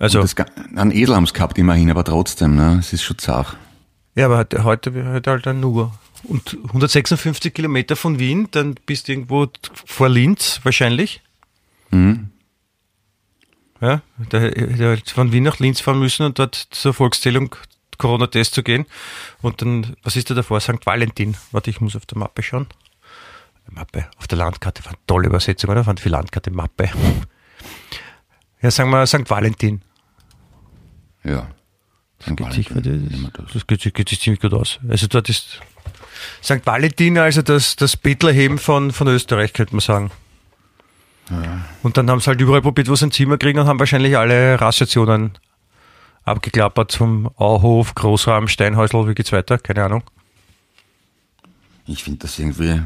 Also, 0.00 0.20
Das, 0.20 0.34
ga- 0.34 0.46
einen 0.74 0.90
Esel 0.90 1.14
haben 1.14 1.24
sie 1.26 1.32
gehabt 1.32 1.56
immerhin, 1.56 1.88
aber 1.88 2.02
trotzdem, 2.02 2.56
ne? 2.56 2.78
es 2.80 2.92
ist 2.92 3.04
schon 3.04 3.16
zart. 3.18 3.56
ja, 4.16 4.26
aber 4.26 4.38
heute- 4.64 4.64
heute 4.64 5.30
halt 5.30 5.46
ein 5.46 5.62
Uber. 5.62 5.92
Und 6.24 6.56
156 6.68 7.52
Kilometer 7.52 7.96
von 7.96 8.18
Wien, 8.18 8.48
dann 8.50 8.74
bist 8.86 9.08
du 9.08 9.12
irgendwo 9.12 9.48
vor 9.84 10.08
Linz 10.08 10.60
wahrscheinlich. 10.62 11.20
Mhm. 11.90 12.30
Ja, 13.80 14.00
da 14.30 14.38
hätte 14.38 15.02
von 15.12 15.32
Wien 15.32 15.42
nach 15.42 15.58
Linz 15.58 15.80
fahren 15.80 15.98
müssen 15.98 16.24
und 16.24 16.38
dort 16.38 16.54
zur 16.54 16.94
Volkszählung 16.94 17.54
Corona-Test 17.98 18.54
zu 18.54 18.62
gehen. 18.62 18.86
Und 19.42 19.62
dann, 19.62 19.96
was 20.02 20.16
ist 20.16 20.30
da 20.30 20.34
davor? 20.34 20.60
St. 20.60 20.84
Valentin. 20.84 21.36
Warte, 21.52 21.70
ich 21.70 21.80
muss 21.80 21.96
auf 21.96 22.06
der 22.06 22.18
Mappe 22.18 22.42
schauen. 22.42 22.66
Mappe, 23.70 24.06
auf 24.18 24.26
der 24.26 24.38
Landkarte, 24.38 24.84
war 24.84 24.92
eine 24.92 24.98
tolle 25.06 25.28
Übersetzung, 25.28 25.70
oder? 25.70 25.84
Fand 25.84 26.00
für 26.00 26.08
Landkarte 26.08 26.50
Mappe. 26.50 26.90
Ja, 28.60 28.70
sagen 28.70 28.90
wir 28.90 29.06
St. 29.06 29.28
Valentin. 29.28 29.82
Ja. 31.22 31.48
St. 32.22 32.36
Geht 32.36 32.52
sich, 32.52 32.68
das. 32.68 33.52
das 33.52 33.66
geht, 33.66 33.94
geht 33.94 34.08
sich 34.08 34.20
ziemlich 34.20 34.40
gut 34.40 34.54
aus. 34.54 34.80
Also 34.88 35.06
dort 35.06 35.28
ist 35.28 35.60
St. 36.42 36.64
Valentin, 36.64 37.18
also 37.18 37.42
das, 37.42 37.76
das 37.76 37.96
Bethlehem 37.96 38.58
von, 38.58 38.92
von 38.92 39.08
Österreich, 39.08 39.52
könnte 39.52 39.74
man 39.74 39.80
sagen. 39.80 40.10
Und 41.82 41.96
dann 41.96 42.10
haben 42.10 42.20
sie 42.20 42.26
halt 42.26 42.40
überall 42.40 42.60
probiert, 42.60 42.88
wo 42.88 42.96
sie 42.96 43.06
ein 43.06 43.10
Zimmer 43.12 43.38
kriegen 43.38 43.58
und 43.58 43.66
haben 43.66 43.78
wahrscheinlich 43.78 44.16
alle 44.18 44.60
Rastationen 44.60 45.32
abgeklappert 46.24 46.90
zum 46.90 47.28
Auhof, 47.36 47.94
Großraum, 47.94 48.48
Steinhäusl, 48.48 49.08
wie 49.08 49.14
geht's 49.14 49.32
weiter? 49.32 49.58
Keine 49.58 49.84
Ahnung. 49.84 50.02
Ich 51.86 52.04
finde 52.04 52.20
das 52.20 52.38
irgendwie, 52.38 52.80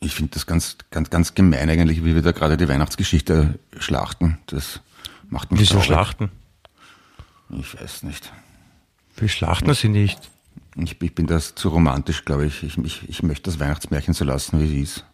ich 0.00 0.14
finde 0.14 0.32
das 0.32 0.46
ganz, 0.46 0.76
ganz, 0.90 1.10
ganz 1.10 1.34
gemein 1.34 1.68
eigentlich, 1.68 2.04
wie 2.04 2.14
wir 2.14 2.22
da 2.22 2.32
gerade 2.32 2.56
die 2.56 2.68
Weihnachtsgeschichte 2.68 3.58
schlachten. 3.78 4.38
Das 4.46 4.80
macht 5.28 5.50
mich 5.50 5.60
Wieso 5.60 5.74
traurig. 5.74 5.86
schlachten? 5.86 6.30
Ich 7.50 7.80
weiß 7.80 8.02
nicht. 8.04 8.32
Wir 9.16 9.28
schlachten 9.28 9.72
sie 9.74 9.88
nicht. 9.88 10.30
Ich, 10.76 11.00
ich 11.00 11.14
bin 11.14 11.26
das 11.26 11.54
zu 11.54 11.68
romantisch, 11.68 12.24
glaube 12.24 12.46
ich. 12.46 12.62
Ich, 12.62 12.76
ich. 12.78 13.08
ich 13.08 13.22
möchte 13.22 13.50
das 13.50 13.60
Weihnachtsmärchen 13.60 14.14
so 14.14 14.24
lassen, 14.24 14.60
wie 14.60 14.82
es 14.82 14.96
ist. 14.96 15.04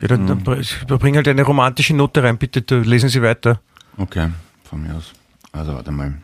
Ja, 0.00 0.08
dann, 0.08 0.26
dann 0.26 0.44
br- 0.44 0.62
bring 0.98 1.16
halt 1.16 1.26
eine 1.26 1.42
romantische 1.42 1.94
Note 1.94 2.22
rein, 2.22 2.36
bitte, 2.38 2.80
lesen 2.80 3.08
Sie 3.08 3.22
weiter. 3.22 3.60
Okay, 3.96 4.30
von 4.64 4.82
mir 4.82 4.94
aus. 4.94 5.12
Also 5.52 5.72
warte 5.72 5.90
mal. 5.90 6.18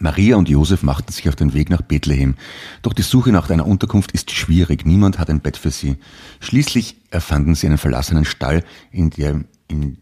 Maria 0.00 0.36
und 0.36 0.48
Josef 0.48 0.82
machten 0.82 1.12
sich 1.12 1.28
auf 1.28 1.36
den 1.36 1.52
Weg 1.52 1.70
nach 1.70 1.82
Bethlehem. 1.82 2.34
Doch 2.82 2.94
die 2.94 3.02
Suche 3.02 3.30
nach 3.30 3.48
einer 3.50 3.66
Unterkunft 3.66 4.10
ist 4.12 4.32
schwierig. 4.32 4.84
Niemand 4.84 5.18
hat 5.18 5.30
ein 5.30 5.40
Bett 5.40 5.56
für 5.56 5.70
sie. 5.70 5.98
Schließlich 6.40 6.96
erfanden 7.10 7.54
sie 7.54 7.68
einen 7.68 7.78
verlassenen 7.78 8.24
Stall, 8.24 8.64
in 8.90 9.10
der, 9.10 9.44
in 9.68 9.98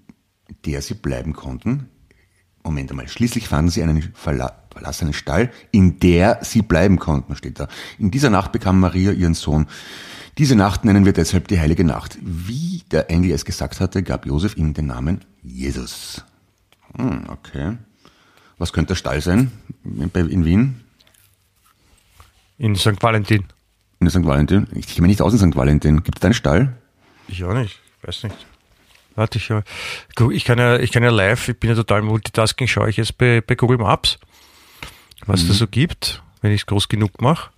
der 0.65 0.81
sie 0.81 0.95
bleiben 0.95 1.35
konnten. 1.35 1.89
Moment 2.63 2.91
einmal. 2.91 3.09
Schließlich 3.09 3.49
fanden 3.49 3.71
sie 3.71 3.83
einen 3.83 4.03
verla 4.15 4.57
verlassenen 4.73 5.13
Stall, 5.13 5.51
in 5.71 6.01
der 6.01 6.39
sie 6.43 6.63
bleiben 6.63 6.99
konnten, 6.99 7.37
steht 7.37 7.61
da. 7.61 7.69
In 7.99 8.11
dieser 8.11 8.31
Nacht 8.31 8.53
bekam 8.53 8.81
Maria 8.81 9.13
ihren 9.13 9.35
Sohn. 9.35 9.67
Diese 10.39 10.57
Nacht 10.57 10.87
nennen 10.87 11.05
wir 11.05 11.13
deshalb 11.13 11.49
die 11.49 11.61
heilige 11.61 11.85
Nacht. 11.85 12.17
Wie 12.23 12.83
der 12.91 13.11
Engel 13.11 13.33
es 13.33 13.45
gesagt 13.45 13.81
hatte, 13.81 14.03
gab 14.03 14.25
Josef 14.25 14.57
ihm 14.57 14.73
den 14.73 14.87
Namen 14.87 15.25
Jesus. 15.43 16.25
Hm, 16.97 17.25
okay. 17.29 17.77
Was 18.57 18.73
könnte 18.73 18.89
der 18.89 18.95
Stall 18.97 19.21
sein 19.21 19.53
in, 19.85 20.45
Wien? 20.45 20.81
In 22.59 22.77
St. 22.77 23.03
Valentin. 23.03 23.45
In 24.01 24.09
St. 24.09 24.25
Valentin? 24.25 24.69
Ich 24.75 24.87
kenne 24.87 25.03
mich 25.03 25.11
nicht 25.11 25.23
aus 25.23 25.35
in 25.35 25.39
St. 25.39 25.57
Valentin. 25.57 26.03
Gibt 26.03 26.19
es 26.19 26.21
da 26.21 26.29
einen 26.29 26.35
Stall? 26.35 26.77
Ich 27.29 27.45
auch 27.45 27.55
nicht, 27.55 27.81
weiß 28.03 28.25
nicht. 28.25 28.47
Warte, 29.15 29.39
ich, 29.39 29.51
äh, 29.51 29.63
gu- 30.17 30.31
ich 30.31 30.45
kann 30.45 30.59
ja, 30.59 30.79
ich 30.79 30.91
kann 30.93 31.03
ja 31.03 31.11
live, 31.11 31.49
ich 31.49 31.59
bin 31.59 31.71
ja 31.71 31.77
total 31.77 32.03
Multitasking, 32.03 32.67
schaue 32.67 32.89
ich 32.91 32.97
jetzt 32.97 33.19
bei, 33.19 33.41
bei 33.47 33.55
Google 33.55 33.79
Maps, 33.79 34.19
was 35.27 35.47
da 35.47 35.53
so 35.53 35.67
gibt, 35.67 36.23
wenn 36.41 36.53
ich 36.53 36.63
es 36.63 36.67
groß 36.67 36.89
genug 36.89 37.21
mache. 37.21 37.51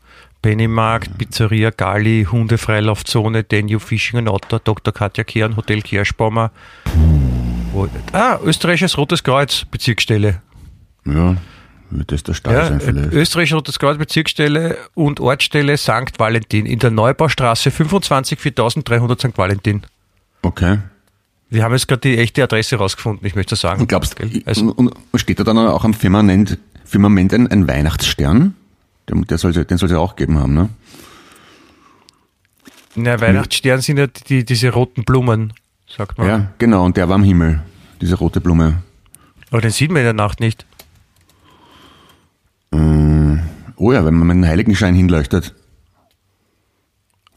Pennymarkt, 0.43 1.17
Pizzeria, 1.17 1.71
Gali, 1.71 2.27
Hundefreilaufzone, 2.31 3.45
Denju, 3.45 3.79
Fishing 3.79 4.19
and 4.19 4.29
Otter, 4.29 4.59
Dr. 4.59 4.93
Katja 4.93 5.25
Kern, 5.25 5.57
Hotel 5.57 5.81
Kirschbaumer. 5.81 6.51
Wo, 7.73 7.89
ah, 8.13 8.39
Österreichisches 8.45 8.99
Rotes 8.99 9.25
Kreuz, 9.25 9.65
Bezirksstelle. 9.65 10.43
Ja, 11.07 11.37
wird 11.91 12.13
das 12.13 12.23
der 12.25 12.35
Stall 12.35 12.55
Ja, 12.55 12.67
sein 12.67 12.81
vielleicht. 12.81 13.13
Österreichisches 13.13 13.57
Rotes 13.57 13.79
Kreuz, 13.79 13.97
Bezirksstelle 13.97 14.77
und 14.95 15.19
Ortsstelle 15.21 15.77
St. 15.79 16.19
Valentin 16.19 16.67
in 16.67 16.79
der 16.79 16.91
Neubaustraße 16.91 17.71
25 17.71 18.39
4300 18.39 19.19
St. 19.21 19.39
Valentin. 19.39 19.83
Okay. 20.43 20.79
Wir 21.55 21.63
haben 21.63 21.73
jetzt 21.73 21.87
gerade 21.87 22.01
die 22.01 22.19
echte 22.19 22.43
Adresse 22.43 22.77
rausgefunden, 22.77 23.25
ich 23.25 23.37
möchte 23.37 23.55
sagen. 23.55 23.83
Und 23.83 23.89
glaubst 23.89 24.17
Also, 24.45 24.73
und 24.73 24.93
steht 25.15 25.39
da 25.39 25.45
dann 25.45 25.57
auch 25.57 25.85
am 25.85 25.95
Firmament, 25.95 26.59
Firmament 26.85 27.33
ein, 27.33 27.47
ein 27.47 27.69
Weihnachtsstern? 27.69 28.55
Der, 29.09 29.17
der 29.21 29.39
soll, 29.39 29.53
den 29.53 29.79
soll 29.79 29.87
es 29.87 29.93
ja 29.93 29.99
auch 29.99 30.17
geben 30.17 30.39
haben, 30.39 30.55
ne? 30.55 30.69
na, 32.97 33.21
Weihnachtsstern 33.21 33.81
sind 33.81 33.99
ja 33.99 34.09
die, 34.09 34.45
diese 34.45 34.71
roten 34.71 35.05
Blumen, 35.05 35.53
sagt 35.87 36.19
man. 36.19 36.27
Ja, 36.27 36.53
genau. 36.59 36.85
Und 36.85 36.97
der 36.97 37.09
war 37.09 37.15
am 37.15 37.25
Himmel. 37.25 37.63
Diese 38.01 38.17
rote 38.17 38.41
Blume. 38.41 38.83
Aber 39.51 39.61
den 39.61 39.71
sieht 39.71 39.91
man 39.91 39.99
in 39.99 40.05
der 40.05 40.13
Nacht 40.13 40.41
nicht. 40.41 40.67
Oh 43.77 43.93
ja, 43.93 44.05
wenn 44.05 44.15
man 44.15 44.27
mit 44.27 44.35
einem 44.37 44.47
Heiligenschein 44.47 44.95
hinleuchtet. 44.95 45.55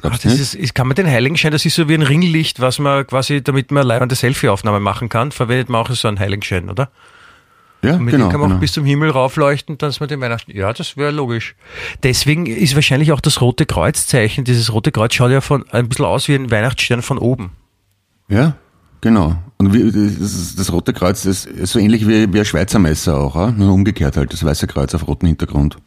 Ach, 0.04 0.18
das 0.20 0.40
ist, 0.40 0.54
ist, 0.54 0.76
kann 0.76 0.88
man 0.88 0.96
den 0.96 1.08
Heiligenschein, 1.08 1.52
das 1.52 1.66
ist 1.66 1.76
so 1.76 1.90
wie 1.90 1.96
ein 1.96 2.04
Ringlicht, 2.04 2.60
was 2.60 2.78
man 2.78 3.08
quasi, 3.08 3.42
damit 3.42 3.72
man 3.72 3.82
eine 3.82 3.88
leibende 3.88 4.16
Selfie-Aufnahme 4.16 4.80
machen 4.80 5.10
kann, 5.10 5.32
verwendet 5.32 5.70
man 5.70 5.82
auch 5.82 5.90
so 5.90 6.08
einen 6.08 6.20
Heiligenschein, 6.20 6.70
oder? 6.70 6.92
Ja, 7.84 7.96
Und 7.96 8.06
mit 8.06 8.14
genau, 8.14 8.26
dem 8.26 8.32
kann 8.32 8.40
man 8.40 8.50
genau. 8.50 8.58
auch 8.58 8.62
bis 8.62 8.74
zum 8.74 8.86
Himmel 8.86 9.12
raufleuchten, 9.12 9.78
dass 9.78 10.00
man 10.00 10.10
den 10.10 10.20
Weihnachten. 10.20 10.56
Ja, 10.56 10.74
das 10.74 10.98
wäre 10.98 11.12
logisch. 11.12 11.56
Deswegen 12.04 12.46
ist 12.46 12.76
wahrscheinlich 12.76 13.12
auch 13.12 13.22
das 13.22 13.40
rote 13.42 13.66
Kreuzzeichen. 13.66 14.44
Dieses 14.46 14.74
rote 14.74 14.92
Kreuz 14.92 15.14
schaut 15.14 15.32
ja 15.32 15.42
von 15.42 15.66
ein 15.70 15.88
bisschen 15.88 16.06
aus 16.06 16.28
wie 16.28 16.36
ein 16.36 16.50
Weihnachtsstern 16.50 17.02
von 17.02 17.18
oben. 17.18 17.52
Ja, 18.30 18.56
genau. 19.02 19.36
Und 19.58 19.74
wie, 19.74 19.92
das, 19.92 20.56
das 20.56 20.72
Rote 20.72 20.94
Kreuz 20.94 21.26
ist, 21.26 21.48
so 21.64 21.80
ähnlich 21.80 22.08
wie, 22.08 22.32
wie 22.32 22.40
ein 22.40 22.46
Schweizer 22.46 22.80
Messer 22.80 23.18
auch, 23.18 23.52
nur 23.52 23.74
umgekehrt 23.74 24.18
halt, 24.18 24.34
das 24.34 24.44
Weiße 24.44 24.68
Kreuz 24.68 24.94
auf 24.94 25.08
rotem 25.08 25.28
Hintergrund. 25.28 25.78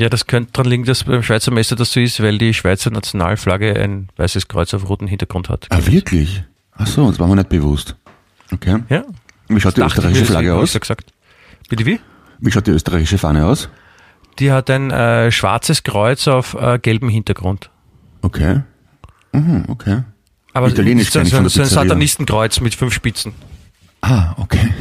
Ja, 0.00 0.08
das 0.08 0.26
könnte 0.26 0.52
daran 0.52 0.70
liegen, 0.70 0.84
dass 0.84 1.04
beim 1.04 1.22
Schweizer 1.22 1.52
Messer 1.52 1.76
das 1.76 1.92
so 1.92 2.00
ist, 2.00 2.20
weil 2.20 2.38
die 2.38 2.52
Schweizer 2.52 2.90
Nationalflagge 2.90 3.78
ein 3.78 4.08
weißes 4.16 4.48
Kreuz 4.48 4.74
auf 4.74 4.88
rotem 4.88 5.06
Hintergrund 5.06 5.48
hat. 5.48 5.66
Ah, 5.70 5.86
wirklich? 5.86 6.42
Ach 6.72 6.86
so, 6.86 7.08
das 7.08 7.20
war 7.20 7.28
mir 7.28 7.36
nicht 7.36 7.48
bewusst. 7.48 7.94
Okay. 8.52 8.78
Ja. 8.88 9.04
Wie 9.48 9.60
schaut 9.60 9.76
die 9.76 9.80
ich 9.80 9.84
mir, 9.84 9.86
österreichische 9.86 10.24
Flagge 10.24 10.54
aus? 10.54 10.72
gesagt. 10.72 11.12
Bitte 11.68 11.86
wie? 11.86 12.00
Wie 12.40 12.50
schaut 12.50 12.66
die 12.66 12.72
österreichische 12.72 13.18
Fahne 13.18 13.46
aus? 13.46 13.68
Die 14.40 14.50
hat 14.50 14.68
ein 14.70 14.90
äh, 14.90 15.30
schwarzes 15.30 15.84
Kreuz 15.84 16.26
auf 16.26 16.54
äh, 16.54 16.78
gelbem 16.80 17.08
Hintergrund. 17.08 17.70
Okay. 18.22 18.62
Mhm, 19.32 19.64
okay. 19.68 20.02
Aber 20.52 20.68
Italienisch 20.68 21.10
so, 21.10 21.20
ich 21.20 21.30
so, 21.30 21.40
der 21.40 21.48
so 21.48 21.62
ein. 21.62 21.66
Satanistenkreuz 21.66 22.60
mit 22.60 22.74
fünf 22.74 22.94
Spitzen. 22.94 23.34
Ah, 24.00 24.34
okay. 24.38 24.72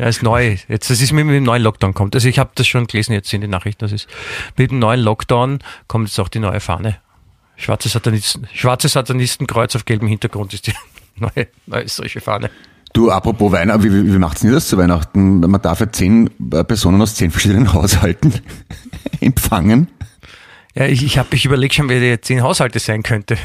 Ja, 0.00 0.08
ist 0.08 0.22
neu. 0.22 0.56
Jetzt, 0.66 0.88
das 0.88 1.02
ist 1.02 1.12
mit 1.12 1.28
dem 1.28 1.42
neuen 1.42 1.62
Lockdown 1.62 1.92
kommt. 1.92 2.14
Also 2.14 2.26
ich 2.26 2.38
habe 2.38 2.52
das 2.54 2.66
schon 2.66 2.86
gelesen 2.86 3.12
jetzt 3.12 3.30
in 3.34 3.42
den 3.42 3.50
Nachrichten. 3.50 3.80
Das 3.80 3.92
ist 3.92 4.08
mit 4.56 4.70
dem 4.70 4.78
neuen 4.78 5.00
Lockdown 5.00 5.58
kommt 5.88 6.08
jetzt 6.08 6.18
auch 6.18 6.28
die 6.28 6.38
neue 6.38 6.60
Fahne. 6.60 6.96
Schwarze 7.56 7.90
Satanisten, 7.90 8.48
schwarze 8.54 8.88
Satanistenkreuz 8.88 9.76
auf 9.76 9.84
gelbem 9.84 10.08
Hintergrund 10.08 10.54
ist 10.54 10.68
die 10.68 10.72
neue, 11.16 11.48
neue 11.66 11.82
österreichische 11.82 12.22
Fahne. 12.22 12.48
Du, 12.94 13.10
apropos 13.10 13.52
Weihnachten, 13.52 13.82
wie, 13.82 13.92
wie, 13.92 14.14
wie 14.14 14.18
macht's 14.18 14.40
denn 14.40 14.52
das 14.52 14.68
zu 14.68 14.78
Weihnachten? 14.78 15.40
Man 15.40 15.60
darf 15.60 15.80
ja 15.80 15.92
zehn 15.92 16.30
äh, 16.50 16.64
Personen 16.64 17.02
aus 17.02 17.16
zehn 17.16 17.30
verschiedenen 17.30 17.70
Haushalten 17.74 18.32
empfangen. 19.20 19.88
Ja, 20.74 20.86
ich, 20.86 21.04
ich 21.04 21.18
habe 21.18 21.28
ich 21.34 21.44
überlegt 21.44 21.74
schon, 21.74 21.90
wer 21.90 22.00
die 22.00 22.18
zehn 22.22 22.40
Haushalte 22.40 22.78
sein 22.78 23.02
könnte. 23.02 23.36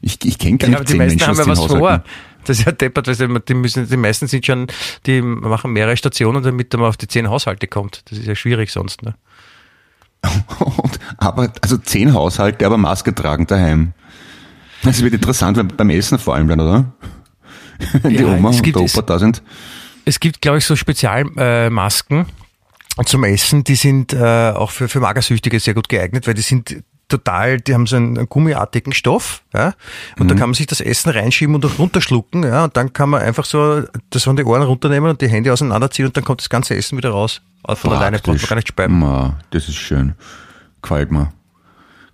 Ich, 0.00 0.24
ich 0.24 0.38
kenne 0.38 0.56
gar 0.56 0.68
nicht 0.68 0.80
die 0.80 0.86
zehn 0.86 0.96
meisten 0.96 1.18
Menschen 1.18 1.26
haben 1.26 1.50
aus 1.50 1.58
ja 1.58 1.68
zehn 1.68 1.70
was 1.70 1.78
vor. 1.78 2.04
Das 2.44 2.58
ist 2.58 2.64
ja 2.66 2.72
deppert, 2.72 3.06
weil 3.06 3.40
die 3.40 3.54
müssen, 3.54 3.88
die 3.88 3.96
meisten 3.96 4.26
sind 4.26 4.46
schon, 4.46 4.66
die 5.06 5.20
machen 5.22 5.72
mehrere 5.72 5.96
Stationen, 5.96 6.42
damit 6.42 6.72
man 6.72 6.84
auf 6.86 6.96
die 6.96 7.06
zehn 7.08 7.28
Haushalte 7.28 7.66
kommt. 7.66 8.02
Das 8.10 8.18
ist 8.18 8.26
ja 8.26 8.34
schwierig 8.34 8.70
sonst. 8.70 9.02
Ne? 9.02 9.14
Und, 10.58 10.98
aber, 11.18 11.52
also 11.62 11.76
zehn 11.78 12.12
Haushalte, 12.14 12.66
aber 12.66 12.76
Maske 12.78 13.14
tragen 13.14 13.46
daheim. 13.46 13.92
Das 14.82 15.02
wird 15.02 15.14
interessant 15.14 15.76
beim 15.76 15.90
Essen 15.90 16.18
vor 16.18 16.34
allem 16.34 16.48
dann, 16.48 16.60
oder? 16.60 16.92
Wenn 18.02 18.12
die 18.14 18.22
Ja, 18.22 18.28
Oma 18.34 18.50
es 18.50 18.56
und 18.60 18.66
der 18.74 18.82
es- 18.82 18.94
Opa 18.96 19.06
da 19.06 19.18
sind. 19.18 19.42
Es 20.06 20.18
gibt, 20.18 20.40
glaube 20.40 20.58
ich, 20.58 20.64
so 20.64 20.76
Spezialmasken 20.76 22.26
äh, 22.98 23.04
zum 23.04 23.24
Essen, 23.24 23.64
die 23.64 23.74
sind 23.74 24.12
äh, 24.14 24.50
auch 24.50 24.70
für, 24.70 24.88
für 24.88 25.00
Magersüchtige 25.00 25.60
sehr 25.60 25.74
gut 25.74 25.88
geeignet, 25.90 26.26
weil 26.26 26.34
die 26.34 26.42
sind 26.42 26.82
total, 27.10 27.60
die 27.60 27.74
haben 27.74 27.86
so 27.86 27.96
einen, 27.96 28.28
gummiartigen 28.28 28.92
Stoff, 28.92 29.42
ja, 29.52 29.74
und 30.18 30.30
da 30.30 30.34
kann 30.34 30.48
man 30.48 30.54
sich 30.54 30.66
das 30.66 30.80
Essen 30.80 31.10
reinschieben 31.10 31.54
und 31.54 31.66
auch 31.66 31.78
runterschlucken, 31.78 32.44
ja, 32.44 32.64
und 32.64 32.76
dann 32.76 32.92
kann 32.92 33.10
man 33.10 33.20
einfach 33.20 33.44
so 33.44 33.82
das 34.10 34.24
von 34.24 34.36
den 34.36 34.46
Ohren 34.46 34.62
runternehmen 34.62 35.10
und 35.10 35.20
die 35.20 35.28
Hände 35.28 35.52
auseinanderziehen 35.52 36.06
und 36.06 36.16
dann 36.16 36.24
kommt 36.24 36.40
das 36.40 36.48
ganze 36.48 36.74
Essen 36.74 36.96
wieder 36.96 37.10
raus. 37.10 37.42
Äh, 37.68 37.76
Von 37.76 37.92
alleine 37.92 38.18
braucht 38.18 38.38
man 38.38 38.48
gar 38.48 38.56
nicht 38.56 38.68
speiben. 38.68 38.98
Ma, 38.98 39.38
das 39.50 39.68
ist 39.68 39.76
schön. 39.76 40.14
Gefällt 40.80 41.10
mir. 41.10 41.32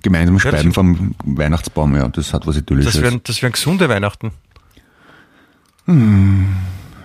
Gemeinsam 0.02 0.38
speiben 0.38 0.72
vom 0.72 1.14
Weihnachtsbaum, 1.24 1.94
ja, 1.96 2.08
das 2.08 2.32
hat 2.32 2.46
was 2.46 2.56
Idyllisches. 2.56 2.94
Das 2.94 3.02
wären, 3.02 3.20
das 3.24 3.42
wären 3.42 3.52
gesunde 3.52 3.88
Weihnachten. 3.88 4.32
Ja, 5.86 5.94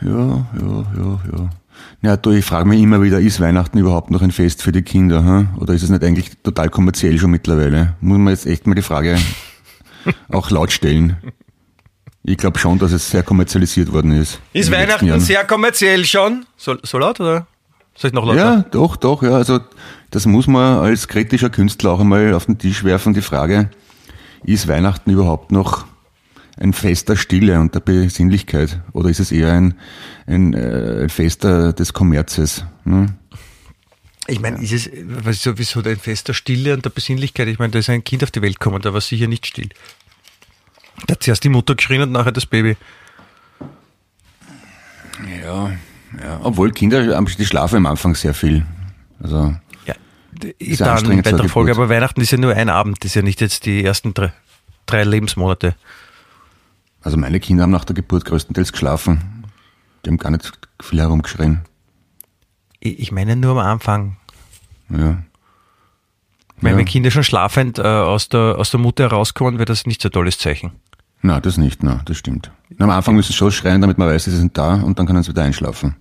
ja, 0.01 0.45
ja, 0.59 1.19
ja. 1.31 1.49
Ja, 2.01 2.17
du, 2.17 2.31
ich 2.31 2.45
frage 2.45 2.67
mich 2.67 2.81
immer 2.81 3.01
wieder, 3.01 3.19
ist 3.19 3.39
Weihnachten 3.39 3.77
überhaupt 3.77 4.09
noch 4.09 4.21
ein 4.21 4.31
Fest 4.31 4.63
für 4.63 4.71
die 4.71 4.81
Kinder? 4.81 5.23
Hm? 5.23 5.49
Oder 5.59 5.73
ist 5.73 5.83
es 5.83 5.89
nicht 5.89 6.03
eigentlich 6.03 6.31
total 6.43 6.69
kommerziell 6.69 7.17
schon 7.19 7.31
mittlerweile? 7.31 7.95
Muss 8.01 8.17
man 8.17 8.33
jetzt 8.33 8.47
echt 8.47 8.65
mal 8.65 8.75
die 8.75 8.81
Frage 8.81 9.17
auch 10.31 10.49
laut 10.49 10.71
stellen. 10.71 11.17
Ich 12.23 12.37
glaube 12.37 12.59
schon, 12.59 12.77
dass 12.79 12.91
es 12.91 13.09
sehr 13.09 13.23
kommerzialisiert 13.23 13.91
worden 13.91 14.11
ist. 14.11 14.39
Ist 14.53 14.71
Weihnachten 14.71 15.07
Jahren. 15.07 15.19
sehr 15.19 15.43
kommerziell 15.45 16.05
schon? 16.05 16.45
So, 16.55 16.75
so 16.83 16.97
laut 16.97 17.19
oder? 17.19 17.47
Soll 17.95 18.09
ich 18.09 18.13
noch 18.13 18.25
lauter? 18.25 18.37
Ja, 18.37 18.65
doch, 18.71 18.95
doch, 18.95 19.23
ja. 19.23 19.31
Also 19.31 19.59
das 20.11 20.25
muss 20.25 20.47
man 20.47 20.79
als 20.79 21.07
kritischer 21.07 21.49
Künstler 21.49 21.91
auch 21.91 21.99
einmal 21.99 22.33
auf 22.33 22.45
den 22.45 22.57
Tisch 22.57 22.83
werfen, 22.83 23.13
die 23.13 23.21
Frage, 23.21 23.69
ist 24.43 24.67
Weihnachten 24.67 25.09
überhaupt 25.11 25.51
noch 25.51 25.85
ein 26.57 26.73
Fest 26.73 27.09
der 27.09 27.15
Stille 27.15 27.59
und 27.59 27.73
der 27.75 27.79
Besinnlichkeit? 27.79 28.81
Oder 28.93 29.09
ist 29.09 29.19
es 29.19 29.31
eher 29.31 29.53
ein, 29.53 29.75
ein, 30.27 30.53
äh, 30.53 31.03
ein 31.03 31.09
Fest 31.09 31.43
des 31.43 31.93
Kommerzes? 31.93 32.65
Hm? 32.83 33.13
Ich 34.27 34.39
meine, 34.39 34.61
ist 34.61 34.71
es, 34.71 34.89
was 35.05 35.37
ist 35.37 35.43
so, 35.43 35.57
wieso 35.57 35.81
ein 35.81 35.97
Fest 35.97 36.27
der 36.27 36.33
Stille 36.33 36.73
und 36.73 36.85
der 36.85 36.89
Besinnlichkeit? 36.89 37.47
Ich 37.47 37.59
meine, 37.59 37.71
da 37.71 37.79
ist 37.79 37.89
ein 37.89 38.03
Kind 38.03 38.23
auf 38.23 38.31
die 38.31 38.41
Welt 38.41 38.59
gekommen, 38.59 38.81
da 38.81 38.93
war 38.93 39.01
sicher 39.01 39.27
nicht 39.27 39.45
still. 39.45 39.69
Da 41.07 41.13
hat 41.13 41.23
zuerst 41.23 41.43
die 41.43 41.49
Mutter 41.49 41.75
geschrien 41.75 42.01
und 42.01 42.11
nachher 42.11 42.31
das 42.31 42.45
Baby. 42.45 42.77
Ja, 45.43 45.71
ja. 46.21 46.39
Obwohl 46.43 46.71
Kinder, 46.71 47.21
die 47.23 47.45
schlafen 47.45 47.77
am 47.77 47.85
Anfang 47.87 48.15
sehr 48.15 48.33
viel. 48.33 48.65
Also, 49.21 49.55
Ja, 49.85 49.95
Ist 50.59 50.81
dann 50.81 51.11
in 51.11 51.25
weiterer 51.25 51.49
Folge, 51.49 51.71
aber 51.71 51.89
Weihnachten 51.89 52.21
ist 52.21 52.31
ja 52.31 52.37
nur 52.37 52.53
ein 52.55 52.69
Abend, 52.69 52.97
das 52.99 53.11
ist 53.11 53.15
ja 53.15 53.21
nicht 53.21 53.41
jetzt 53.41 53.65
die 53.65 53.83
ersten 53.83 54.13
drei, 54.13 54.33
drei 54.85 55.03
Lebensmonate. 55.03 55.75
Also 57.01 57.17
meine 57.17 57.39
Kinder 57.39 57.63
haben 57.63 57.71
nach 57.71 57.85
der 57.85 57.95
Geburt 57.95 58.25
größtenteils 58.25 58.71
geschlafen. 58.71 59.45
Die 60.05 60.09
haben 60.09 60.17
gar 60.17 60.31
nicht 60.31 60.51
viel 60.81 60.99
herumgeschrien. 60.99 61.61
Ich 62.79 62.99
ich 62.99 63.11
meine 63.11 63.35
nur 63.35 63.51
am 63.51 63.57
Anfang. 63.59 64.17
Ja. 64.89 65.23
Wenn, 66.59 66.71
Ja. 66.73 66.77
wenn 66.77 66.85
Kinder 66.85 67.11
schon 67.11 67.23
schlafend 67.23 67.79
äh, 67.79 67.81
aus, 67.83 68.29
der, 68.29 68.57
aus 68.57 68.71
der 68.71 68.79
Mutter 68.79 69.05
herauskommen, 69.09 69.55
wäre 69.57 69.65
das 69.65 69.85
nicht 69.85 70.01
so 70.01 70.09
ein 70.09 70.11
tolles 70.11 70.37
Zeichen. 70.37 70.71
Na, 71.23 71.39
das 71.39 71.57
nicht, 71.57 71.83
na, 71.83 72.01
das 72.05 72.17
stimmt. 72.17 72.51
Am 72.79 72.89
Anfang 72.89 73.15
müssen 73.15 73.31
sie 73.31 73.37
schon 73.37 73.51
schreien, 73.51 73.81
damit 73.81 73.97
man 73.99 74.07
weiß, 74.07 74.25
sie 74.25 74.31
sind 74.35 74.57
da 74.57 74.75
und 74.75 74.97
dann 74.97 75.05
können 75.05 75.21
sie 75.21 75.29
wieder 75.29 75.43
einschlafen. 75.43 75.95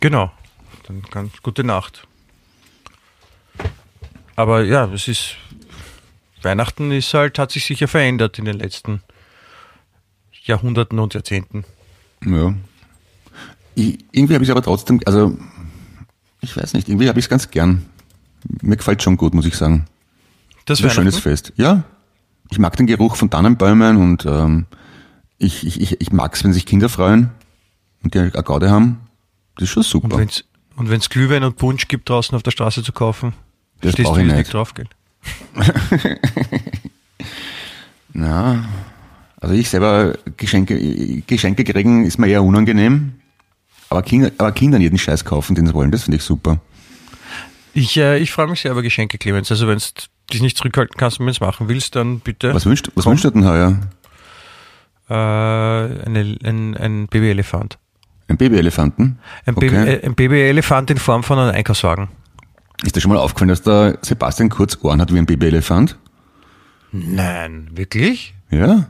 Genau. 0.00 0.30
Dann 0.86 1.02
ganz 1.10 1.32
gute 1.42 1.62
Nacht. 1.64 2.06
Aber 4.34 4.62
ja, 4.64 4.84
es 4.86 5.08
ist. 5.08 5.36
Weihnachten 6.42 6.92
ist 6.92 7.12
halt, 7.14 7.38
hat 7.38 7.50
sich 7.50 7.64
sicher 7.64 7.88
verändert 7.88 8.38
in 8.38 8.44
den 8.44 8.58
letzten 8.58 9.02
Jahrhunderten 10.46 10.98
und 10.98 11.14
Jahrzehnten. 11.14 11.64
Ja. 12.24 12.54
Ich, 13.74 13.98
irgendwie 14.12 14.34
habe 14.34 14.44
ich 14.44 14.48
es 14.48 14.52
aber 14.52 14.62
trotzdem, 14.62 15.00
also 15.04 15.36
ich 16.40 16.56
weiß 16.56 16.72
nicht, 16.74 16.88
irgendwie 16.88 17.08
habe 17.08 17.18
ich 17.18 17.26
es 17.26 17.28
ganz 17.28 17.50
gern. 17.50 17.84
Mir 18.62 18.76
gefällt 18.76 19.02
schon 19.02 19.16
gut, 19.16 19.34
muss 19.34 19.44
ich 19.46 19.54
sagen. 19.56 19.86
Das 20.64 20.78
ist 20.80 20.84
ein 20.84 20.90
schönes 20.90 21.18
Fest. 21.18 21.52
Ja. 21.56 21.84
Ich 22.50 22.58
mag 22.58 22.76
den 22.76 22.86
Geruch 22.86 23.16
von 23.16 23.28
Tannenbäumen 23.28 23.96
und 23.96 24.24
ähm, 24.24 24.66
ich, 25.38 25.66
ich, 25.66 25.80
ich, 25.80 26.00
ich 26.00 26.12
mag 26.12 26.34
es, 26.34 26.44
wenn 26.44 26.52
sich 26.52 26.64
Kinder 26.64 26.88
freuen 26.88 27.30
und 28.02 28.14
die 28.14 28.18
eine 28.20 28.30
Gaude 28.30 28.70
haben. 28.70 29.00
Das 29.56 29.64
ist 29.64 29.70
schon 29.70 29.82
super. 29.82 30.16
und 30.16 30.44
wenn's 30.90 31.10
Glühwein 31.10 31.42
und 31.44 31.56
Punsch 31.56 31.88
gibt 31.88 32.08
draußen 32.08 32.34
auf 32.36 32.42
der 32.42 32.50
Straße 32.52 32.82
zu 32.82 32.92
kaufen, 32.92 33.32
Das 33.80 33.92
stehst 33.92 34.08
du 34.08 34.16
jetzt 34.20 34.36
nicht. 34.36 34.52
drauf, 34.52 34.74
gell? 34.74 34.86
Ja. 38.14 38.64
Also 39.46 39.54
ich 39.60 39.70
selber 39.70 40.14
Geschenke, 40.36 41.22
Geschenke 41.24 41.62
kriegen 41.62 42.04
ist 42.04 42.18
mir 42.18 42.26
eher 42.26 42.42
unangenehm. 42.42 43.12
Aber, 43.88 44.02
Kinder, 44.02 44.32
aber 44.38 44.50
Kindern 44.50 44.80
jeden 44.80 44.98
Scheiß 44.98 45.24
kaufen, 45.24 45.54
den 45.54 45.68
sie 45.68 45.72
wollen, 45.72 45.92
das 45.92 46.02
finde 46.02 46.16
ich 46.16 46.24
super. 46.24 46.58
Ich, 47.72 47.96
äh, 47.96 48.18
ich 48.18 48.32
freue 48.32 48.48
mich 48.48 48.62
sehr 48.62 48.72
über 48.72 48.82
Geschenke, 48.82 49.18
Clemens. 49.18 49.48
Also 49.52 49.68
wenn 49.68 49.78
du 49.78 49.84
dich 50.32 50.42
nicht 50.42 50.56
zurückhalten 50.56 50.96
kannst 50.98 51.20
und 51.20 51.26
wenn 51.26 51.32
du 51.32 51.36
es 51.36 51.40
machen 51.40 51.68
willst, 51.68 51.94
dann 51.94 52.18
bitte. 52.18 52.52
Was 52.54 52.66
wünscht, 52.66 52.90
was 52.96 53.04
Komm. 53.04 53.12
wünscht 53.12 53.24
ihr 53.24 53.30
denn 53.30 53.44
heuer? 53.44 53.78
Äh, 55.08 55.14
eine, 55.14 56.36
ein, 56.42 56.76
ein 56.76 57.06
Babyelefant. 57.06 57.78
Ein 58.26 58.38
Babyelefanten? 58.38 59.20
Ein, 59.44 59.54
Okay. 59.56 59.68
Baby, 59.68 59.76
äh, 59.90 60.06
ein 60.06 60.14
Babyelefant 60.16 60.90
in 60.90 60.98
Form 60.98 61.22
von 61.22 61.38
einem 61.38 61.54
Einkaufswagen. 61.54 62.08
Ist 62.82 62.96
dir 62.96 63.00
schon 63.00 63.12
mal 63.12 63.18
aufgefallen, 63.20 63.50
dass 63.50 63.62
der 63.62 63.98
Sebastian 64.02 64.48
Kurz 64.48 64.76
Ohren 64.82 65.00
hat 65.00 65.14
wie 65.14 65.18
ein 65.18 65.26
Babyelefant? 65.26 65.96
Nein, 66.90 67.68
wirklich? 67.72 68.34
Ja. 68.50 68.88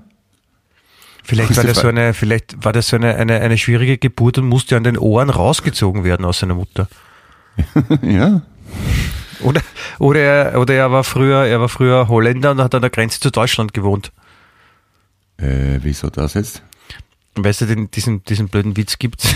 Vielleicht 1.27 1.57
war 1.57 1.65
das 1.65 1.79
so 1.79 1.89
eine, 1.89 2.15
vielleicht 2.15 2.65
war 2.65 2.73
das 2.73 2.87
so 2.87 2.95
eine, 2.95 3.17
eine, 3.17 3.41
eine 3.41 3.59
schwierige 3.59 3.99
Geburt 3.99 4.39
und 4.39 4.47
musste 4.47 4.77
an 4.77 4.85
den 4.85 4.97
Ohren 4.97 5.29
rausgezogen 5.29 6.05
werden 6.05 6.25
aus 6.25 6.39
seiner 6.39 6.55
Mutter. 6.55 6.89
ja. 8.03 8.43
Oder, 9.41 9.61
oder, 9.99 10.21
er, 10.21 10.61
oder 10.61 10.75
er 10.75 10.93
war 10.93 11.03
früher, 11.03 11.45
er 11.45 11.61
war 11.61 11.69
früher 11.69 12.07
Holländer 12.07 12.53
und 12.53 12.61
hat 12.61 12.77
an 12.77 12.81
der 12.81 12.91
Grenze 12.91 13.19
zu 13.19 13.33
Deutschland 13.33 13.75
gewohnt. 13.75 14.13
Äh, 15.39 15.81
wieso 15.83 16.11
das 16.11 16.35
jetzt? 16.35 16.63
Weißt 17.35 17.63
du, 17.63 17.67
den, 17.67 17.91
diesen, 17.91 18.23
diesen 18.23 18.49
blöden 18.49 18.77
Witz 18.77 18.97
gibt's. 18.97 19.35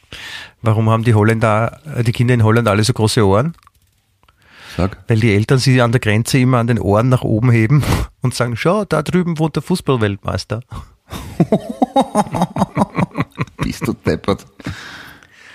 Warum 0.62 0.90
haben 0.90 1.04
die 1.04 1.14
Holländer, 1.14 1.80
die 2.06 2.12
Kinder 2.12 2.34
in 2.34 2.44
Holland 2.44 2.68
alle 2.68 2.84
so 2.84 2.92
große 2.92 3.26
Ohren? 3.26 3.54
Sag. 4.76 4.98
Weil 5.08 5.20
die 5.20 5.32
Eltern 5.32 5.58
sie 5.58 5.80
an 5.80 5.90
der 5.90 6.02
Grenze 6.02 6.38
immer 6.38 6.58
an 6.58 6.66
den 6.66 6.78
Ohren 6.78 7.08
nach 7.08 7.22
oben 7.22 7.50
heben 7.50 7.82
und 8.20 8.34
sagen, 8.34 8.58
schau, 8.58 8.84
da 8.84 9.02
drüben 9.02 9.38
wohnt 9.38 9.56
der 9.56 9.62
Fußballweltmeister. 9.62 10.60
Bist 13.62 13.86
du 13.86 13.92
deppert. 13.92 14.46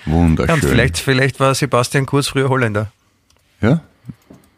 Wunderschön. 0.06 0.48
Ja, 0.48 0.54
und 0.56 0.66
vielleicht, 0.66 0.98
vielleicht 0.98 1.40
war 1.40 1.56
Sebastian 1.56 2.06
Kurz 2.06 2.28
früher 2.28 2.50
Holländer. 2.50 2.92
Ja? 3.62 3.82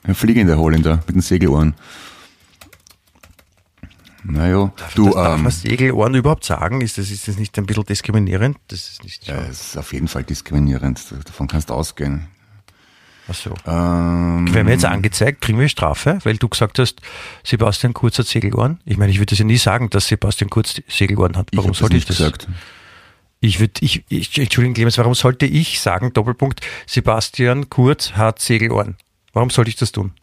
Ein 0.04 0.16
fliegender 0.16 0.58
Holländer 0.58 1.04
mit 1.08 1.16
den 1.16 1.22
Segelohren. 1.22 1.76
Naja, 4.24 4.74
du, 4.96 5.06
das 5.06 5.14
darf 5.14 5.38
ähm, 5.38 5.44
man 5.44 5.52
Segelohren 5.52 6.16
überhaupt 6.16 6.44
sagen? 6.44 6.82
Ist 6.82 6.98
das, 6.98 7.12
ist 7.12 7.30
das 7.30 7.38
nicht 7.38 7.58
ein 7.58 7.66
bisschen 7.66 7.86
diskriminierend? 7.86 8.58
Das 8.68 8.90
ist 8.90 9.04
nicht 9.04 9.26
ja, 9.26 9.36
es 9.36 9.68
ist 9.68 9.78
auf 9.78 9.94
jeden 9.94 10.10
Fall 10.10 10.24
diskriminierend. 10.24 11.02
Davon 11.26 11.48
kannst 11.48 11.70
du 11.70 11.74
ausgehen. 11.74 12.28
Ach 13.30 13.36
so. 13.36 13.54
Ähm, 13.66 14.54
Werden 14.54 14.68
wir 14.68 14.74
jetzt 14.74 14.86
angezeigt, 14.86 15.42
kriegen 15.42 15.60
wir 15.60 15.68
Strafe, 15.68 16.20
weil 16.24 16.38
du 16.38 16.48
gesagt 16.48 16.80
hast, 16.80 17.02
Sebastian 17.44 17.94
Kurz 17.94 18.18
hat 18.20 18.28
Segelohren? 18.28 18.80
Ich 18.86 18.98
meine, 18.98 19.12
ich 19.12 19.18
würde 19.20 19.32
das 19.32 19.40
ja 19.40 19.46
nie 19.46 19.58
sagen, 19.58 19.90
dass 19.90 20.08
Sebastian 20.08 20.50
Kurz 20.50 20.82
Segelohren 20.88 21.36
hat. 21.36 21.50
ich 21.52 21.58
Warum 21.58 21.72
das 21.72 21.80
sollte 21.80 21.98
ich 21.98 22.06
das? 22.06 22.18
gesagt. 22.18 22.48
Ich 23.40 23.60
würde, 23.60 23.74
ich, 23.82 24.04
ich, 24.10 24.38
Entschuldigung, 24.40 24.74
Clemens, 24.74 24.98
warum 24.98 25.14
sollte 25.14 25.46
ich 25.46 25.80
sagen, 25.80 26.14
Doppelpunkt, 26.14 26.62
Sebastian 26.88 27.70
Kurz 27.70 28.14
hat 28.14 28.40
Segelohren? 28.40 28.96
Warum 29.34 29.50
sollte 29.50 29.70
ich 29.70 29.76
das 29.76 29.92
tun? 29.92 30.14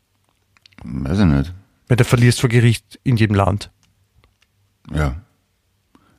Weiß 0.82 1.18
ich 1.18 1.24
nicht. 1.26 1.52
Weil 1.88 1.96
du 1.96 2.05
verlierst 2.05 2.40
vor 2.40 2.48
Gericht 2.48 2.98
in 3.05 3.16
jedem 3.16 3.36
Land. 3.36 3.70
Ja. 4.92 5.16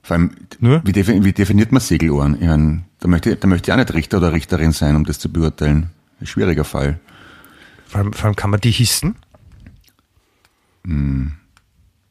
Vor 0.03 0.15
allem, 0.17 0.31
Nur? 0.59 0.81
Wie, 0.85 0.91
defin 0.91 1.25
wie 1.25 1.33
definiert 1.33 1.71
man 1.71 1.81
Segelohren? 1.81 2.35
Ich 2.39 2.47
mein, 2.47 2.85
da, 2.99 3.07
möchte, 3.07 3.35
da 3.35 3.47
möchte 3.47 3.71
ich 3.71 3.73
auch 3.73 3.77
nicht 3.77 3.93
Richter 3.93 4.17
oder 4.19 4.31
Richterin 4.31 4.71
sein, 4.71 4.95
um 4.95 5.03
das 5.03 5.19
zu 5.19 5.31
beurteilen. 5.31 5.89
Ein 6.19 6.27
schwieriger 6.27 6.63
Fall. 6.63 6.99
Vor 7.87 7.99
allem, 7.99 8.13
vor 8.13 8.25
allem 8.25 8.35
kann 8.35 8.49
man 8.49 8.59
die 8.61 8.71
hissen, 8.71 9.15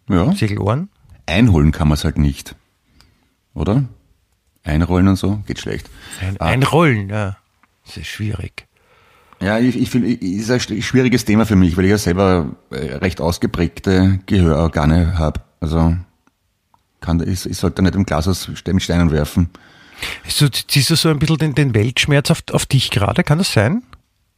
Ja. 0.09 0.33
Segelohren. 0.33 0.89
Einholen 1.27 1.73
kann 1.73 1.89
man 1.89 1.95
es 1.95 2.05
halt 2.05 2.19
nicht. 2.19 2.55
Oder? 3.55 3.85
Einrollen 4.63 5.09
und 5.09 5.17
so, 5.17 5.37
geht 5.47 5.59
schlecht. 5.61 5.89
Ein, 6.21 6.37
Ah. 6.41 6.47
Einrollen, 6.47 7.09
ja. 7.09 7.37
Das 7.87 7.97
ist 7.99 8.07
schwierig. 8.09 8.67
Ja, 9.41 9.59
ich, 9.59 9.77
ich 9.77 9.91
finde, 9.91 10.11
ist 10.13 10.51
ein 10.51 10.59
sch- 10.59 10.83
schwieriges 10.83 11.25
Thema 11.25 11.45
für 11.45 11.57
mich, 11.57 11.77
weil 11.77 11.85
ich 11.85 11.91
ja 11.91 11.99
selber 11.99 12.51
äh, 12.71 12.95
recht 12.97 13.21
ausgeprägte 13.21 14.21
Gehörorgane 14.27 15.19
habe. 15.19 15.41
Also 15.61 15.97
kann, 17.01 17.21
ich, 17.29 17.45
ich 17.49 17.57
sollte 17.59 17.83
nicht 17.83 17.95
im 17.95 18.05
Glas 18.07 18.27
aus 18.29 18.49
mit 18.49 18.83
Steinen 18.83 19.11
werfen. 19.11 19.51
So, 20.29 20.49
ziehst 20.49 20.91
du 20.91 20.97
so 20.97 21.09
ein 21.09 21.19
bisschen 21.19 21.39
den, 21.39 21.55
den 21.55 21.75
Weltschmerz 21.75 22.31
auf, 22.31 22.43
auf 22.53 22.67
dich 22.67 22.91
gerade? 22.91 23.25
Kann 23.25 23.39
das 23.39 23.53
sein? 23.53 23.83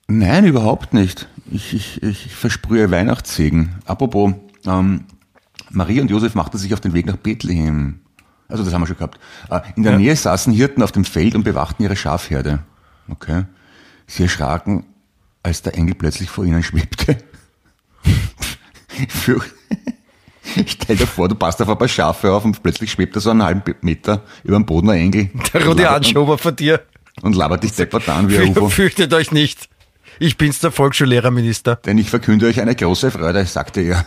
Nein, 0.09 0.45
überhaupt 0.45 0.95
nicht. 0.95 1.29
Ich, 1.51 1.75
ich, 1.75 2.03
ich 2.03 2.35
versprühe 2.35 2.91
Weihnachtssegen. 2.91 3.77
Apropos, 3.85 4.35
ähm, 4.67 5.05
Maria 5.71 6.03
und 6.03 6.11
Josef 6.11 6.35
machten 6.35 6.59
sich 6.59 6.73
auf 6.75 6.81
den 6.81 6.95
Weg 6.95 7.07
nach 7.07 7.17
Bethlehem. 7.17 8.01
Also 8.49 8.63
das 8.63 8.73
haben 8.73 8.83
wir 8.83 8.87
schon 8.87 8.97
gehabt. 8.97 9.19
Äh, 9.51 9.61
in 9.77 9.83
der 9.83 9.93
Ja. 9.93 9.99
Nähe 9.99 10.15
saßen 10.17 10.53
Hirten 10.53 10.83
auf 10.83 10.93
dem 10.93 11.05
Feld 11.05 11.35
und 11.35 11.43
bewachten 11.43 11.83
ihre 11.83 11.97
Schafherde. 11.97 12.61
Okay. 13.09 13.45
Sie 14.07 14.23
erschraken, 14.25 14.85
als 15.43 15.63
der 15.63 15.75
Engel 15.75 15.95
plötzlich 15.95 16.31
vor 16.31 16.45
ihnen 16.45 16.63
schwebte. 16.63 17.17
Für, 19.09 19.41
stell 20.67 20.97
dir 20.97 21.07
vor, 21.07 21.29
du 21.29 21.35
passt 21.35 21.61
auf 21.63 21.69
ein 21.69 21.79
paar 21.79 21.89
Schafe 21.89 22.33
auf 22.33 22.45
und 22.45 22.63
plötzlich 22.63 22.91
schwebt 22.91 23.15
da 23.17 23.21
so 23.21 23.31
einen 23.31 23.43
halben 23.43 23.63
Meter 23.83 24.23
über 24.45 24.57
dem 24.57 24.67
Boden 24.67 24.91
ein 24.91 24.99
Engel. 24.99 25.31
Der 25.53 25.61
Und 25.63 25.69
Rudi 25.69 25.83
labert- 25.83 25.97
Anschober 25.97 26.39
von 26.39 26.55
dir. 26.57 26.83
Und 27.23 27.35
labert 27.35 27.63
dich 27.63 27.73
deppert 27.73 28.09
an 28.09 28.29
wie 28.29 28.39
ein 28.39 28.51
UFO. 28.51 28.69
Fürchtet 28.69 29.13
euch 29.15 29.33
nicht. 29.33 29.69
Ich 30.19 30.37
bin's, 30.37 30.61
der 30.61 30.71
Volksschullehrerminister. 30.71 31.77
Denn 31.77 31.99
ich 31.99 32.11
verkünde 32.11 32.47
euch 32.47 32.61
eine 32.61 32.75
große 32.75 33.11
Freude, 33.11 33.45
sagte 33.47 33.81
er. 33.83 34.07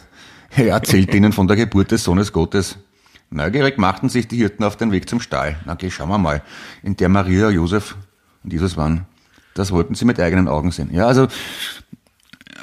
Er 0.56 0.68
erzählt 0.70 1.14
ihnen 1.14 1.32
von 1.34 1.47
der 1.47 1.56
Geburt 1.58 1.91
des 1.91 2.04
Sohnes 2.04 2.32
Gottes. 2.34 2.78
Neugierig 3.32 3.78
machten 3.78 4.10
sich 4.10 4.28
die 4.28 4.38
Hirten 4.38 4.64
auf 4.64 4.76
den 4.76 4.91
Weg 4.91 5.08
zum 5.08 5.20
Stall. 5.22 5.58
Na 5.66 5.76
geh, 5.76 5.91
schauen 5.91 6.10
wir 6.10 6.18
mal. 6.18 6.41
In 6.82 6.95
der 6.97 7.10
Maria, 7.10 7.50
Josef 7.50 7.95
und 8.43 8.52
Jesus 8.54 8.76
waren. 8.76 9.06
Das 9.54 9.72
wollten 9.72 9.93
sie 9.93 10.06
mit 10.06 10.20
eigenen 10.20 10.47
Augen 10.47 10.72
sehen. 10.72 10.89
Ja, 10.91 11.06
also, 11.06 11.28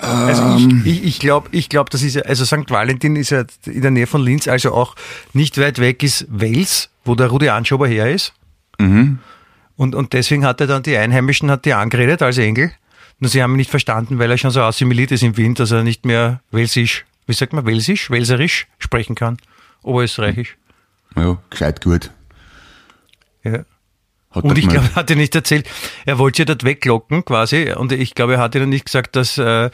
Also 0.01 0.43
Ähm. 0.43 0.83
ich, 0.85 0.99
ich, 0.99 1.05
ich 1.05 1.19
glaube, 1.19 1.49
ich 1.53 1.69
glaub, 1.69 1.91
das 1.91 2.03
ist 2.03 2.15
ja, 2.15 2.23
also 2.23 2.45
St. 2.45 2.71
Valentin 2.71 3.17
ist 3.17 3.31
ja 3.31 3.45
in 3.65 3.83
der 3.83 3.91
Nähe 3.91 4.07
von 4.07 4.23
Linz, 4.23 4.49
also 4.49 4.73
auch 4.73 4.95
nicht 5.33 5.59
weit 5.59 5.79
weg 5.79 6.03
ist 6.03 6.27
Wels, 6.29 6.91
wo 7.05 7.15
der 7.15 7.29
Rudi 7.29 7.49
Anschober 7.49 7.89
her 7.89 8.11
ist. 8.11 8.33
Mhm. 8.79 9.19
Und, 9.77 9.95
und 9.95 10.13
deswegen 10.13 10.45
hat 10.45 10.61
er 10.61 10.67
dann 10.67 10.83
die 10.83 10.97
Einheimischen 10.97 11.51
hat 11.51 11.65
die 11.65 11.75
angeredet 11.75 12.23
als 12.23 12.39
Engel. 12.39 12.73
Nur 13.19 13.31
sie 13.31 13.43
haben 13.43 13.53
ihn 13.55 13.59
nicht 13.59 13.71
verstanden, 13.71 14.19
weil 14.19 14.31
er 14.31 14.39
schon 14.39 14.51
so 14.51 14.63
assimiliert 14.63 15.11
ist 15.13 15.23
im 15.23 15.37
Wind, 15.37 15.59
dass 15.59 15.71
er 15.71 15.83
nicht 15.83 16.05
mehr 16.05 16.41
Welsisch, 16.51 17.05
wie 17.27 17.33
sagt 17.33 17.53
man, 17.53 17.65
Welsisch, 17.67 18.11
Welserisch 18.11 18.67
sprechen 18.79 19.15
kann. 19.15 19.39
Oberösterreichisch. 19.83 20.57
ja, 21.17 21.39
gescheit 21.49 21.83
gut. 21.83 22.11
Ja. 23.45 23.61
Und 24.45 24.59
ich 24.59 24.69
glaube, 24.69 24.89
er 24.93 24.95
hat 24.97 25.11
ihn 25.11 25.19
nicht 25.19 25.35
erzählt, 25.35 25.67
er 26.05 26.19
wollte 26.19 26.43
ja 26.43 26.45
dort 26.47 26.65
weglocken 26.65 27.25
quasi. 27.25 27.73
Und 27.73 27.93
ich 27.93 28.15
glaube, 28.15 28.35
er 28.35 28.41
hat 28.41 28.55
ihnen 28.55 28.69
nicht 28.69 28.87
gesagt, 28.87 29.17
dass 29.17 29.39
äh, 29.39 29.71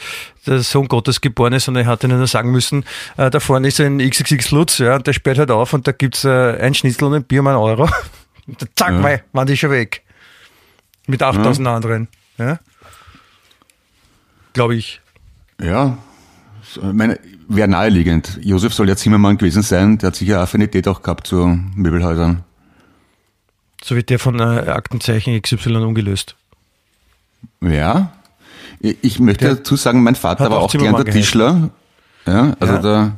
der 0.47 0.63
Sohn 0.63 0.89
Gottes 0.89 1.21
geboren 1.21 1.53
ist, 1.53 1.65
sondern 1.65 1.85
er 1.85 1.91
hat 1.91 2.05
ihnen 2.05 2.19
nur 2.19 2.27
sagen 2.27 2.51
müssen, 2.51 2.85
äh, 3.17 3.31
da 3.31 3.41
vorne 3.41 3.69
ist 3.69 3.81
ein 3.81 3.99
XXX 3.99 4.51
Lutz, 4.51 4.79
ja, 4.79 4.97
und 4.97 5.07
der 5.07 5.13
sperrt 5.13 5.39
halt 5.39 5.51
auf 5.51 5.73
und 5.73 5.87
da 5.87 5.93
gibt's 5.93 6.25
äh, 6.25 6.59
ein 6.61 6.75
Schnitzel 6.75 7.05
und 7.07 7.15
ein 7.15 7.25
Bier 7.25 7.41
um 7.41 7.47
einen 7.49 7.59
Euro. 7.59 7.89
Und 8.49 8.59
zack, 8.75 8.91
Ja. 8.91 8.99
mei, 8.99 9.23
waren 9.33 9.47
die 9.47 9.57
schon 9.57 9.71
weg. 9.71 10.03
Mit 11.07 11.23
8000 11.23 11.69
anderen. 11.69 12.09
Ja? 12.39 12.59
Glaube 14.53 14.75
ich. 14.75 15.01
Ja, 15.63 15.97
meine, 16.81 17.21
wäre 17.49 17.69
naheliegend. 17.69 18.41
Josef 18.43 18.75
soll 18.75 18.89
ja 18.89 18.97
Zimmermann 18.97 19.39
gewesen 19.39 19.63
sein, 19.63 19.99
der 19.99 20.09
hat 20.09 20.17
sicher 20.17 20.41
Affinität 20.41 20.89
auch 20.89 21.03
gehabt 21.03 21.27
zu 21.27 21.47
Möbelhäusern. 21.75 22.45
So 23.85 23.97
wird 23.97 24.11
der 24.11 24.19
von 24.19 24.39
äh, 24.39 24.43
Aktenzeichen 24.43 25.41
XY 25.41 25.77
ungelöst. 25.77 26.37
Ja. 27.61 28.13
Ich 28.81 28.97
ich 29.03 29.19
möchte 29.21 29.47
Der 29.47 29.55
dazu 29.57 29.77
sagen, 29.77 30.03
mein 30.03 30.15
Vater 30.15 30.51
war 30.51 30.61
auch 30.61 30.71
gelernter 30.73 31.05
Tischler. 31.05 31.71
Ja, 32.27 32.55
also 32.61 32.75
Ja. 32.75 32.81
da, 32.81 33.17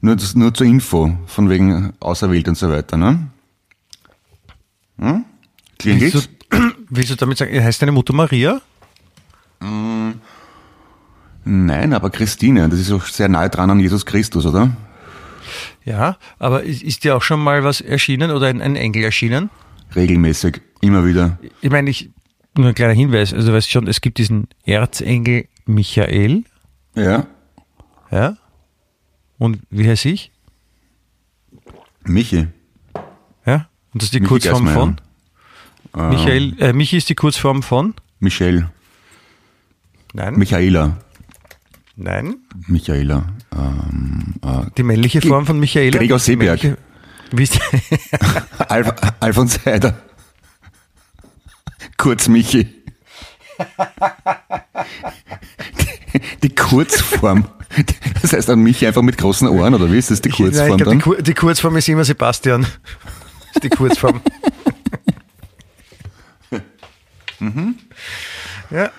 nur, 0.00 0.16
nur 0.34 0.54
zur 0.54 0.66
Info, 0.66 1.16
von 1.26 1.48
wegen 1.48 1.92
auserwählt 2.00 2.48
und 2.48 2.56
so 2.56 2.68
weiter, 2.68 2.96
ne? 2.96 3.28
Hm? 4.98 5.24
Willst 5.82 6.14
du, 6.14 6.20
willst 6.90 7.10
du 7.10 7.16
damit 7.16 7.38
sagen, 7.38 7.62
heißt 7.62 7.80
deine 7.82 7.92
Mutter 7.92 8.12
Maria? 8.12 8.60
Nein, 11.44 11.92
aber 11.92 12.10
Christine, 12.10 12.68
das 12.68 12.80
ist 12.80 12.90
auch 12.92 13.04
sehr 13.06 13.28
nahe 13.28 13.48
dran 13.48 13.70
an 13.70 13.78
Jesus 13.80 14.04
Christus, 14.04 14.46
oder? 14.46 14.70
Ja, 15.84 16.16
aber 16.38 16.64
ist, 16.64 16.82
ist 16.82 17.04
dir 17.04 17.16
auch 17.16 17.22
schon 17.22 17.42
mal 17.42 17.62
was 17.62 17.80
erschienen 17.80 18.32
oder 18.32 18.48
ein, 18.48 18.60
ein 18.60 18.74
Engel 18.74 19.04
erschienen? 19.04 19.50
Regelmäßig, 19.94 20.60
immer 20.80 21.04
wieder. 21.06 21.38
Ich 21.60 21.70
meine, 21.70 21.90
ich, 21.90 22.10
nur 22.56 22.68
ein 22.68 22.74
kleiner 22.74 22.92
Hinweis, 22.92 23.32
also 23.32 23.48
du 23.48 23.54
weißt 23.54 23.70
schon, 23.70 23.86
es 23.86 24.00
gibt 24.00 24.18
diesen 24.18 24.48
Erzengel 24.64 25.46
Michael, 25.64 26.44
Ja. 26.94 27.26
ja, 28.10 28.36
und 29.38 29.58
wie 29.70 29.88
heißt 29.88 30.04
ich? 30.06 30.32
Michi. 32.04 32.46
Ja, 33.44 33.68
und 33.92 34.02
das 34.02 34.04
ist 34.04 34.14
die 34.14 34.20
Michi 34.20 34.28
Kurzform 34.28 34.64
Geismeier. 34.64 34.96
von? 35.92 36.10
Michael, 36.10 36.54
äh, 36.60 36.72
Michi 36.72 36.96
ist 36.98 37.08
die 37.08 37.14
Kurzform 37.14 37.62
von? 37.62 37.94
Michelle. 38.20 38.70
Nein, 40.12 40.36
Michaela. 40.36 40.96
nein, 41.96 42.36
Michaela. 42.68 43.26
Ähm, 43.54 44.34
äh, 44.42 44.70
die 44.76 44.82
männliche 44.82 45.20
Form 45.20 45.46
von 45.46 45.58
Michaela. 45.58 45.98
Gregor 45.98 46.18
Seeberg. 46.18 46.78
Männliche- 47.32 47.32
Wie 47.32 47.42
ist 47.42 47.58
Alf 48.70 48.92
Alfons 49.20 49.64
Heider. 49.64 49.98
Kurz 51.96 52.28
Michi. 52.28 52.66
Die, 56.12 56.20
die 56.42 56.54
Kurzform. 56.54 57.48
Das 58.22 58.32
heißt 58.32 58.48
dann 58.48 58.60
Michi 58.60 58.86
einfach 58.86 59.02
mit 59.02 59.16
großen 59.18 59.48
Ohren, 59.48 59.74
oder 59.74 59.90
wie 59.90 59.98
ist 59.98 60.10
das 60.10 60.20
die 60.20 60.28
Nein, 60.30 60.36
Kurzform 60.38 60.66
glaub, 60.68 60.78
die, 60.78 60.84
dann? 60.84 61.00
Kur 61.00 61.22
die 61.22 61.34
Kurzform 61.34 61.76
ist 61.76 61.88
immer 61.88 62.04
Sebastian. 62.04 62.62
Das 62.62 62.70
ist 63.56 63.64
die 63.64 63.68
Kurzform. 63.70 64.20
Ja. 68.70 68.90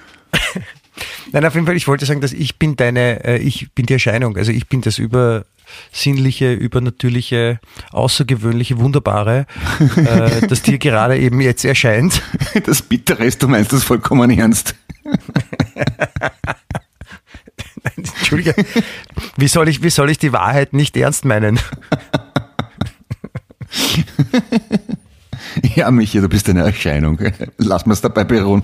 Nein, 1.31 1.45
auf 1.45 1.53
jeden 1.55 1.65
Fall, 1.65 1.75
ich 1.75 1.87
wollte 1.87 2.05
sagen, 2.05 2.21
dass 2.21 2.31
ich 2.33 2.57
bin 2.57 2.75
deine, 2.77 3.23
äh, 3.25 3.37
ich 3.37 3.71
bin 3.73 3.85
die 3.85 3.93
Erscheinung. 3.93 4.37
Also 4.37 4.51
ich 4.51 4.67
bin 4.67 4.81
das 4.81 4.97
übersinnliche, 5.91 6.53
übernatürliche, 6.53 7.59
außergewöhnliche, 7.91 8.79
wunderbare, 8.79 9.45
äh, 9.95 10.47
das 10.47 10.61
dir 10.61 10.77
gerade 10.77 11.17
eben 11.17 11.41
jetzt 11.41 11.65
erscheint. 11.65 12.21
Das 12.65 12.81
Bittere 12.81 13.25
ist, 13.25 13.43
du 13.43 13.47
meinst 13.47 13.73
das 13.73 13.83
vollkommen 13.83 14.31
ernst. 14.31 14.75
Entschuldige, 17.95 18.55
wie 19.37 19.47
soll 19.47 19.69
ich, 19.69 19.81
wie 19.83 19.89
soll 19.89 20.09
ich 20.09 20.17
die 20.17 20.33
Wahrheit 20.33 20.73
nicht 20.73 20.97
ernst 20.97 21.25
meinen? 21.25 21.59
Ja, 25.75 25.91
Michi, 25.91 26.19
du 26.19 26.27
bist 26.29 26.49
eine 26.49 26.63
Erscheinung. 26.63 27.19
Lass 27.57 27.85
mir's 27.85 28.01
dabei 28.01 28.23
beruhen. 28.23 28.63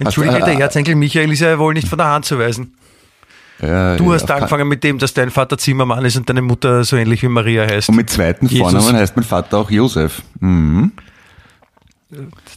Entschuldige, 0.00 0.36
äh, 0.38 0.44
der 0.44 0.58
Erzengel 0.60 0.94
Michael 0.96 1.30
ist 1.32 1.40
ja 1.40 1.58
wohl 1.58 1.74
nicht 1.74 1.88
von 1.88 1.98
der 1.98 2.08
Hand 2.08 2.24
zu 2.24 2.38
weisen. 2.38 2.74
Ja, 3.62 3.96
Du 3.96 4.04
ja, 4.08 4.14
hast 4.14 4.30
angefangen 4.30 4.66
mit 4.68 4.82
dem, 4.84 4.98
dass 4.98 5.12
dein 5.12 5.30
Vater 5.30 5.58
Zimmermann 5.58 6.04
ist 6.04 6.16
und 6.16 6.28
deine 6.28 6.40
Mutter 6.42 6.82
so 6.84 6.96
ähnlich 6.96 7.22
wie 7.22 7.28
Maria 7.28 7.66
heißt. 7.66 7.90
Und 7.90 7.96
mit 7.96 8.08
zweiten 8.10 8.46
Jesus. 8.46 8.72
Vornamen 8.72 8.96
heißt 8.96 9.16
mein 9.16 9.24
Vater 9.24 9.58
auch 9.58 9.70
Josef. 9.70 10.22
Mhm. 10.40 10.92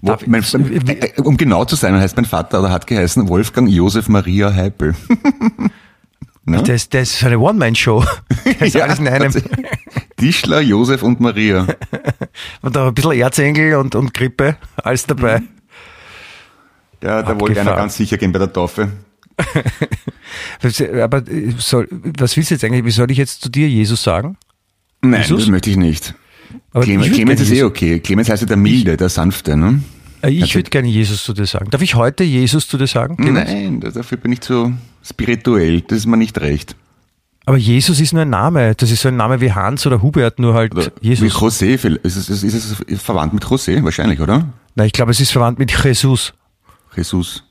Wo, 0.02 0.08
Darf 0.08 0.22
ich- 0.24 0.28
mein, 0.28 0.42
äh, 0.88 1.12
um 1.22 1.38
genau 1.38 1.66
zu 1.66 1.76
sein, 1.76 1.96
heißt 2.00 2.16
mein 2.16 2.26
Vater 2.26 2.60
oder 2.62 2.72
hat 2.72 2.88
geheißen 2.88 3.28
Wolfgang 3.28 3.70
Josef 3.70 4.08
Maria 4.10 4.52
Heipel. 4.54 4.96
ne? 6.46 6.64
Das, 6.64 6.90
das 6.90 7.14
ist 7.16 7.24
eine 7.24 7.38
One-Man-Show. 7.38 8.04
Das 8.60 8.70
ist 8.70 8.78
alles 8.82 9.00
in 9.00 9.08
einem. 9.08 9.32
Tischler, 10.18 10.62
Josef 10.62 11.04
und 11.04 11.20
Maria. 11.20 11.68
Und 12.62 12.76
da 12.76 12.88
ein 12.88 12.94
bisschen 12.94 13.12
Erzengel 13.14 13.76
und, 13.76 13.94
und 13.96 14.14
Grippe, 14.14 14.56
alles 14.78 15.06
dabei. 15.06 15.42
Ja, 17.04 17.22
da 17.22 17.40
wollte 17.40 17.60
einer 17.60 17.76
ganz 17.76 17.98
sicher 17.98 18.18
gehen 18.18 18.32
bei 18.32 18.40
der 18.40 18.52
Taufe. 18.54 18.90
Aber 21.04 21.18
äh, 21.28 21.54
soll, 21.58 21.88
was 21.92 22.36
willst 22.38 22.52
du 22.52 22.56
jetzt 22.56 22.64
eigentlich? 22.64 22.86
Wie 22.86 22.92
soll 22.92 23.10
ich 23.12 23.18
jetzt 23.18 23.42
zu 23.42 23.50
dir 23.50 23.68
Jesus 23.68 24.04
sagen? 24.04 24.38
Nein, 25.02 25.22
Jesus? 25.22 25.42
das 25.42 25.50
möchte 25.50 25.70
ich 25.70 25.78
nicht. 25.78 26.14
Aber 26.72 26.84
Clemens, 26.84 27.08
ich 27.08 27.14
Clemens 27.14 27.42
ist 27.42 27.50
eh 27.50 27.56
Jesus- 27.56 27.70
okay. 27.70 28.00
Clemens 28.00 28.30
heißt 28.30 28.42
ja 28.44 28.48
der 28.48 28.58
Milde, 28.58 28.96
der 28.98 29.10
Sanfte, 29.10 29.58
ne? 29.58 29.82
Äh, 30.22 30.30
Ich 30.32 30.44
Also- 30.44 30.56
würde 30.56 30.70
gerne 30.70 30.88
Jesus 30.88 31.24
zu 31.24 31.34
dir 31.34 31.46
sagen. 31.46 31.70
Darf 31.72 31.82
ich 31.82 31.96
heute 31.96 32.24
Jesus 32.24 32.68
zu 32.68 32.78
dir 32.78 32.88
sagen? 32.88 33.18
Clemens? 33.18 33.50
Nein, 33.52 33.80
da- 33.82 33.90
dafür 33.92 34.18
bin 34.18 34.32
ich 34.32 34.42
zu 34.42 34.74
spirituell. 35.04 35.82
Das 35.82 36.00
ist 36.00 36.06
mir 36.06 36.18
nicht 36.18 36.40
recht. 36.40 36.76
Aber 37.46 37.58
Jesus 37.58 38.00
ist 38.00 38.14
nur 38.14 38.22
ein 38.22 38.30
Name. 38.30 38.74
Das 38.76 38.90
ist 38.90 39.02
so 39.02 39.10
ein 39.10 39.18
Name 39.18 39.42
wie 39.42 39.52
Hans 39.52 39.86
oder 39.86 40.02
Hubert, 40.02 40.40
nur 40.40 40.54
halt 40.54 40.74
Oder 40.74 40.92
Jesus. 41.02 41.26
Wie 41.26 41.30
José, 41.46 41.78
viel- 41.78 42.00
ist 42.04 42.16
es, 42.16 42.30
ist 42.30 42.44
es 42.44 42.54
ist 42.54 42.82
es 42.88 43.02
verwandt 43.02 43.34
mit 43.34 43.44
José? 43.44 43.84
Wahrscheinlich, 43.84 44.22
oder? 44.22 44.48
Nein, 44.76 44.88
ich 44.88 44.94
glaube, 44.94 45.12
es 45.12 45.20
ist 45.20 45.32
verwandt 45.34 45.60
mit 45.60 45.70
Jesus. 45.84 46.34
Jesus. 46.96 47.44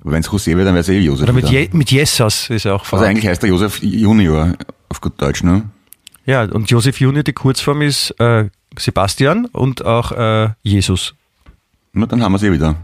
Aber 0.00 0.12
wenn 0.12 0.20
es 0.20 0.28
José 0.30 0.48
wäre, 0.56 0.64
dann 0.64 0.74
wäre 0.74 0.80
es 0.82 0.88
eh 0.88 0.98
Josef. 1.00 1.24
Oder 1.24 1.32
mit. 1.32 1.48
Je 1.48 1.68
mit 1.72 1.90
Jesus 1.90 2.50
ist 2.50 2.64
er 2.64 2.74
auch 2.74 2.80
Also 2.80 2.90
verwandt. 2.90 3.10
eigentlich 3.10 3.26
heißt 3.26 3.42
er 3.42 3.48
Josef 3.48 3.82
Junior 3.82 4.52
auf 4.88 5.00
gut 5.00 5.20
Deutsch, 5.20 5.42
ne? 5.42 5.68
Ja, 6.24 6.42
und 6.44 6.70
Josef 6.70 7.00
Junior, 7.00 7.22
die 7.22 7.32
Kurzform 7.32 7.82
ist 7.82 8.10
äh, 8.20 8.48
Sebastian 8.78 9.46
und 9.46 9.84
auch 9.84 10.12
äh, 10.12 10.50
Jesus. 10.62 11.14
Na, 11.92 12.06
dann 12.06 12.22
haben 12.22 12.32
wir 12.32 12.36
es 12.36 12.42
eh 12.42 12.52
wieder. 12.52 12.76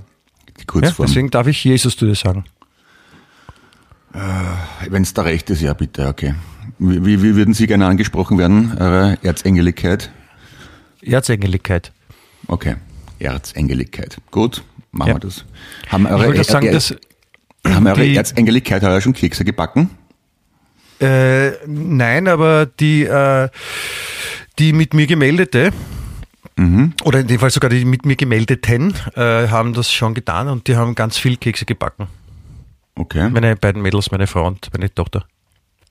Die 0.57 0.61
Ja, 0.61 0.65
Kurzform. 0.67 1.07
deswegen 1.07 1.31
darf 1.31 1.47
ich 1.47 1.63
Jesus 1.65 1.97
zu 1.97 2.07
dir 2.07 2.15
sagen. 2.15 2.45
wenn 4.89 5.03
es 5.03 5.15
da 5.15 5.23
recht 5.23 5.49
ist, 5.51 5.63
ja 5.63 5.73
bitte, 5.75 6.07
okay. 6.09 6.35
Wie, 6.79 7.05
wie, 7.05 7.23
wie 7.23 7.35
würden 7.35 7.55
Sie 7.55 7.67
gerne 7.67 7.87
angesprochen 7.87 8.39
werden, 8.39 8.77
Eure 8.79 9.19
Erzengeligkeit? 9.23 10.11
Erzengeligkeit. 11.03 11.93
Okay, 12.47 12.77
Erzengeligkeit. 13.19 14.19
Gut, 14.31 14.63
machen 14.93 15.09
Ja. 15.09 15.15
wir 15.17 15.21
das. 15.21 15.45
Haben 15.89 16.07
Ich 16.07 16.11
eure, 16.13 16.27
wollte 16.29 16.45
sagen, 16.45 16.73
dass 16.73 16.95
haben 17.67 17.87
eure 17.87 18.15
Erzengeligkeit 18.15 18.83
heuer 18.83 19.01
schon 19.01 19.13
Kekse 19.13 19.45
gebacken? 19.45 19.91
Äh, 21.01 21.53
nein, 21.67 22.29
aber 22.29 22.67
die, 22.67 23.05
äh, 23.05 23.49
die 24.59 24.73
mit 24.73 24.95
mir 24.95 25.07
gemeldete, 25.07 25.73
oder 27.05 27.21
in 27.21 27.27
dem 27.27 27.41
Fall 27.41 27.51
sogar 27.51 27.71
die 27.71 27.85
mit 27.85 28.07
mir 28.07 28.15
gemeldeten, 28.15 28.95
äh, 29.17 29.49
haben 29.49 29.73
das 29.73 29.91
schon 29.93 30.15
getan 30.15 30.47
und 30.49 30.69
die 30.69 30.77
haben 30.77 30.95
ganz 30.95 31.19
viel 31.19 31.37
Kekse 31.37 31.65
gebacken. 31.65 32.07
Okay. 32.95 33.31
Meine 33.31 33.57
beiden 33.57 33.83
Mädels, 33.83 34.13
meine 34.13 34.29
Frau 34.29 34.47
und 34.47 34.69
meine 34.73 34.95
Tochter. 34.95 35.25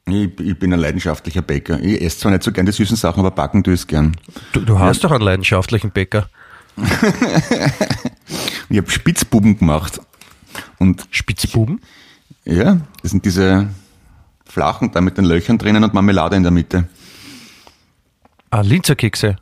Ich, 0.07 0.29
ich 0.39 0.57
bin 0.57 0.71
ein 0.73 0.79
leidenschaftlicher 0.79 1.41
Bäcker. 1.41 1.79
Ich 1.81 2.01
esse 2.01 2.19
zwar 2.19 2.31
nicht 2.31 2.43
so 2.43 2.51
gern 2.51 2.65
die 2.65 2.71
süßen 2.71 2.95
Sachen, 2.95 3.19
aber 3.19 3.31
backen 3.31 3.63
tue 3.63 3.73
ich 3.73 3.81
es 3.81 3.87
gern. 3.87 4.15
Du, 4.53 4.61
du 4.61 4.79
hast 4.79 5.03
doch 5.03 5.11
einen 5.11 5.23
leidenschaftlichen 5.23 5.91
Bäcker. 5.91 6.29
Ich 8.71 8.77
habe 8.77 8.89
Spitzbuben 8.89 9.57
gemacht. 9.59 9.99
Und 10.79 11.07
Spitzbuben? 11.11 11.79
ja, 12.45 12.77
das 13.01 13.11
sind 13.11 13.23
diese 13.25 13.69
flachen, 14.45 14.91
da 14.91 15.01
mit 15.01 15.17
den 15.17 15.25
Löchern 15.25 15.57
drinnen 15.57 15.83
und 15.83 15.93
Marmelade 15.93 16.35
in 16.35 16.43
der 16.43 16.51
Mitte. 16.51 16.87
Ah, 18.49 18.61
Linzerkekse. 18.61 19.37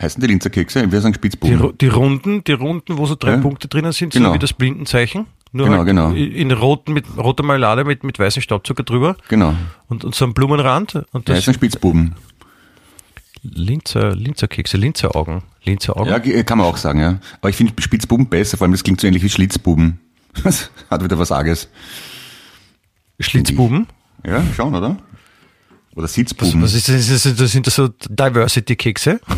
Heißen 0.00 0.20
die 0.20 0.26
Linzer 0.26 0.50
Kekse? 0.50 0.90
Wir 0.90 1.00
sagen 1.00 1.12
Die, 1.12 1.18
Spitzbuben. 1.18 1.60
Ru- 1.60 1.72
die 1.76 1.86
Runden, 1.88 2.42
die 2.44 2.52
Runden, 2.52 2.96
wo 2.98 3.06
so 3.06 3.14
drei 3.14 3.32
Ja. 3.32 3.36
Punkte 3.38 3.68
drinnen 3.68 3.92
sind, 3.92 4.12
Genau. 4.14 4.30
so 4.30 4.34
wie 4.34 4.38
das 4.38 4.52
Blindenzeichen. 4.52 5.26
Nur 5.52 5.66
Genau, 5.66 5.78
halt 5.78 5.86
genau. 5.86 6.10
in 6.12 6.50
roten, 6.50 6.94
mit 6.94 7.04
roter 7.18 7.42
Marmelade 7.44 7.84
mit, 7.84 8.02
mit 8.04 8.18
weißem 8.18 8.40
Staubzucker 8.42 8.82
drüber 8.84 9.16
Genau. 9.28 9.54
und, 9.88 10.02
und 10.04 10.14
so 10.14 10.24
ein 10.24 10.32
Blumenrand. 10.32 10.94
Und 11.12 11.28
Die 11.28 11.32
das 11.32 11.38
heißen 11.40 11.54
Spitzbuben. 11.54 12.14
Linzer, 13.42 14.14
Linzerkekse, 14.14 14.76
Linzeraugen. 14.76 15.42
Linzeraugen. 15.64 16.10
Ja, 16.12 16.18
ge- 16.18 16.44
kann 16.44 16.58
man 16.58 16.66
auch 16.68 16.76
sagen, 16.76 17.00
ja. 17.00 17.18
Aber 17.40 17.50
ich 17.50 17.56
finde 17.56 17.72
Spitzbuben 17.82 18.28
besser, 18.28 18.56
vor 18.56 18.64
allem 18.66 18.72
das 18.72 18.84
klingt 18.84 19.00
so 19.00 19.06
ähnlich 19.06 19.22
wie 19.22 19.30
Schlitzbuben. 19.30 19.98
Das 20.44 20.70
hat 20.88 21.04
wieder 21.04 21.18
was 21.18 21.30
Arges. 21.30 21.68
Schlitzbuben. 23.20 23.86
Ja, 24.26 24.42
schon, 24.56 24.74
oder? 24.74 24.96
Oder 25.94 26.04
Was, 26.04 26.14
Sitzbuben. 26.14 26.62
was 26.62 26.72
ist 26.72 26.88
das? 26.88 27.08
Ist 27.10 27.26
das? 27.26 27.36
das 27.36 27.52
sind 27.52 27.66
das 27.66 27.74
so 27.74 27.88
Diversity-Kekse? 28.08 29.20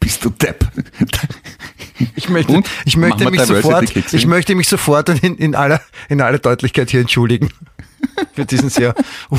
Bist 0.00 0.24
du 0.24 0.30
Depp? 0.30 0.66
Ich 2.24 2.30
möchte, 2.30 2.52
Und? 2.54 2.66
ich 2.86 2.96
möchte 2.96 3.30
mich 3.30 3.42
sofort, 3.42 3.94
ich 3.94 4.26
möchte 4.26 4.54
mich 4.54 4.66
sofort 4.66 5.10
in, 5.10 5.36
in 5.36 5.54
aller, 5.54 5.82
in 6.08 6.22
aller 6.22 6.38
Deutlichkeit 6.38 6.90
hier 6.90 7.00
entschuldigen. 7.00 7.50
Für 8.32 8.46
diesen 8.46 8.70
sehr 8.70 8.94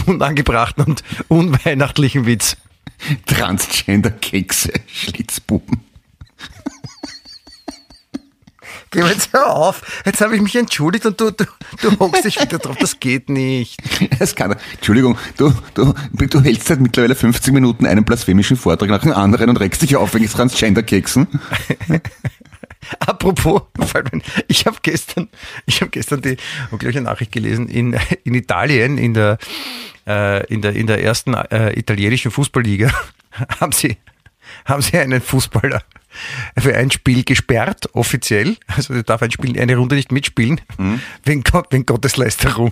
unangebrachten 0.05 0.83
und 0.83 1.03
unweihnachtlichen 1.27 2.27
Witz. 2.27 2.57
Transgender-Kekse, 3.25 4.71
Schlitzbuben. 4.85 5.81
Geh 8.91 9.01
mir 9.01 9.09
jetzt 9.09 9.33
hör 9.33 9.53
auf. 9.53 9.81
Jetzt 10.05 10.21
habe 10.21 10.35
ich 10.35 10.41
mich 10.41 10.55
entschuldigt 10.55 11.05
und 11.07 11.19
du, 11.19 11.31
du, 11.31 11.45
du 11.81 11.99
hockst 11.99 12.23
dich 12.23 12.39
wieder 12.39 12.59
drauf. 12.59 12.77
Das 12.79 12.99
geht 12.99 13.29
nicht. 13.29 13.77
Es 14.19 14.35
kann, 14.35 14.55
Entschuldigung, 14.73 15.17
du, 15.37 15.53
du, 15.73 15.93
du 16.13 16.41
hältst 16.41 16.67
seit 16.67 16.79
mittlerweile 16.79 17.15
50 17.15 17.51
Minuten 17.51 17.85
einen 17.87 18.05
blasphemischen 18.05 18.55
Vortrag 18.55 18.89
nach 18.89 19.01
dem 19.01 19.11
anderen 19.11 19.49
und 19.49 19.59
regst 19.59 19.81
dich 19.81 19.95
auf 19.95 20.13
wegen 20.13 20.29
Transgender-Keksen. 20.29 21.27
Apropos, 22.99 23.63
ich 24.47 24.65
habe 24.65 24.77
gestern, 24.81 25.29
ich 25.65 25.81
habe 25.81 25.91
gestern 25.91 26.21
die 26.21 26.37
unglaubliche 26.71 27.01
Nachricht 27.01 27.31
gelesen 27.31 27.67
in, 27.67 27.97
in 28.23 28.33
Italien 28.33 28.97
in 28.97 29.13
der 29.13 29.37
äh, 30.07 30.45
in 30.53 30.61
der 30.61 30.73
in 30.73 30.87
der 30.87 31.01
ersten 31.03 31.33
äh, 31.33 31.77
italienischen 31.77 32.31
Fußballliga 32.31 32.91
haben 33.59 33.71
sie 33.71 33.97
haben 34.65 34.81
sie 34.81 34.97
einen 34.97 35.21
Fußballer 35.21 35.81
für 36.57 36.75
ein 36.75 36.91
Spiel 36.91 37.23
gesperrt 37.23 37.89
offiziell, 37.93 38.55
also 38.67 38.93
er 38.93 39.03
darf 39.03 39.21
ein 39.21 39.31
Spiel 39.31 39.59
eine 39.59 39.75
Runde 39.75 39.95
nicht 39.95 40.13
mitspielen. 40.13 40.61
Wegen, 41.25 41.43
Gott, 41.43 41.67
wegen 41.71 41.85
Gotteslästerung, 41.85 42.71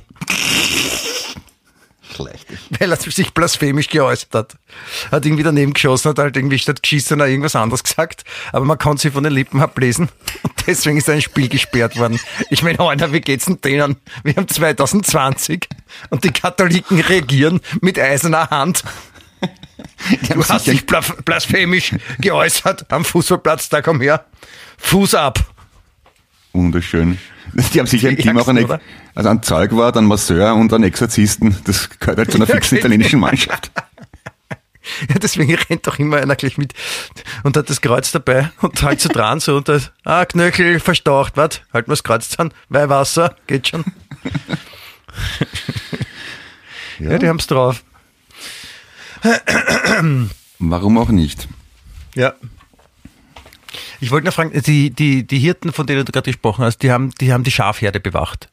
Schlecht. 2.15 2.45
weil 2.79 2.91
er 2.91 2.97
sich 2.97 3.33
blasphemisch 3.33 3.87
geäußert 3.89 4.33
hat. 4.33 4.55
Hat 5.11 5.25
irgendwie 5.25 5.43
daneben 5.43 5.73
geschossen, 5.73 6.09
hat 6.09 6.19
halt 6.19 6.35
irgendwie 6.37 6.59
statt 6.59 6.81
geschissen 6.83 7.17
oder 7.17 7.27
irgendwas 7.27 7.55
anderes 7.55 7.83
gesagt, 7.83 8.23
aber 8.51 8.65
man 8.65 8.77
konnte 8.77 9.01
sie 9.03 9.11
von 9.11 9.23
den 9.23 9.33
Lippen 9.33 9.61
ablesen 9.61 10.09
und 10.43 10.53
deswegen 10.67 10.97
ist 10.97 11.09
ein 11.09 11.21
Spiel 11.21 11.49
gesperrt 11.49 11.97
worden. 11.97 12.19
Ich 12.49 12.63
meine, 12.63 12.79
Alter, 12.79 13.11
wie 13.13 13.21
geht's 13.21 13.45
denn 13.45 13.59
denen? 13.61 13.97
Wir 14.23 14.35
haben 14.35 14.47
2020 14.47 15.67
und 16.09 16.23
die 16.23 16.31
Katholiken 16.31 16.99
reagieren 16.99 17.61
mit 17.81 17.99
eiserner 17.99 18.49
Hand. 18.49 18.83
Du 20.29 20.43
hast 20.47 20.67
dich 20.67 20.85
blas- 20.85 21.13
blasphemisch 21.25 21.95
geäußert 22.19 22.85
am 22.91 23.03
Fußballplatz, 23.03 23.69
da 23.69 23.81
komm 23.81 24.01
her. 24.01 24.25
Fuß 24.77 25.15
ab. 25.15 25.39
Wunderschön. 26.51 27.17
Die 27.73 27.79
haben 27.79 27.87
sicher 27.87 28.09
im 28.09 28.17
Team 28.17 28.37
auch 28.37 28.47
einen, 28.47 28.79
also 29.15 29.29
einen 29.29 29.43
Zeugwart, 29.43 29.97
einen 29.97 30.07
Masseur 30.07 30.55
und 30.55 30.73
einen 30.73 30.85
Exorzisten. 30.85 31.55
Das 31.65 31.89
gehört 31.99 32.17
halt 32.17 32.31
zu 32.31 32.37
einer 32.37 32.47
Ja, 32.47 32.55
fixen 32.55 32.77
italienischen 32.77 33.19
Mannschaft. 33.19 33.71
Ja, 35.07 35.15
deswegen 35.17 35.55
rennt 35.55 35.87
doch 35.87 35.97
immer 35.97 36.17
einer 36.17 36.35
gleich 36.35 36.57
mit 36.57 36.73
und 37.43 37.55
hat 37.55 37.69
das 37.69 37.79
Kreuz 37.79 38.11
dabei 38.11 38.51
und 38.59 38.83
halt 38.83 38.99
so 38.99 39.07
dran 39.07 39.39
so 39.39 39.55
und 39.55 39.69
das, 39.69 39.93
ah, 40.03 40.25
Knöchel 40.25 40.81
verstaucht, 40.81 41.37
warte, 41.37 41.61
halt 41.71 41.87
mal 41.87 41.93
das 41.93 42.03
Kreuz 42.03 42.27
dran, 42.27 42.53
Weihwasser, 42.67 43.33
geht 43.47 43.69
schon. 43.69 43.85
Ja, 46.99 47.17
die 47.17 47.29
haben's 47.29 47.47
drauf. 47.47 47.81
Warum 50.59 50.97
auch 50.97 51.09
nicht? 51.09 51.47
Ja. 52.15 52.33
Ich 54.03 54.11
wollte 54.11 54.25
noch 54.25 54.33
fragen, 54.33 54.51
die, 54.63 54.89
die, 54.89 55.25
die 55.25 55.39
Hirten, 55.39 55.71
von 55.71 55.87
denen 55.87 56.03
du 56.03 56.11
gerade 56.11 56.29
gesprochen 56.29 56.65
hast, 56.65 56.79
die 56.79 56.91
haben, 56.91 57.11
die 57.21 57.31
haben 57.31 57.45
die 57.45 57.51
Schafherde 57.51 58.01
bewacht. 58.01 58.49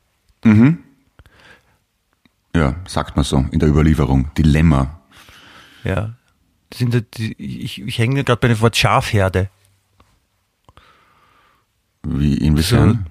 Ja, 2.55 2.77
sagt 2.87 3.17
man 3.17 3.25
so 3.25 3.45
in 3.51 3.59
der 3.59 3.69
Überlieferung. 3.69 4.31
Dilemma. 4.39 5.01
Ja. 5.83 6.15
Das 6.69 6.79
sind 6.79 6.95
ja 6.95 7.01
die, 7.01 7.33
ich, 7.65 7.83
ich 7.83 7.99
hänge 7.99 8.23
gerade 8.23 8.39
bei 8.39 8.47
dem 8.47 8.61
Wort 8.61 8.77
Schafherde. 8.77 9.51
Wie, 12.05 12.37
inwiefern? 12.37 13.07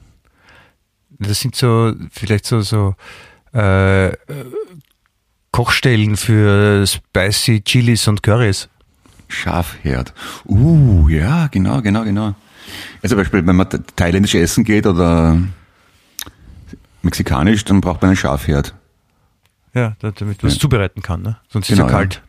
Das 1.10 1.42
sind 1.42 1.58
so, 1.58 1.94
vielleicht 2.10 2.46
so, 2.46 2.62
so 2.62 2.96
äh, 3.54 4.14
äh, 4.14 4.16
Kochstellen 5.52 6.16
für 6.16 6.88
spicy 6.88 7.62
Chilis 7.66 8.08
und 8.08 8.24
Currys. 8.24 8.70
Schafherd. 9.30 10.14
Uh, 10.46 11.08
ja, 11.08 11.48
genau, 11.48 11.82
genau, 11.82 12.04
genau. 12.04 12.36
Also 13.02 13.16
zum 13.16 13.18
Beispiel, 13.20 13.46
wenn 13.48 13.56
man 13.56 13.68
thailändisch 13.96 14.36
essen 14.36 14.64
geht 14.64 14.86
oder 14.86 15.38
mexikanisch, 17.02 17.64
dann 17.66 17.80
braucht 17.82 18.02
man 18.02 18.10
einen 18.10 18.18
Schafherd. 18.18 18.74
Ja, 19.74 19.96
da- 20.00 20.12
damit 20.12 20.42
man 20.44 20.52
es 20.52 20.58
zubereiten 20.58 21.02
kann, 21.02 21.22
ne? 21.22 21.38
Sonst 21.50 21.68
Genau, 21.68 21.86
ist 21.86 21.92
ja. 21.92 21.98
ja 22.00 22.06
kalt. 22.06 22.22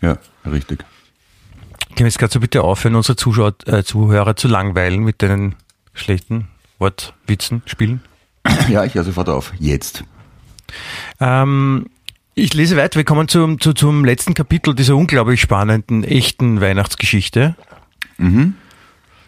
Ja, 0.00 0.18
richtig. 0.50 0.78
Können 1.88 1.98
wir 1.98 2.06
jetzt 2.06 2.18
gerade 2.18 2.32
so 2.32 2.40
bitte 2.40 2.62
aufhören, 2.62 2.94
unsere 2.94 3.16
Zuschauer, 3.16 3.54
äh, 3.66 3.82
Zuhörer 3.82 4.36
zu 4.36 4.46
langweilen 4.48 5.02
mit 5.02 5.20
deinen 5.20 5.56
schlechten 5.92 6.48
Wortwitzen, 6.78 7.62
Spielen? 7.66 8.00
Ja, 8.68 8.84
ich 8.84 8.94
höre 8.94 9.02
sofort 9.04 9.28
auf. 9.28 9.52
Jetzt. 9.58 10.04
Ähm, 11.20 11.86
ich 12.38 12.54
lese 12.54 12.76
weiter. 12.76 12.96
Wir 12.96 13.04
kommen 13.04 13.28
zum, 13.28 13.60
zu, 13.60 13.72
zum 13.72 14.04
letzten 14.04 14.34
Kapitel 14.34 14.74
dieser 14.74 14.96
unglaublich 14.96 15.40
spannenden, 15.40 16.04
echten 16.04 16.60
Weihnachtsgeschichte. 16.60 17.56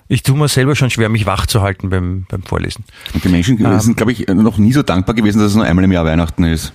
Ich 0.08 0.22
tue 0.22 0.36
mir 0.36 0.48
selber 0.48 0.74
schon 0.74 0.90
schwer, 0.90 1.08
mich 1.08 1.26
wach 1.26 1.46
zu 1.46 1.62
halten 1.62 1.90
beim, 1.90 2.26
beim 2.28 2.42
Vorlesen. 2.42 2.84
Und 3.14 3.22
die 3.24 3.28
Menschen 3.28 3.64
Ähm. 3.64 3.80
sind, 3.80 3.96
glaube 3.96 4.12
ich, 4.12 4.26
noch 4.28 4.58
nie 4.58 4.72
so 4.72 4.82
dankbar 4.82 5.14
gewesen, 5.14 5.38
dass 5.38 5.48
es 5.48 5.54
nur 5.54 5.64
einmal 5.64 5.84
im 5.84 5.92
Jahr 5.92 6.04
Weihnachten 6.04 6.44
ist. 6.44 6.72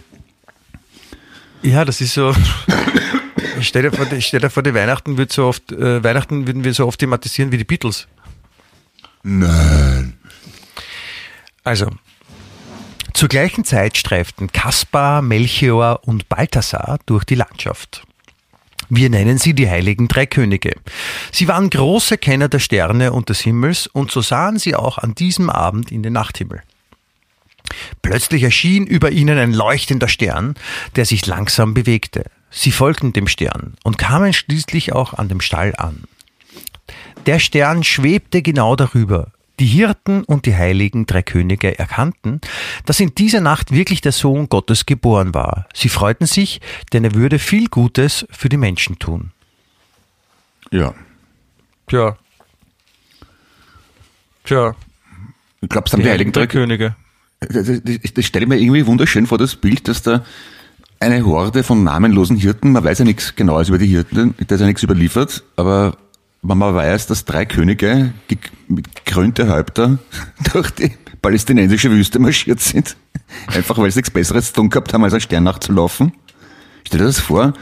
Ja, 1.61 1.83
das 1.83 1.99
ist 1.99 2.13
so. 2.13 2.33
stell, 3.61 3.81
dir 3.81 3.91
vor, 3.91 4.05
stell 4.19 4.39
dir 4.39 4.49
vor, 4.49 4.63
die 4.63 4.73
Weihnachten 4.73 5.17
wird 5.17 5.33
so 5.33 5.45
oft, 5.45 5.71
äh, 5.71 6.03
Weihnachten 6.03 6.47
würden 6.47 6.63
wir 6.63 6.73
so 6.73 6.85
oft 6.87 6.99
thematisieren 6.99 7.51
wie 7.51 7.57
die 7.57 7.63
Beatles. 7.63 8.07
Nein. 9.23 10.13
Also, 11.63 11.89
zur 13.15 13.29
gleichen 13.29 13.63
Zeit 13.63 13.97
streiften 13.97 14.51
Kaspar, 14.51 15.21
Melchior 15.21 16.01
und 16.03 16.27
Balthasar 16.27 16.99
durch 17.05 17.23
die 17.23 17.35
Landschaft. 17.35 18.03
Wir 18.89 19.09
nennen 19.09 19.37
sie 19.37 19.53
die 19.53 19.69
heiligen 19.69 20.07
drei 20.07 20.25
Könige. 20.25 20.75
Sie 21.31 21.47
waren 21.47 21.69
große 21.69 22.17
Kenner 22.17 22.49
der 22.49 22.59
Sterne 22.59 23.13
und 23.13 23.29
des 23.29 23.39
Himmels 23.39 23.87
und 23.87 24.11
so 24.11 24.21
sahen 24.21 24.59
sie 24.59 24.75
auch 24.75 24.97
an 24.97 25.15
diesem 25.15 25.49
Abend 25.49 25.91
in 25.91 26.03
den 26.03 26.13
Nachthimmel. 26.13 26.61
Plötzlich 28.01 28.43
erschien 28.43 28.85
über 28.85 29.11
ihnen 29.11 29.39
ein 29.39 29.53
leuchtender 29.53 30.09
Stern, 30.09 30.55
der 30.97 31.05
sich 31.05 31.25
langsam 31.25 31.73
bewegte. 31.73 32.25
Sie 32.51 32.71
folgten 32.71 33.13
dem 33.13 33.27
Stern 33.27 33.75
und 33.83 33.97
kamen 33.97 34.33
schließlich 34.33 34.93
auch 34.93 35.13
an 35.13 35.29
dem 35.29 35.41
Stall 35.41 35.73
an. 35.77 36.03
Der 37.25 37.39
Stern 37.39 37.83
schwebte 37.83 38.41
genau 38.41 38.75
darüber. 38.75 39.31
Die 39.59 39.65
Hirten 39.65 40.23
und 40.23 40.45
die 40.45 40.55
heiligen 40.55 41.05
drei 41.05 41.21
Könige 41.21 41.77
erkannten, 41.79 42.41
dass 42.85 42.99
in 42.99 43.15
dieser 43.15 43.41
Nacht 43.41 43.71
wirklich 43.71 44.01
der 44.01 44.11
Sohn 44.11 44.49
Gottes 44.49 44.85
geboren 44.85 45.33
war. 45.33 45.67
Sie 45.73 45.89
freuten 45.89 46.25
sich, 46.25 46.59
denn 46.91 47.03
er 47.03 47.13
würde 47.13 47.39
viel 47.39 47.67
Gutes 47.67 48.27
für 48.31 48.49
die 48.49 48.57
Menschen 48.57 48.99
tun. 48.99 49.31
Ja. 50.71 50.93
Tja. 51.87 52.17
Tja. 54.43 54.75
Ich 55.61 55.69
glaube, 55.69 55.87
es 55.87 55.93
haben 55.93 56.03
die, 56.03 56.09
Heiligen 56.09 56.31
Drei 56.31 56.47
Könige. 56.47 56.95
Das 57.39 58.25
stelle 58.25 58.45
ich 58.45 58.49
mir 58.49 58.59
irgendwie 58.59 58.85
wunderschön 58.85 59.27
vor, 59.27 59.37
das 59.37 59.55
Bild, 59.55 59.87
dass 59.87 60.01
da 60.01 60.23
eine 60.99 61.25
Horde 61.25 61.63
von 61.63 61.83
namenlosen 61.83 62.37
Hirten, 62.37 62.71
man 62.71 62.83
weiß 62.83 62.99
ja 62.99 63.05
nichts 63.05 63.35
Genaues 63.35 63.69
über 63.69 63.77
die 63.77 63.87
Hirten, 63.87 64.33
da 64.47 64.55
ist 64.55 64.61
ja 64.61 64.67
nichts 64.67 64.83
überliefert, 64.83 65.43
aber 65.55 65.97
wenn 66.47 66.57
man 66.57 66.75
weiß, 66.75 67.07
dass 67.07 67.25
drei 67.25 67.45
Könige 67.45 68.13
ge- 68.27 68.37
mit 68.67 69.05
krönte 69.05 69.47
Häupter 69.49 69.97
durch 70.53 70.71
die 70.71 70.91
palästinensische 71.21 71.89
Wüste 71.91 72.19
marschiert 72.19 72.59
sind, 72.59 72.95
einfach 73.47 73.77
weil 73.77 73.89
sie 73.91 73.99
nichts 73.99 74.11
Besseres 74.11 74.47
zu 74.47 74.53
tun 74.55 74.69
gehabt 74.69 74.93
haben, 74.93 75.03
als 75.03 75.13
eine 75.13 75.21
Sternnacht 75.21 75.63
zu 75.63 75.71
laufen. 75.71 76.13
Stell 76.85 76.99
dir 76.99 77.05
das 77.05 77.19
vor, 77.19 77.53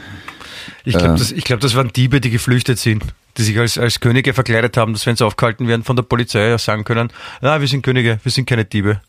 Ich 0.84 0.96
glaube, 0.96 1.18
das, 1.18 1.32
ich 1.32 1.44
glaub, 1.44 1.60
das 1.60 1.74
waren 1.74 1.92
Diebe, 1.92 2.20
die 2.20 2.30
geflüchtet 2.30 2.78
sind, 2.78 3.02
die 3.38 3.42
sich 3.42 3.58
als, 3.58 3.78
als 3.78 4.00
Könige 4.00 4.34
verkleidet 4.34 4.76
haben, 4.76 4.92
dass 4.92 5.06
wenn 5.06 5.16
sie 5.16 5.24
aufgehalten 5.24 5.66
werden 5.66 5.82
von 5.82 5.96
der 5.96 6.02
Polizei, 6.02 6.48
ja 6.48 6.58
sagen 6.58 6.84
können, 6.84 7.10
na, 7.40 7.60
wir 7.60 7.68
sind 7.68 7.82
Könige, 7.82 8.18
wir 8.22 8.30
sind 8.32 8.46
keine 8.46 8.64
Diebe. 8.64 9.00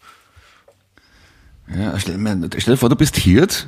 Ja, 1.75 1.99
stell, 1.99 2.17
mir, 2.17 2.49
stell 2.57 2.73
dir 2.75 2.77
vor, 2.77 2.89
du 2.89 2.95
bist 2.95 3.17
Hirt 3.17 3.67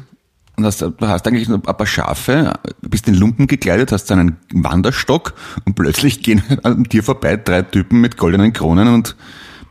und 0.58 0.66
hast, 0.66 0.82
du 0.82 0.92
hast 1.02 1.28
eigentlich 1.28 1.48
nur 1.48 1.58
ein 1.60 1.78
paar 1.78 1.86
Schafe, 1.86 2.54
bist 2.82 3.08
in 3.08 3.14
Lumpen 3.14 3.46
gekleidet, 3.46 3.92
hast 3.92 4.12
einen 4.12 4.38
Wanderstock 4.52 5.34
und 5.66 5.76
plötzlich 5.76 6.24
gehen 6.24 6.42
an 6.64 6.84
dir 6.84 7.04
vorbei 7.04 7.38
drei 7.38 7.62
Typen 7.62 8.02
mit 8.02 8.18
goldenen 8.18 8.54
Kronen 8.54 8.88
und 8.88 9.16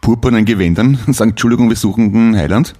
purpurnen 0.01 0.45
Gewändern 0.45 0.99
und 1.07 1.14
sagen, 1.14 1.30
Entschuldigung, 1.30 1.68
wir 1.68 1.76
suchen 1.76 2.12
den 2.12 2.37
Heiland. 2.37 2.74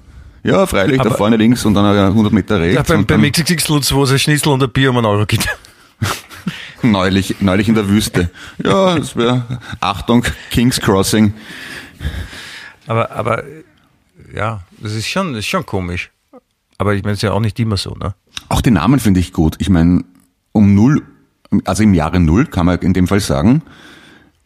Ja, 0.45 0.65
freilich, 0.67 0.99
da 0.99 1.07
Aber- 1.09 1.17
vorne 1.17 1.37
links 1.37 1.65
und 1.65 1.75
dann 1.75 1.97
äh, 1.97 2.01
100 2.07 2.33
Meter 2.33 2.61
rechts. 2.61 2.77
Ja, 2.77 2.83
beim, 2.83 3.05
beim 3.05 3.23
XXX 3.23 3.69
Lutz, 3.69 3.93
wo 3.93 4.05
es 4.05 4.13
ein 4.13 4.21
Schnitzel 4.21 4.51
und 4.53 4.63
ein 4.63 4.71
Bier 4.71 4.91
um 4.91 4.99
einen 4.99 5.07
Euro 5.07 5.27
gibt. 5.27 5.49
neulich, 6.83 7.41
neulich 7.41 7.69
in 7.69 7.75
der 7.75 7.89
Wüste. 7.89 8.31
Ja, 8.63 8.97
das 8.97 9.17
wäre, 9.17 9.59
Achtung, 9.81 10.25
King's 10.53 10.81
Crossing. 10.81 11.35
Aber, 12.87 13.11
aber, 13.11 13.43
ja, 14.33 14.61
das 14.79 14.93
ist 14.93 15.09
schon, 15.09 15.33
das 15.33 15.41
ist 15.41 15.49
schon 15.49 15.67
komisch. 15.67 16.11
Aber 16.79 16.95
ich 16.95 17.03
meine, 17.03 17.13
es 17.13 17.19
ist 17.19 17.23
ja 17.23 17.33
auch 17.33 17.41
nicht 17.41 17.59
immer 17.59 17.77
so, 17.77 17.95
ne? 17.95 18.15
Auch 18.49 18.61
die 18.61 18.71
Namen 18.71 19.01
finde 19.01 19.21
ich 19.21 19.33
gut. 19.33 19.57
Ich 19.59 19.69
meine, 19.71 20.05
um 20.53 20.75
null, 20.75 21.03
also 21.65 21.83
im 21.83 21.95
Jahre 21.95 22.21
null 22.21 22.47
kann 22.47 22.67
man 22.67 22.79
in 22.81 22.93
dem 22.93 23.07
Fall 23.07 23.21
sagen, 23.21 23.63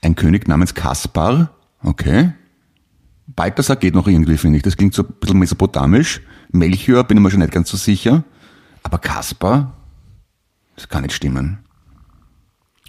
ein 0.02 0.14
König 0.14 0.48
namens 0.48 0.74
Kaspar, 0.74 1.50
okay. 1.82 2.32
Balthasar 3.26 3.76
geht 3.76 3.94
noch 3.94 4.08
irgendwie, 4.08 4.36
finde 4.36 4.56
ich. 4.56 4.62
Das 4.62 4.76
klingt 4.76 4.94
so 4.94 5.02
ein 5.02 5.12
bisschen 5.20 5.38
mesopotamisch. 5.38 6.20
Melchior 6.50 7.04
bin 7.04 7.16
ich 7.16 7.22
mir 7.22 7.30
schon 7.30 7.40
nicht 7.40 7.52
ganz 7.52 7.70
so 7.70 7.76
sicher. 7.76 8.24
Aber 8.82 8.98
Kaspar, 8.98 9.72
das 10.76 10.88
kann 10.88 11.02
nicht 11.02 11.14
stimmen. 11.14 11.58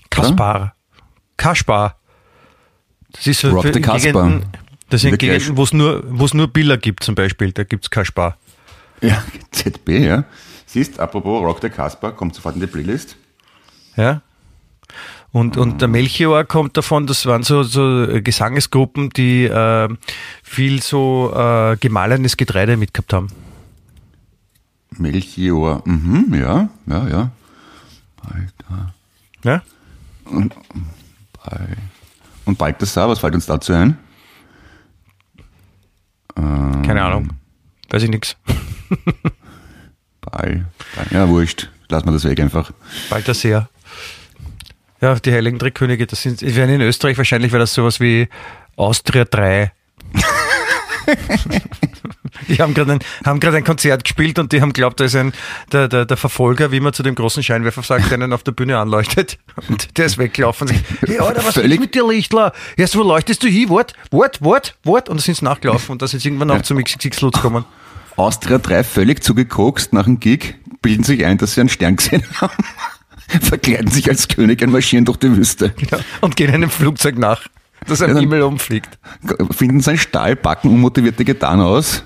Kaspar. 0.10 0.76
Kaspar. 1.38 1.98
Das 3.12 3.28
ist 3.28 3.42
so 3.42 3.50
Rock 3.50 3.64
für 3.64 3.74
the 3.74 3.82
Kaspar. 3.82 4.42
Das 4.90 5.02
sind 5.02 5.18
Gegenden, 5.20 5.58
wo 5.58 5.64
es 5.64 5.74
nur, 5.74 6.04
wo 6.08 6.26
es 6.26 6.34
nur 6.34 6.48
Biller 6.48 6.78
gibt 6.78 7.04
zum 7.04 7.16
Beispiel, 7.16 7.52
da 7.52 7.64
gibt's 7.64 7.90
Kaspar. 7.90 8.38
Ja, 9.02 9.24
ZB, 9.52 9.90
ja. 10.06 10.24
Siehst, 10.66 11.00
apropos 11.00 11.42
Rock 11.44 11.60
the 11.62 11.70
Kaspar, 11.70 12.12
kommt 12.14 12.36
sofort 12.36 12.56
in 12.56 12.62
die 12.62 12.68
Playlist. 12.68 13.18
Ja. 13.96 14.22
Und, 15.34 15.56
und 15.58 15.80
der 15.82 15.88
Melchior 15.88 16.44
kommt 16.44 16.76
davon, 16.76 17.08
das 17.08 17.26
waren 17.26 17.44
so, 17.44 17.64
so 17.64 18.06
Gesangesgruppen, 18.22 19.10
die 19.12 19.46
äh, 19.46 19.90
viel 20.44 20.82
so 20.82 21.32
äh, 21.34 21.78
gemahlenes 21.78 22.36
Getreide 22.38 22.76
mitgehabt 22.78 23.14
haben. 23.14 23.28
Melchior, 24.98 25.82
mhm, 25.86 26.34
ja, 26.34 26.70
ja, 26.86 27.08
ja. 27.08 27.32
Alter. 28.24 28.94
Ja? 29.44 29.62
Bal- 30.26 31.78
Und 32.46 32.58
Balthasar, 32.58 33.08
was 33.10 33.20
fällt 33.20 33.34
uns 33.34 33.46
dazu 33.46 33.74
ein? 33.74 33.98
Keine 36.36 37.04
Ahnung. 37.04 37.30
Weiß 37.90 38.04
ich 38.04 38.10
nix. 38.10 38.36
Ball. 40.22 40.66
Ja, 41.12 41.28
wurscht. 41.28 41.70
Lass 41.90 42.06
mal 42.06 42.12
das 42.12 42.24
weg 42.24 42.40
einfach. 42.40 42.72
Balthasar. 43.10 43.70
Ja, 45.02 45.16
die 45.16 45.32
Heiligen 45.34 45.58
Drei 45.58 45.72
Könige, 45.72 46.06
das 46.06 46.22
sind, 46.22 46.42
ich 46.44 46.56
meine, 46.56 46.76
in 46.76 46.82
Österreich 46.82 47.18
wahrscheinlich 47.18 47.52
wäre 47.52 47.62
das 47.62 47.74
sowas 47.74 48.00
wie 48.00 48.30
Austria 48.76 49.26
3. 49.26 49.72
die 52.48 52.58
haben 52.62 52.74
gerade 52.74 52.94
ein, 52.94 53.00
haben 53.26 53.42
ein 53.42 53.64
Konzert 53.64 54.04
gespielt 54.04 54.38
und 54.40 54.52
die 54.52 54.62
haben 54.62 54.74
glaubt, 54.74 55.00
da 55.00 55.06
ist 55.06 55.16
ein, 55.16 55.34
der, 55.72 55.88
der, 55.88 56.06
der 56.06 56.18
Verfolger, 56.18 56.72
wie 56.72 56.80
man 56.80 56.94
zu 56.94 57.02
dem 57.04 57.16
großen 57.16 57.42
Scheinwerfer 57.42 57.82
sagt, 57.82 58.12
der 58.12 58.14
einen 58.14 58.32
auf 58.34 58.44
der 58.44 58.52
Bühne 58.52 58.78
anleuchtet. 58.78 59.40
Und 59.68 59.98
der 59.98 60.06
ist 60.06 60.18
weggelaufen 60.18 60.68
und 60.70 60.76
sagt, 60.76 60.86
hey, 61.08 61.20
Alter, 61.20 61.44
was 61.46 61.56
Völlig- 61.56 61.74
ist 61.74 61.80
mit 61.80 61.96
dir, 61.96 62.08
Lichtler? 62.08 62.54
Erst 62.78 62.96
wo 62.96 63.02
leuchtest 63.04 63.42
du 63.44 63.48
hin? 63.48 63.70
Wart, 63.70 63.94
wart, 64.12 64.42
wart, 64.44 64.76
wart. 64.84 65.10
Und 65.10 65.18
da 65.18 65.24
sind 65.24 65.36
sie 65.38 65.46
nachgelaufen 65.46 65.94
und 65.94 66.02
da 66.02 66.08
sind 66.08 66.20
sie 66.20 66.30
irgendwann 66.30 66.52
auch 66.52 66.62
zum 66.62 66.82
XXX 66.82 67.22
Lutz 67.22 67.36
gekommen. 67.38 67.66
Austria 68.18 68.58
3 68.58 68.84
völlig 68.84 69.24
zugekokst 69.24 69.94
nach 69.94 70.06
dem 70.06 70.20
Gig, 70.20 70.56
bilden 70.82 71.04
sich 71.04 71.26
ein, 71.26 71.38
dass 71.38 71.54
sie 71.54 71.62
einen 71.62 71.70
Stern 71.70 71.96
gesehen 71.96 72.24
haben, 72.40 72.64
verkleiden 73.42 73.90
sich 73.90 74.10
als 74.10 74.28
König 74.28 74.62
und 74.62 74.72
marschieren 74.72 75.06
durch 75.06 75.18
die 75.18 75.36
Wüste. 75.36 75.74
Ja, 75.92 76.00
und 76.22 76.36
gehen 76.36 76.54
einem 76.54 76.70
Flugzeug 76.70 77.18
nach, 77.18 77.48
das 77.88 78.02
am 78.02 78.14
Ja, 78.16 78.20
Himmel 78.20 78.42
umfliegt. 78.44 78.98
Finden 79.52 79.82
seinen 79.82 79.98
Stahl, 79.98 80.36
packen 80.36 80.70
unmotivierte 80.70 81.24
Getan 81.26 81.62
aus. 81.62 82.04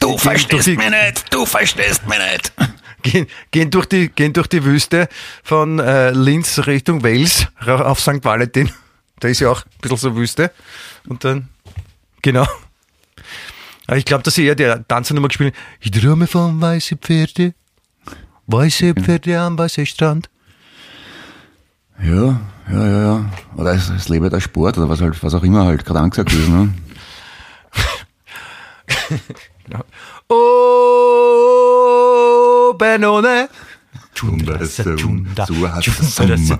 Du 0.00 0.08
durch 0.10 0.20
verstehst 0.20 0.66
die- 0.66 0.76
mich 0.76 0.90
nicht, 0.90 1.32
du 1.34 1.46
verstehst 1.46 2.06
mich 2.06 2.18
nicht. 2.18 2.52
gehen, 3.02 3.26
gehen, 3.50 3.70
durch 3.70 3.86
die, 3.86 4.08
gehen 4.08 4.32
durch 4.34 4.46
die 4.48 4.64
Wüste 4.64 5.08
von 5.42 5.78
äh, 5.78 6.10
Linz 6.10 6.58
Richtung 6.66 7.02
Wales 7.02 7.46
auf 7.66 8.00
St. 8.00 8.22
Valentin. 8.22 8.70
Da 9.20 9.28
ist 9.28 9.40
ja 9.40 9.50
auch 9.50 9.62
ein 9.64 9.70
bisschen 9.80 9.96
so 9.96 10.16
Wüste. 10.16 10.52
Und 11.08 11.24
dann, 11.24 11.48
genau. 12.22 12.46
Ich 13.94 14.04
glaube, 14.04 14.22
dass 14.22 14.34
sie 14.34 14.44
eher 14.44 14.54
die 14.54 14.70
Tanznummer 14.86 15.28
gespielt 15.28 15.54
haben. 15.54 15.62
Ich 15.80 15.90
träume 15.90 16.26
von 16.26 16.60
weiße 16.60 16.96
Pferde, 16.96 17.54
weiße 18.46 18.92
Pferde 18.94 19.40
am 19.40 19.58
weißen 19.58 19.86
Strand. 19.86 20.28
Ja, 22.02 22.40
ja, 22.70 22.86
ja, 22.86 23.02
ja. 23.02 23.24
Oder 23.56 23.72
es, 23.72 23.88
es 23.88 24.08
lebe 24.08 24.30
der 24.30 24.40
Sport 24.40 24.78
oder 24.78 24.88
was 24.88 25.00
halt, 25.00 25.20
was 25.22 25.34
auch 25.34 25.42
immer 25.42 25.64
halt 25.64 25.84
gerade 25.84 26.00
angesagt 26.00 26.32
ist, 26.32 26.48
ne? 26.48 26.72
Oh, 30.30 30.34
Benone. 32.78 33.48
So 34.14 34.26
hat 34.26 34.60
es 34.62 34.76
Tschunda, 34.76 35.46
Sommer. 35.46 35.80
tschunda. 35.80 36.34
ist 36.34 36.50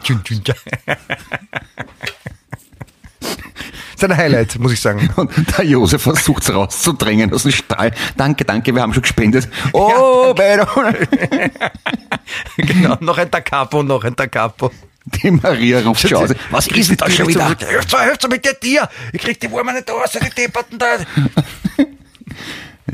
ein 4.04 4.16
Highlight, 4.16 4.58
muss 4.58 4.72
ich 4.72 4.80
sagen. 4.80 5.10
Und 5.16 5.30
der 5.56 5.64
Josef 5.64 6.02
versucht 6.02 6.42
es 6.42 6.54
rauszudrängen 6.54 7.32
aus 7.32 7.42
dem 7.42 7.52
Stall. 7.52 7.92
Danke, 8.16 8.44
danke, 8.44 8.74
wir 8.74 8.82
haben 8.82 8.92
schon 8.92 9.02
gespendet. 9.02 9.48
Oh, 9.72 10.32
Benno. 10.36 10.66
genau, 12.56 12.96
noch 13.00 13.18
ein 13.18 13.30
Da 13.30 13.40
Capo, 13.40 13.82
noch 13.82 14.04
ein 14.04 14.14
Da 14.16 14.26
Capo. 14.26 14.70
Die 15.04 15.30
Maria 15.30 15.80
ruft 15.80 16.06
schon 16.06 16.18
aus. 16.18 16.30
Was 16.50 16.66
ist 16.68 16.90
denn 16.90 16.96
da 16.98 17.10
schon 17.10 17.28
wieder? 17.28 17.56
Hörst 17.66 17.92
du, 17.92 17.96
hörst 17.98 18.24
du 18.24 18.28
mit 18.28 18.44
der 18.44 18.58
Tier? 18.58 18.88
Ich 19.12 19.22
krieg 19.22 19.40
die 19.40 19.50
Wurmer 19.50 19.72
nicht 19.72 19.90
raus, 19.90 20.10
die 20.12 20.30
Depperten 20.30 20.78
da. 20.78 20.86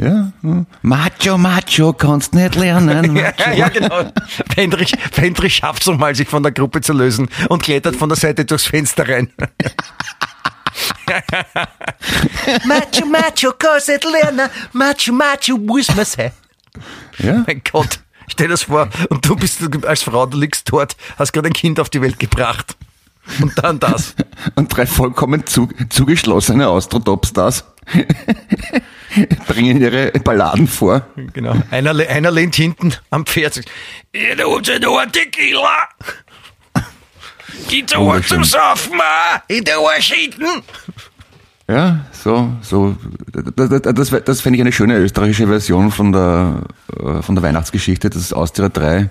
Ja. 0.00 0.32
hm. 0.40 0.66
Macho, 0.82 1.38
Macho, 1.38 1.92
kannst 1.92 2.34
nicht 2.34 2.56
lernen. 2.56 3.14
Ja, 3.14 3.32
ja, 3.54 3.68
genau. 3.68 4.10
Fendrich, 4.52 4.92
Fendrich 5.12 5.54
schafft 5.54 5.86
es 5.86 5.96
mal, 5.96 6.14
sich 6.16 6.28
von 6.28 6.42
der 6.42 6.50
Gruppe 6.50 6.80
zu 6.80 6.92
lösen 6.92 7.28
und 7.48 7.62
klettert 7.62 7.94
von 7.94 8.08
der 8.08 8.16
Seite 8.18 8.44
durchs 8.44 8.66
Fenster 8.66 9.08
rein. 9.08 9.30
Macho, 12.64 13.06
Macho, 13.06 13.54
nicht 13.86 14.04
lernen. 14.04 14.50
Macho, 14.72 15.12
Macho, 15.12 15.56
muss 15.58 15.94
man 15.94 16.04
sein. 16.04 16.32
Ja. 17.18 17.44
Mein 17.46 17.62
Gott, 17.70 18.00
stell 18.28 18.48
dir 18.48 18.52
das 18.54 18.64
vor. 18.64 18.88
Und 19.08 19.28
du 19.28 19.36
bist 19.36 19.60
als 19.84 20.02
Frau, 20.02 20.26
du 20.26 20.38
liegst 20.38 20.70
dort, 20.70 20.96
hast 21.18 21.32
gerade 21.32 21.48
ein 21.48 21.52
Kind 21.52 21.78
auf 21.80 21.90
die 21.90 22.00
Welt 22.00 22.18
gebracht. 22.18 22.76
Und 23.40 23.52
dann 23.62 23.80
das. 23.80 24.14
Und 24.54 24.74
drei 24.76 24.86
vollkommen 24.86 25.46
zu, 25.46 25.68
zugeschlossene 25.88 26.68
Austro-Topstars 26.68 27.64
bringen 29.46 29.80
ihre 29.80 30.10
Balladen 30.12 30.66
vor. 30.66 31.06
Genau. 31.32 31.54
Einer, 31.70 31.96
einer 32.08 32.30
lehnt 32.30 32.54
hinten 32.54 32.94
am 33.10 33.26
Pferd. 33.26 33.62
Tue 34.12 34.80
nur 34.80 35.10
Tequila. 35.10 35.88
Auch 37.94 38.00
Wunderschön. 38.00 38.42
zum 38.42 38.44
Saufen? 38.44 39.00
In 39.48 39.64
der 39.64 39.78
Arschitten. 39.78 40.44
Ja, 41.66 42.04
so, 42.12 42.52
so. 42.60 42.94
Das, 43.56 43.70
das, 43.70 43.94
das, 44.10 44.24
das 44.24 44.40
fände 44.42 44.56
ich 44.58 44.60
eine 44.60 44.72
schöne 44.72 44.98
österreichische 44.98 45.46
Version 45.46 45.90
von 45.90 46.12
der, 46.12 46.64
äh, 46.98 47.22
von 47.22 47.34
der 47.34 47.42
Weihnachtsgeschichte, 47.42 48.10
dass 48.10 48.32
Austria 48.34 48.68
3 48.68 49.08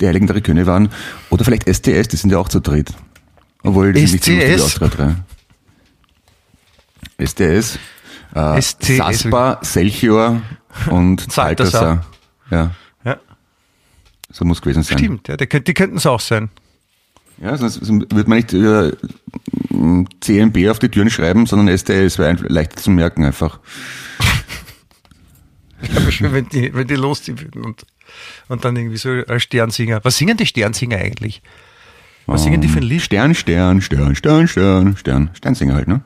die 0.00 0.06
Heiligen 0.06 0.26
Drei 0.28 0.40
Könige 0.40 0.66
waren. 0.66 0.88
Oder 1.30 1.44
vielleicht 1.44 1.64
STS, 1.68 2.08
die 2.08 2.16
sind 2.16 2.30
ja 2.30 2.38
auch 2.38 2.48
zu 2.48 2.60
dritt. 2.60 2.90
Obwohl, 3.64 3.92
die 3.92 4.06
sind 4.06 4.24
nicht 4.24 4.24
so 4.24 4.30
lustig 4.32 4.48
wie 4.48 4.52
STS? 4.54 4.62
Austria 4.62 5.16
3. 7.18 7.26
STS, 7.26 7.78
äh, 8.34 8.60
STS. 8.62 8.96
Saspa, 8.98 9.58
Selchior 9.62 10.42
und 10.90 11.26
Balthasar. 11.34 11.96
Balthasar. 11.96 12.06
Ja, 12.50 12.70
Ja, 13.04 13.16
so 14.30 14.44
muss 14.44 14.60
gewesen 14.60 14.82
sein. 14.84 14.98
stimmt. 14.98 15.26
Ja, 15.28 15.36
die, 15.36 15.48
die 15.48 15.74
könnten 15.74 15.96
es 15.96 16.06
auch 16.06 16.20
sein. 16.20 16.50
Ja, 17.38 17.56
sonst 17.56 17.86
würde 17.86 18.28
man 18.30 18.38
nicht 18.38 18.52
äh, 18.54 18.92
CMB 20.20 20.68
auf 20.70 20.78
die 20.78 20.88
Türen 20.88 21.10
schreiben, 21.10 21.46
sondern 21.46 21.76
STS 21.76 22.18
wäre 22.18 22.30
ein- 22.30 22.38
leichter 22.48 22.76
zu 22.76 22.90
merken 22.90 23.24
einfach. 23.24 23.60
Aber 25.96 26.10
schön, 26.10 26.32
wenn 26.32 26.48
die, 26.48 26.72
wenn 26.74 26.86
die 26.88 26.94
losziehen 26.94 27.38
würden 27.40 27.62
und, 27.64 27.84
und 28.48 28.64
dann 28.64 28.74
irgendwie 28.76 28.96
so 28.96 29.10
als 29.10 29.42
Sternsinger. 29.42 30.00
Was 30.02 30.16
singen 30.16 30.36
die 30.38 30.46
Sternsinger 30.46 30.96
eigentlich? 30.96 31.42
Was 32.24 32.42
singen 32.42 32.60
die 32.60 32.68
für 32.68 32.78
ein 32.78 32.84
Lied? 32.84 33.02
Stern, 33.02 33.34
Stern, 33.34 33.80
Stern, 33.82 34.16
Stern, 34.16 34.48
Stern, 34.48 34.96
Stern. 34.96 35.30
Sternsinger 35.34 35.74
halt, 35.74 35.86
ne? 35.88 36.00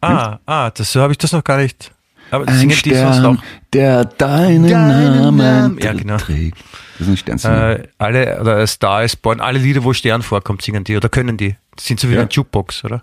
Ah, 0.00 0.38
ah, 0.46 0.70
das, 0.70 0.92
so 0.92 1.00
habe 1.00 1.12
ich 1.12 1.18
das 1.18 1.32
noch 1.32 1.44
gar 1.44 1.58
nicht. 1.58 1.92
Aber 2.30 2.50
singen 2.52 2.76
die 2.84 2.94
sonst 2.94 3.24
auch? 3.24 3.36
der 3.72 4.04
deinen, 4.04 4.66
Deinen 4.68 5.16
Namen, 5.22 5.36
Namen- 5.38 5.78
Ja, 5.78 5.92
genau. 5.92 6.16
trägt. 6.16 6.58
Das 6.98 7.06
ist 7.06 7.08
ein 7.08 7.16
Sternsinger. 7.16 7.80
Äh, 7.80 7.88
alle, 7.98 8.40
oder 8.40 8.66
Star 8.66 9.02
is 9.04 9.16
Born, 9.16 9.40
alle 9.40 9.58
Lieder, 9.58 9.82
wo 9.84 9.92
Stern 9.92 10.22
vorkommt, 10.22 10.62
singen 10.62 10.84
die 10.84 10.96
oder 10.96 11.08
können 11.08 11.36
die? 11.36 11.56
Das 11.76 11.86
sind 11.86 11.98
so 12.00 12.08
wie 12.08 12.14
Ja. 12.14 12.22
ein 12.22 12.28
Jukebox, 12.30 12.84
oder? 12.84 13.02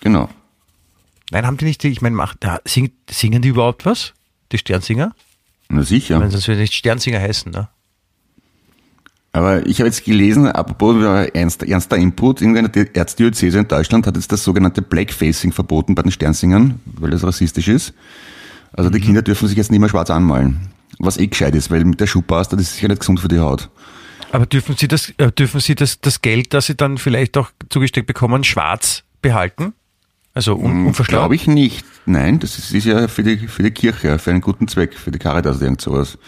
genau. 0.00 0.28
Nein, 1.30 1.46
haben 1.46 1.56
die 1.56 1.64
nicht, 1.64 1.82
die- 1.82 1.88
ich 1.88 2.02
meine, 2.02 2.22
ja, 2.42 2.58
sing, 2.66 2.92
singen 3.10 3.40
die 3.40 3.48
überhaupt 3.48 3.86
was? 3.86 4.12
Die 4.52 4.58
Sternsinger? 4.58 5.14
Na 5.70 5.82
sicher. 5.82 6.20
Wenn 6.20 6.30
sonst 6.30 6.46
würde 6.46 6.60
nicht 6.60 6.74
Sternsinger 6.74 7.20
heißen, 7.20 7.50
ne? 7.50 7.68
Aber 9.34 9.66
ich 9.66 9.78
habe 9.80 9.86
jetzt 9.88 10.04
gelesen, 10.04 10.46
apropos 10.46 10.94
ernster, 11.32 11.66
ernster 11.66 11.96
Input, 11.96 12.42
irgendeine 12.42 12.68
Di- 12.68 12.90
Erzdiözese 12.92 13.60
in 13.60 13.66
Deutschland 13.68 14.06
hat 14.06 14.14
jetzt 14.16 14.30
das 14.30 14.44
sogenannte 14.44 14.82
Blackfacing 14.82 15.52
verboten 15.52 15.94
bei 15.94 16.02
den 16.02 16.10
Sternsingern, 16.12 16.80
weil 16.84 17.08
das 17.10 17.24
rassistisch 17.24 17.68
ist. 17.68 17.94
Also 18.74 18.90
Mhm. 18.90 18.94
die 18.94 19.00
Kinder 19.00 19.22
dürfen 19.22 19.48
sich 19.48 19.56
jetzt 19.56 19.70
nicht 19.70 19.80
mehr 19.80 19.88
schwarz 19.88 20.10
anmalen. 20.10 20.68
Was 21.02 21.18
eh 21.18 21.26
gescheit 21.26 21.54
ist, 21.56 21.70
weil 21.70 21.84
mit 21.84 22.00
der 22.00 22.06
Schuhpasta, 22.06 22.56
das 22.56 22.66
ist 22.66 22.74
sicher 22.76 22.88
nicht 22.88 23.00
gesund 23.00 23.18
für 23.18 23.28
die 23.28 23.40
Haut. 23.40 23.68
Aber 24.30 24.46
dürfen 24.46 24.76
sie 24.76 24.88
das, 24.88 25.10
äh, 25.18 25.32
dürfen 25.32 25.60
sie 25.60 25.74
das, 25.74 26.00
das 26.00 26.22
Geld, 26.22 26.54
das 26.54 26.66
sie 26.66 26.76
dann 26.76 26.96
vielleicht 26.96 27.36
auch 27.36 27.50
zugesteckt 27.68 28.06
bekommen, 28.06 28.44
schwarz 28.44 29.02
behalten? 29.20 29.74
Also 30.32 30.54
un, 30.54 30.86
unversteuert? 30.86 31.20
Glaube 31.20 31.34
ich 31.34 31.46
nicht. 31.46 31.84
Nein, 32.06 32.38
das 32.38 32.56
ist, 32.56 32.72
ist 32.72 32.84
ja 32.84 33.08
für 33.08 33.22
die, 33.22 33.36
für 33.48 33.62
die 33.62 33.72
Kirche, 33.72 34.18
für 34.18 34.30
einen 34.30 34.40
guten 34.40 34.68
Zweck, 34.68 34.94
für 34.94 35.10
die 35.10 35.18
Caritas 35.18 35.56
oder 35.56 35.66
irgend 35.66 35.80
sowas. 35.80 36.18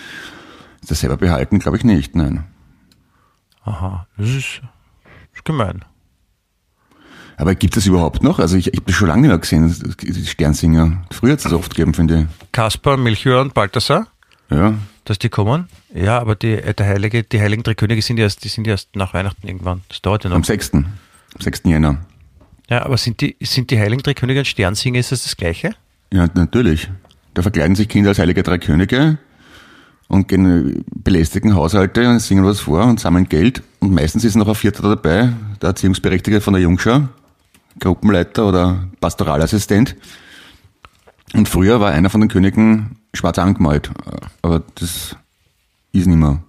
Das 0.87 1.01
selber 1.01 1.17
behalten, 1.17 1.61
glaube 1.61 1.79
ich 1.79 1.85
nicht, 1.85 2.15
nein. 2.15 2.45
Aha, 3.63 4.07
das 4.19 4.29
ist, 4.29 4.61
ist 5.33 5.45
gemein. 5.45 5.85
Aber 7.37 7.55
gibt 7.55 7.77
es 7.77 7.87
überhaupt 7.87 8.23
noch? 8.23 8.39
Also 8.39 8.57
ich, 8.57 8.69
ich 8.69 8.77
habe 8.77 8.87
das 8.87 8.95
schon 8.95 9.09
lange 9.09 9.23
nicht 9.23 9.31
mehr 9.31 9.39
gesehen, 9.39 9.95
die 10.03 10.27
Sternsinger. 10.27 11.05
Früher 11.11 11.33
hat 11.33 11.39
es 11.39 11.45
das 11.45 11.53
oft 11.53 11.75
gegeben, 11.75 11.95
finde 11.95 12.29
Kaspar, 12.53 12.97
Melchior 12.97 13.41
und 13.41 13.55
Balthasar, 13.55 14.03
ich. 14.03 14.09
Ja. 14.51 14.75
dass 15.05 15.19
die 15.19 15.29
kommen. 15.29 15.69
Ja, 15.95 16.19
aber 16.19 16.35
die, 16.35 16.53
äh, 16.53 16.75
der 16.75 16.87
Heilige, 16.87 17.23
die 17.23 17.41
Heiligen 17.41 17.63
Drei 17.63 17.75
Könige 17.75 18.03
sind 18.03 18.19
erst, 18.19 18.45
die 18.45 18.49
sind 18.49 18.67
erst 18.67 18.95
nach 18.95 19.15
Weihnachten 19.15 19.47
irgendwann. 19.47 19.83
Das 19.89 20.03
dauert 20.03 20.25
ja 20.25 20.31
noch. 20.31 20.37
Am 20.37 20.45
6. 20.45 20.75
Am 20.75 20.87
6. 21.41 21.63
Jänner. 21.65 21.99
Ja, 22.69 22.85
aber 22.85 22.97
sind 22.97 23.21
die, 23.21 23.37
sind 23.41 23.71
die 23.71 23.79
Heiligen 23.79 24.03
Drei 24.03 24.15
Könige 24.15 24.41
und 24.41 24.47
Sternsinger, 24.47 24.99
ist 24.99 25.13
das 25.13 25.25
das 25.25 25.37
Gleiche? 25.37 25.75
Ja, 26.13 26.29
natürlich. 26.35 26.89
Da 27.35 27.43
verkleiden 27.43 27.75
sich 27.75 27.89
Kinder 27.89 28.11
als 28.11 28.19
heilige 28.21 28.43
drei 28.43 28.59
Könige 28.59 29.19
und 30.09 30.29
gehen, 30.29 30.71
äh, 30.71 30.83
belästigen 30.95 31.55
Haushalte 31.55 32.09
und 32.09 32.21
singen 32.21 32.45
was 32.45 32.61
vor 32.61 32.85
und 32.85 33.01
sammeln 33.01 33.29
Geld. 33.29 33.63
Und 33.81 33.93
meistens 33.93 34.25
ist 34.25 34.37
noch 34.37 34.49
ein 34.49 34.55
Vierter 34.55 34.83
dabei, 34.95 35.33
der 35.61 35.71
Erziehungsberechtigte 35.71 36.41
von 36.41 36.55
der 36.55 36.63
Jungschau, 36.63 37.09
Gruppenleiter 37.81 38.47
oder 38.47 38.89
Pastoralassistent. 39.01 39.97
Und 41.35 41.49
früher 41.49 41.81
war 41.81 41.91
einer 41.93 42.11
von 42.11 42.21
den 42.21 42.31
Königen 42.31 42.97
schwarz 43.13 43.39
angemalt. 43.39 43.91
Aber 44.43 44.63
das 44.77 45.17
ist 45.93 46.07
nicht 46.07 46.19
mehr. 46.19 46.43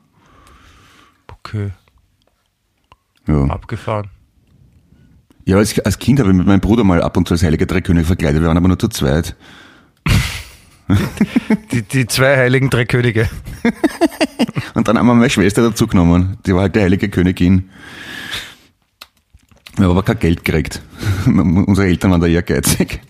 Okay, 1.27 1.71
Ja, 3.27 3.43
abgefahren. 3.45 4.09
ja 5.45 5.57
als, 5.57 5.77
als 5.79 5.99
Kind 5.99 6.19
habe 6.19 6.31
ich 6.31 6.35
mit 6.35 6.47
meinem 6.47 6.59
Bruder 6.59 6.83
mal 6.83 7.01
ab 7.03 7.17
und 7.17 7.27
zu 7.27 7.33
als 7.35 7.43
heilige 7.43 7.67
drei 7.67 7.81
Könige 7.81 8.05
verkleidet. 8.05 8.41
Wir 8.41 8.47
waren 8.47 8.57
aber 8.57 8.67
nur 8.67 8.79
zu 8.79 8.87
zweit. 8.87 9.35
Die, 11.71 11.81
die 11.81 12.05
zwei 12.05 12.37
Heiligen 12.37 12.69
Drei 12.69 12.85
Könige. 12.85 13.27
Und 14.75 14.87
dann 14.87 14.99
haben 14.99 15.07
wir 15.07 15.15
meine 15.15 15.31
Schwester 15.31 15.63
dazu 15.63 15.87
genommen. 15.87 16.37
Die 16.45 16.53
war 16.53 16.61
halt 16.61 16.75
die 16.75 16.81
heilige 16.81 17.09
Königin. 17.09 17.71
Wir 19.77 19.85
haben 19.85 19.91
aber 19.91 20.03
kein 20.03 20.19
Geld 20.19 20.45
gekriegt. 20.45 20.83
Unsere 21.25 21.87
Eltern 21.87 22.11
waren 22.11 22.21
da 22.21 22.27
eher 22.27 22.43
geizig. 22.43 23.01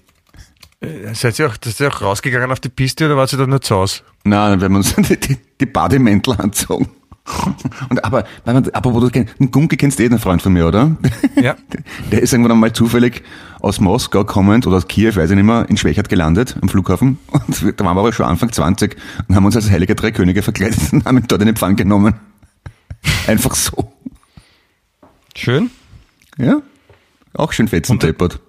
Seid 1.13 1.39
ihr 1.39 1.47
auch, 1.47 1.55
seid 1.63 1.79
ihr 1.79 1.87
auch 1.87 2.01
rausgegangen 2.01 2.51
auf 2.51 2.59
die 2.59 2.69
Piste 2.69 3.05
oder 3.05 3.17
wart 3.17 3.31
ihr 3.33 3.39
da 3.39 3.47
nur 3.47 3.61
zu 3.61 3.75
Hause? 3.75 4.01
Nein, 4.23 4.59
wir 4.59 4.65
haben 4.65 4.75
uns 4.75 4.95
die, 4.97 5.19
die, 5.19 5.37
die 5.59 5.65
Bademäntel 5.65 6.33
angezogen. 6.33 6.89
Und 7.89 8.05
aber, 8.05 8.25
man, 8.45 8.69
aber 8.69 8.93
wo 8.93 8.99
du 8.99 9.09
kennst, 9.09 9.39
den 9.39 9.49
Gunki 9.49 9.77
kennst 9.77 9.97
du 9.97 10.03
eh, 10.03 10.09
den 10.09 10.19
Freund 10.19 10.43
von 10.43 10.53
mir, 10.53 10.67
oder? 10.67 10.95
Ja. 11.41 11.55
Der 12.11 12.21
ist 12.21 12.33
irgendwann 12.33 12.51
einmal 12.51 12.71
zufällig 12.73 13.23
aus 13.61 13.79
Moskau 13.79 14.23
kommend 14.25 14.67
oder 14.67 14.77
aus 14.77 14.87
Kiew, 14.87 15.15
weiß 15.15 15.31
ich 15.31 15.35
nicht 15.35 15.45
mehr, 15.45 15.65
in 15.67 15.77
Schwächert 15.77 16.07
gelandet 16.07 16.55
am 16.61 16.69
Flughafen. 16.69 17.17
Und 17.31 17.79
da 17.79 17.83
waren 17.83 17.95
wir 17.95 18.01
aber 18.01 18.13
schon 18.13 18.27
Anfang 18.27 18.51
20 18.51 18.95
und 19.27 19.35
haben 19.35 19.45
uns 19.45 19.55
als 19.55 19.71
Heilige 19.71 19.95
Drei 19.95 20.11
Könige 20.11 20.43
verkleidet 20.43 20.93
und 20.93 21.05
haben 21.05 21.17
ihn 21.17 21.25
dort 21.27 21.41
in 21.41 21.47
den 21.47 21.55
Empfang 21.55 21.75
genommen. 21.75 22.13
Einfach 23.27 23.55
so. 23.55 23.91
Schön. 25.35 25.71
Ja? 26.37 26.61
Auch 27.33 27.53
schön 27.53 27.67
fetzen 27.67 27.97
deppert. 27.97 28.39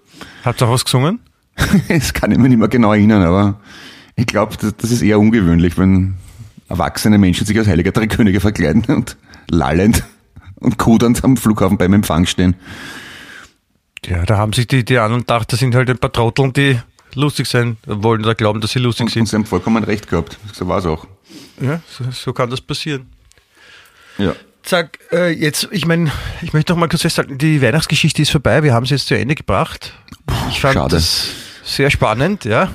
Habt 0.44 0.60
ihr 0.60 0.68
auch 0.68 0.72
was 0.72 0.84
gesungen? 0.84 1.20
Das 1.88 2.12
kann 2.12 2.32
ich 2.32 2.38
mir 2.38 2.48
nicht 2.48 2.58
mehr 2.58 2.68
genau 2.68 2.92
erinnern, 2.92 3.22
aber 3.22 3.60
ich 4.14 4.26
glaube, 4.26 4.56
das, 4.60 4.76
das 4.76 4.90
ist 4.90 5.02
eher 5.02 5.18
ungewöhnlich, 5.18 5.76
wenn 5.78 6.14
erwachsene 6.68 7.18
Menschen 7.18 7.46
sich 7.46 7.56
als 7.58 7.68
Heiliger 7.68 7.92
Drei 7.92 8.06
Könige 8.06 8.40
verkleiden 8.40 8.84
und 8.86 9.16
lallend 9.50 10.02
und 10.56 10.78
kudernd 10.78 11.22
am 11.24 11.36
Flughafen 11.36 11.78
beim 11.78 11.92
Empfang 11.92 12.26
stehen. 12.26 12.56
Ja, 14.04 14.24
da 14.24 14.36
haben 14.36 14.52
sich 14.52 14.66
die, 14.66 14.84
die 14.84 14.98
anderen 14.98 15.22
gedacht, 15.22 15.52
das 15.52 15.60
sind 15.60 15.74
halt 15.74 15.90
ein 15.90 15.98
paar 15.98 16.12
Trotteln, 16.12 16.52
die 16.52 16.78
lustig 17.14 17.46
sein 17.46 17.76
wollen 17.86 18.22
oder 18.22 18.34
glauben, 18.34 18.60
dass 18.60 18.72
sie 18.72 18.78
lustig 18.78 19.02
Und, 19.02 19.06
und 19.08 19.12
sind. 19.14 19.28
sie 19.28 19.36
haben 19.36 19.46
vollkommen 19.46 19.82
recht 19.84 20.08
gehabt. 20.08 20.38
So 20.52 20.68
war 20.68 20.78
es 20.78 20.86
auch. 20.86 21.06
Ja, 21.60 21.80
so, 21.88 22.04
so 22.10 22.32
kann 22.32 22.50
das 22.50 22.60
passieren. 22.60 23.06
Ja. 24.18 24.34
Sag, 24.62 24.98
äh, 25.12 25.30
jetzt, 25.32 25.68
ich 25.70 25.86
meine, 25.86 26.10
ich 26.42 26.52
möchte 26.52 26.72
noch 26.72 26.78
mal 26.78 26.88
kurz 26.88 27.02
festhalten, 27.02 27.38
die 27.38 27.62
Weihnachtsgeschichte 27.62 28.22
ist 28.22 28.30
vorbei, 28.30 28.62
wir 28.62 28.74
haben 28.74 28.84
sie 28.86 28.94
jetzt 28.94 29.06
zu 29.06 29.16
Ende 29.16 29.34
gebracht. 29.34 29.94
Ich 30.50 30.60
fand 30.60 30.74
schade. 30.74 30.96
das 30.96 31.30
sehr 31.66 31.90
spannend, 31.90 32.44
ja. 32.44 32.72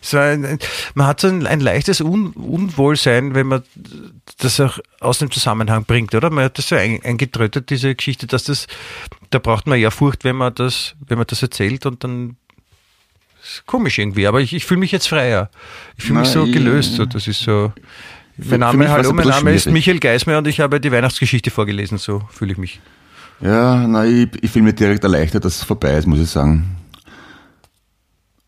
So 0.00 0.18
ein, 0.18 0.58
man 0.94 1.06
hat 1.06 1.20
so 1.20 1.28
ein, 1.28 1.46
ein 1.46 1.60
leichtes 1.60 2.00
Un, 2.00 2.32
Unwohlsein, 2.32 3.34
wenn 3.34 3.48
man 3.48 3.62
das 4.38 4.60
auch 4.60 4.78
aus 5.00 5.18
dem 5.18 5.30
Zusammenhang 5.30 5.84
bringt, 5.84 6.14
oder? 6.14 6.30
Man 6.30 6.44
hat 6.44 6.58
das 6.58 6.68
so 6.68 6.76
ein, 6.76 7.02
eingetrötet, 7.02 7.70
diese 7.70 7.94
Geschichte, 7.94 8.26
dass 8.26 8.44
das, 8.44 8.66
da 9.30 9.38
braucht 9.38 9.66
man 9.66 9.78
ja 9.80 9.90
Furcht, 9.90 10.24
wenn 10.24 10.36
man 10.36 10.54
das, 10.54 10.94
wenn 11.06 11.18
man 11.18 11.26
das 11.26 11.42
erzählt 11.42 11.84
und 11.86 12.04
dann 12.04 12.36
ist 13.42 13.66
komisch 13.66 13.98
irgendwie, 13.98 14.26
aber 14.26 14.40
ich, 14.40 14.52
ich 14.52 14.64
fühle 14.64 14.80
mich 14.80 14.92
jetzt 14.92 15.08
freier. 15.08 15.50
Ich 15.96 16.04
fühle 16.04 16.20
mich 16.20 16.28
so 16.28 16.44
gelöst. 16.44 16.94
So. 16.94 17.06
Das 17.06 17.26
ist 17.26 17.40
so. 17.40 17.72
Mein 18.36 18.60
Name, 18.60 18.88
hallo, 18.88 19.10
ein 19.10 19.16
mein 19.16 19.28
Name 19.28 19.54
ist. 19.54 19.66
Michael 19.66 19.98
Geismeier 19.98 20.38
und 20.38 20.46
ich 20.46 20.60
habe 20.60 20.80
die 20.80 20.92
Weihnachtsgeschichte 20.92 21.50
vorgelesen, 21.50 21.98
so 21.98 22.22
fühle 22.30 22.52
ich 22.52 22.58
mich. 22.58 22.80
Ja, 23.40 23.86
na, 23.86 24.04
ich, 24.04 24.28
ich 24.42 24.50
fühle 24.50 24.64
mich 24.64 24.74
direkt 24.74 25.04
erleichtert, 25.04 25.44
dass 25.44 25.56
es 25.56 25.64
vorbei 25.64 25.96
ist, 25.96 26.06
muss 26.06 26.18
ich 26.18 26.28
sagen. 26.30 26.76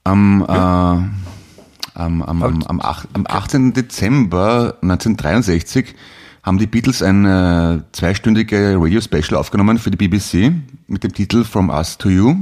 Am, 0.02 0.42
äh, 0.48 0.52
am, 0.52 2.22
am, 2.22 2.42
am, 2.42 2.62
am, 2.64 2.80
ach- 2.82 3.06
am 3.12 3.26
18. 3.28 3.72
Dezember 3.72 4.76
1963 4.82 5.94
haben 6.42 6.58
die 6.58 6.66
Beatles 6.66 7.02
ein 7.02 7.24
äh, 7.24 7.82
zweistündige 7.92 8.76
Radio-Special 8.78 9.34
aufgenommen 9.38 9.78
für 9.78 9.90
die 9.90 9.96
BBC 10.08 10.52
mit 10.88 11.04
dem 11.04 11.12
Titel 11.12 11.44
From 11.44 11.68
Us 11.70 11.98
to 11.98 12.08
You 12.08 12.36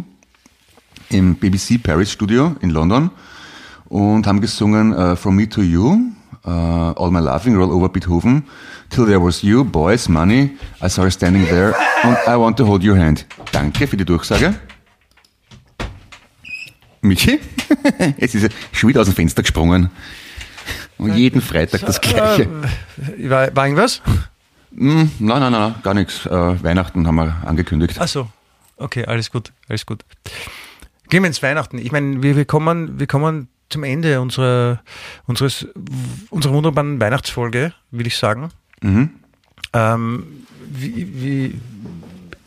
im 1.11 1.35
BBC 1.35 1.83
Paris 1.83 2.13
Studio 2.13 2.55
in 2.61 2.71
London 2.71 3.11
und 3.87 4.27
haben 4.27 4.41
gesungen 4.41 4.93
äh, 4.93 5.17
From 5.17 5.37
Me 5.37 5.49
to 5.49 5.63
You, 5.63 5.99
äh, 6.49 7.03
All 7.03 7.11
My 7.11 7.21
Loving, 7.21 7.57
Roll 7.57 7.71
Over 7.71 7.89
Beethoven, 7.89 8.45
Till 8.91 9.07
There 9.07 9.23
Was 9.23 9.43
You, 9.43 9.65
Boys, 9.65 10.09
Money, 10.09 10.57
I 10.83 10.89
Saw 10.89 11.03
Her 11.03 11.11
Standing 11.11 11.47
There 11.47 11.75
und 12.05 12.17
I 12.27 12.37
Want 12.39 12.57
to 12.59 12.67
Hold 12.67 12.85
Your 12.85 12.99
Hand. 12.99 13.27
Danke 13.53 13.87
für 13.87 13.97
die 13.97 14.05
Durchsage. 14.05 14.55
Michi? 17.01 17.39
Jetzt 18.19 18.35
ist 18.35 18.45
er 18.45 18.51
schon 18.73 18.89
wieder 18.89 19.01
aus 19.01 19.07
dem 19.07 19.15
Fenster 19.15 19.43
gesprungen. 19.43 19.91
Und 20.97 21.15
jeden 21.15 21.41
Freitag 21.41 21.83
das 21.83 22.01
Gleiche. 22.01 22.49
Äh, 23.19 23.31
war, 23.31 23.55
war 23.55 23.67
irgendwas? 23.67 24.03
Hm, 24.75 25.11
nein, 25.19 25.41
nein, 25.41 25.53
nein, 25.53 25.75
gar 25.83 25.95
nichts. 25.95 26.27
Äh, 26.27 26.31
Weihnachten 26.31 27.07
haben 27.07 27.15
wir 27.15 27.37
angekündigt. 27.47 27.97
Ach 28.01 28.09
so. 28.09 28.29
Okay, 28.77 29.05
alles 29.05 29.31
gut, 29.31 29.53
alles 29.69 29.87
gut. 29.87 30.05
Gehen 31.09 31.23
wir 31.23 31.29
ins 31.29 31.43
Weihnachten. 31.43 31.79
Ich 31.79 31.93
meine, 31.93 32.23
wir, 32.23 32.37
wir, 32.37 32.45
kommen, 32.45 32.99
wir 32.99 33.07
kommen 33.07 33.49
zum 33.71 33.85
Ende 33.85 34.21
unserer, 34.21 34.81
unseres, 35.27 35.67
unserer 36.31 36.53
wunderbaren 36.55 37.01
Weihnachtsfolge, 37.01 37.73
will 37.91 38.07
ich 38.07 38.17
sagen. 38.17 38.51
Ähm, 39.75 40.45
wie, 40.71 41.09
wie, 41.23 41.61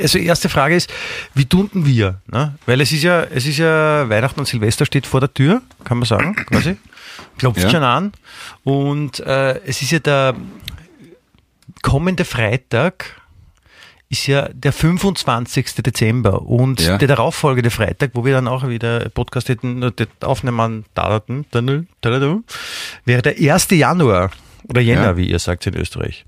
also 0.01 0.17
erste 0.17 0.49
Frage 0.49 0.75
ist, 0.75 0.91
wie 1.35 1.45
tun 1.45 1.69
denn 1.73 1.85
wir? 1.85 2.21
Ne? 2.31 2.55
Weil 2.65 2.81
es 2.81 2.91
ist 2.91 3.03
ja, 3.03 3.23
es 3.23 3.45
ist 3.45 3.57
ja 3.57 4.09
Weihnachten 4.09 4.39
und 4.39 4.45
Silvester 4.47 4.85
steht 4.85 5.05
vor 5.05 5.19
der 5.19 5.33
Tür, 5.33 5.61
kann 5.83 5.99
man 5.99 6.05
sagen, 6.07 6.35
quasi. 6.35 6.77
Klopft 7.37 7.61
Ja. 7.63 7.69
schon 7.69 7.83
an. 7.83 8.11
Und 8.63 9.19
äh, 9.19 9.59
es 9.65 9.81
ist 9.81 9.91
ja 9.91 9.99
der 9.99 10.35
kommende 11.81 12.25
Freitag 12.25 13.20
ist 14.11 14.27
ja 14.27 14.49
der 14.53 14.73
25. 14.73 15.81
Dezember 15.83 16.41
und 16.41 16.81
Ja. 16.81 16.97
der 16.97 17.07
darauffolgende 17.07 17.69
Freitag, 17.71 18.11
wo 18.13 18.25
wir 18.25 18.33
dann 18.33 18.47
auch 18.47 18.67
wieder 18.67 19.07
Podcast 19.09 19.47
hätten, 19.49 19.81
äh, 19.81 19.91
aufnehmen 20.19 20.83
daten, 20.93 21.45
wäre 23.05 23.21
der 23.23 23.39
1. 23.39 23.71
Januar 23.75 24.31
oder 24.67 24.81
Jänner, 24.81 25.01
Ja. 25.11 25.17
wie 25.17 25.29
ihr 25.29 25.39
sagt 25.39 25.65
in 25.65 25.75
Österreich. 25.77 26.25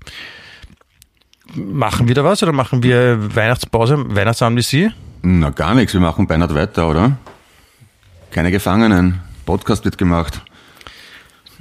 Machen 1.54 2.08
wir 2.08 2.14
da 2.14 2.24
was 2.24 2.42
oder 2.42 2.52
machen 2.52 2.82
wir 2.82 3.36
Weihnachtspause, 3.36 3.96
Weihnachtsabend 4.16 4.58
wie 4.58 4.62
Sie? 4.62 4.90
Na, 5.22 5.50
gar 5.50 5.74
nichts. 5.74 5.92
Wir 5.92 6.00
machen 6.00 6.26
beinahe 6.26 6.54
weiter, 6.54 6.88
oder? 6.88 7.18
Keine 8.30 8.50
Gefangenen. 8.50 9.20
Podcast 9.44 9.84
wird 9.84 9.98
gemacht. 9.98 10.40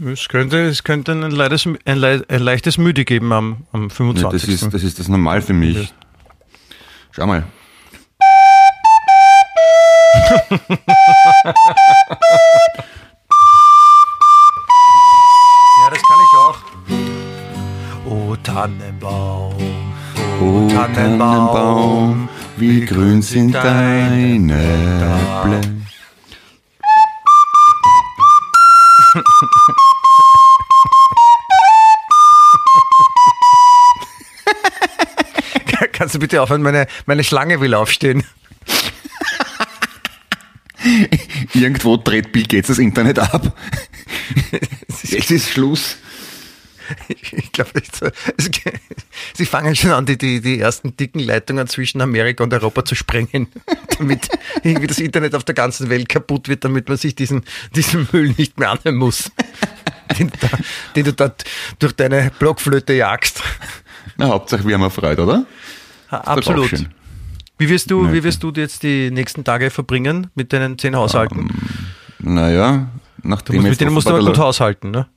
Es 0.04 0.28
könnte, 0.30 0.68
es 0.68 0.84
könnte 0.84 1.12
ein, 1.12 1.30
leides, 1.32 1.66
ein, 1.68 1.98
le- 1.98 2.26
ein 2.28 2.42
leichtes 2.42 2.78
Müde 2.78 3.06
geben 3.06 3.32
am, 3.34 3.58
am 3.74 3.84
Ja, 3.84 3.90
25. 3.90 4.42
das, 4.42 4.50
ist, 4.64 4.74
das 4.74 4.84
ist 4.84 5.00
das 5.00 5.08
normal 5.10 5.42
für 5.42 5.54
mich. 5.54 5.94
Schau 7.16 7.28
mal. 7.28 7.44
ja, 7.44 7.46
das 15.92 16.02
kann 16.02 16.20
ich 16.26 16.34
auch. 16.40 16.58
O 18.10 18.36
Tannenbaum, 18.38 19.94
O 20.42 20.68
Tannenbaum, 20.68 22.30
wie 22.58 22.84
grün 22.84 23.22
sind 23.22 23.54
deine 23.54 24.58
Blätter. 25.44 25.70
Kannst 35.94 36.16
du 36.16 36.20
bitte 36.20 36.42
aufhören, 36.42 36.62
meine, 36.62 36.88
meine 37.06 37.24
Schlange 37.24 37.62
will 37.62 37.74
aufstehen. 37.74 38.24
Irgendwo 41.54 41.96
dreht 41.98 42.32
Bill 42.34 42.44
Gates 42.44 42.68
das 42.68 42.78
Internet 42.80 43.20
ab. 43.20 43.56
Es 45.16 45.30
ist 45.32 45.50
Schluss. 45.50 45.98
Ich 47.20 47.52
glaube, 47.52 47.72
sie 49.34 49.46
fangen 49.46 49.76
schon 49.76 49.92
an, 49.92 50.06
die, 50.06 50.18
die, 50.18 50.42
die 50.42 50.60
ersten 50.60 50.96
dicken 50.98 51.20
Leitungen 51.20 51.68
zwischen 51.68 52.02
Amerika 52.02 52.44
und 52.44 52.54
Europa 52.54 52.84
zu 52.84 52.96
sprengen, 52.96 53.48
damit 53.98 54.28
irgendwie 54.64 54.88
das 54.88 55.00
Internet 55.00 55.34
auf 55.36 55.44
der 55.46 55.56
ganzen 55.56 55.90
Welt 55.90 56.10
kaputt 56.10 56.50
wird, 56.50 56.66
damit 56.66 56.90
man 56.90 56.98
sich 56.98 57.16
diesen, 57.16 57.44
diesen 57.76 58.08
Müll 58.12 58.34
nicht 58.38 58.60
mehr 58.60 58.72
anhören 58.72 58.96
muss, 58.96 59.32
den, 60.20 60.30
du 60.30 60.38
da- 60.40 60.58
den 60.96 61.04
du 61.06 61.14
dort 61.14 61.44
durch 61.80 61.94
deine 61.94 62.32
Blockflöte 62.38 62.94
jagst. 62.94 63.42
Na, 64.18 64.28
Hauptsache 64.28 64.68
wir 64.68 64.78
haben 64.78 64.92
Freude, 64.92 65.24
oder? 65.24 65.46
Absolut. 66.18 66.86
Wie 67.58 67.70
wirst 67.70 67.92
du, 67.92 68.12
wie 68.12 68.24
wirst 68.24 68.44
du 68.44 68.52
jetzt 68.56 68.84
die 68.84 69.12
nächsten 69.12 69.44
Tage 69.44 69.70
verbringen 69.70 70.28
mit 70.36 70.52
deinen 70.54 70.78
zehn 70.78 70.96
Haushalten? 70.96 71.50
Naja, 72.20 72.88
Du 73.22 73.30
nachdem, 73.30 73.56
musst, 73.58 73.70
mit 73.70 73.82
denen 73.82 73.94
musst 73.94 74.08
du 74.08 74.12
aber 74.12 74.20
der 74.20 74.28
gut 74.34 74.38
haushalten, 74.38 74.92
ne? 74.92 75.08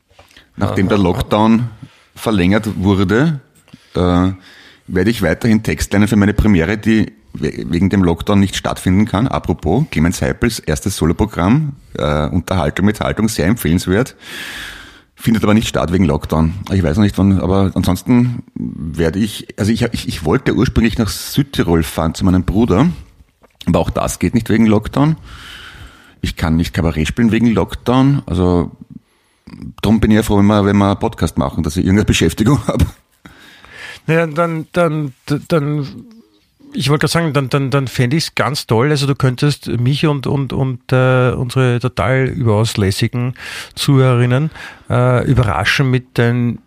nachdem 0.56 0.88
der 0.88 0.98
Lockdown 0.98 1.68
verlängert 2.14 2.68
wurde, 2.76 3.40
äh, 3.94 3.98
werde 4.86 5.10
ich 5.10 5.22
weiterhin 5.22 5.62
Textlernen 5.62 6.08
für 6.08 6.16
meine 6.16 6.34
Premiere, 6.34 6.78
die 6.78 7.12
we- 7.32 7.64
wegen 7.68 7.90
dem 7.90 8.04
Lockdown 8.04 8.38
nicht 8.38 8.54
stattfinden 8.56 9.06
kann. 9.06 9.26
Apropos, 9.26 9.84
Clemens 9.90 10.22
Heipels 10.22 10.58
erstes 10.60 10.96
Soloprogramm, 10.96 11.72
äh, 11.98 12.26
Unterhaltung 12.28 12.86
mit 12.86 13.00
Haltung, 13.00 13.28
sehr 13.28 13.46
empfehlenswert. 13.46 14.14
Findet 15.18 15.42
aber 15.42 15.54
nicht 15.54 15.68
statt 15.68 15.92
wegen 15.92 16.04
Lockdown. 16.04 16.54
Ich 16.70 16.82
weiß 16.82 16.96
noch 16.96 17.04
nicht 17.04 17.18
wann, 17.18 17.40
aber 17.40 17.72
ansonsten 17.74 18.44
werde 18.54 19.18
ich, 19.18 19.48
also 19.58 19.72
ich, 19.72 19.82
ich, 19.82 20.06
ich 20.06 20.24
wollte 20.24 20.54
ursprünglich 20.54 20.98
nach 20.98 21.08
Südtirol 21.08 21.82
fahren 21.82 22.14
zu 22.14 22.24
meinem 22.24 22.44
Bruder, 22.44 22.90
aber 23.64 23.78
auch 23.80 23.90
das 23.90 24.18
geht 24.18 24.34
nicht 24.34 24.50
wegen 24.50 24.66
Lockdown. 24.66 25.16
Ich 26.20 26.36
kann 26.36 26.56
nicht 26.56 26.74
Kabarett 26.74 27.08
spielen 27.08 27.32
wegen 27.32 27.48
Lockdown, 27.48 28.22
also 28.26 28.70
Darum 29.80 30.00
bin 30.00 30.10
ich 30.10 30.16
ja 30.16 30.22
froh, 30.22 30.38
wenn 30.38 30.46
wir, 30.46 30.64
wenn 30.64 30.76
wir 30.76 30.90
einen 30.90 30.98
Podcast 30.98 31.38
machen, 31.38 31.62
dass 31.62 31.76
ich 31.76 31.84
irgendeine 31.84 32.06
Beschäftigung 32.06 32.58
habe. 32.66 32.86
Ja, 34.06 34.26
dann, 34.26 34.66
dann, 34.72 35.12
dann, 35.48 35.86
ich 36.76 36.90
wollte 36.90 37.06
gerade 37.06 37.12
sagen, 37.12 37.32
dann, 37.32 37.48
dann, 37.48 37.70
dann 37.70 37.88
fände 37.88 38.16
ich 38.16 38.24
es 38.24 38.34
ganz 38.34 38.66
toll. 38.66 38.90
Also 38.90 39.06
du 39.06 39.14
könntest 39.14 39.68
mich 39.68 40.06
und, 40.06 40.26
und, 40.26 40.52
und 40.52 40.92
äh, 40.92 41.30
unsere 41.30 41.80
total 41.80 42.26
überaus 42.26 42.76
lässigen 42.76 43.34
Zuhörerinnen 43.74 44.50
äh, 44.90 45.24
überraschen 45.26 45.90
mit 45.90 46.18
deinen 46.18 46.60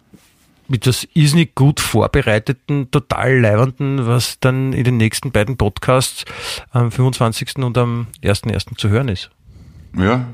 mit 0.69 0.85
das 0.85 1.07
irrsinnig 1.15 1.55
gut 1.55 1.79
vorbereiteten, 1.79 2.91
total 2.91 3.39
leibenden, 3.39 4.05
was 4.05 4.39
dann 4.39 4.71
in 4.71 4.83
den 4.83 4.97
nächsten 4.97 5.31
beiden 5.31 5.57
Podcasts 5.57 6.25
am 6.69 6.91
25. 6.91 7.57
und 7.57 7.75
am 7.75 8.05
1.1. 8.23 8.77
zu 8.77 8.89
hören 8.89 9.07
ist. 9.07 9.31
Ja. 9.97 10.27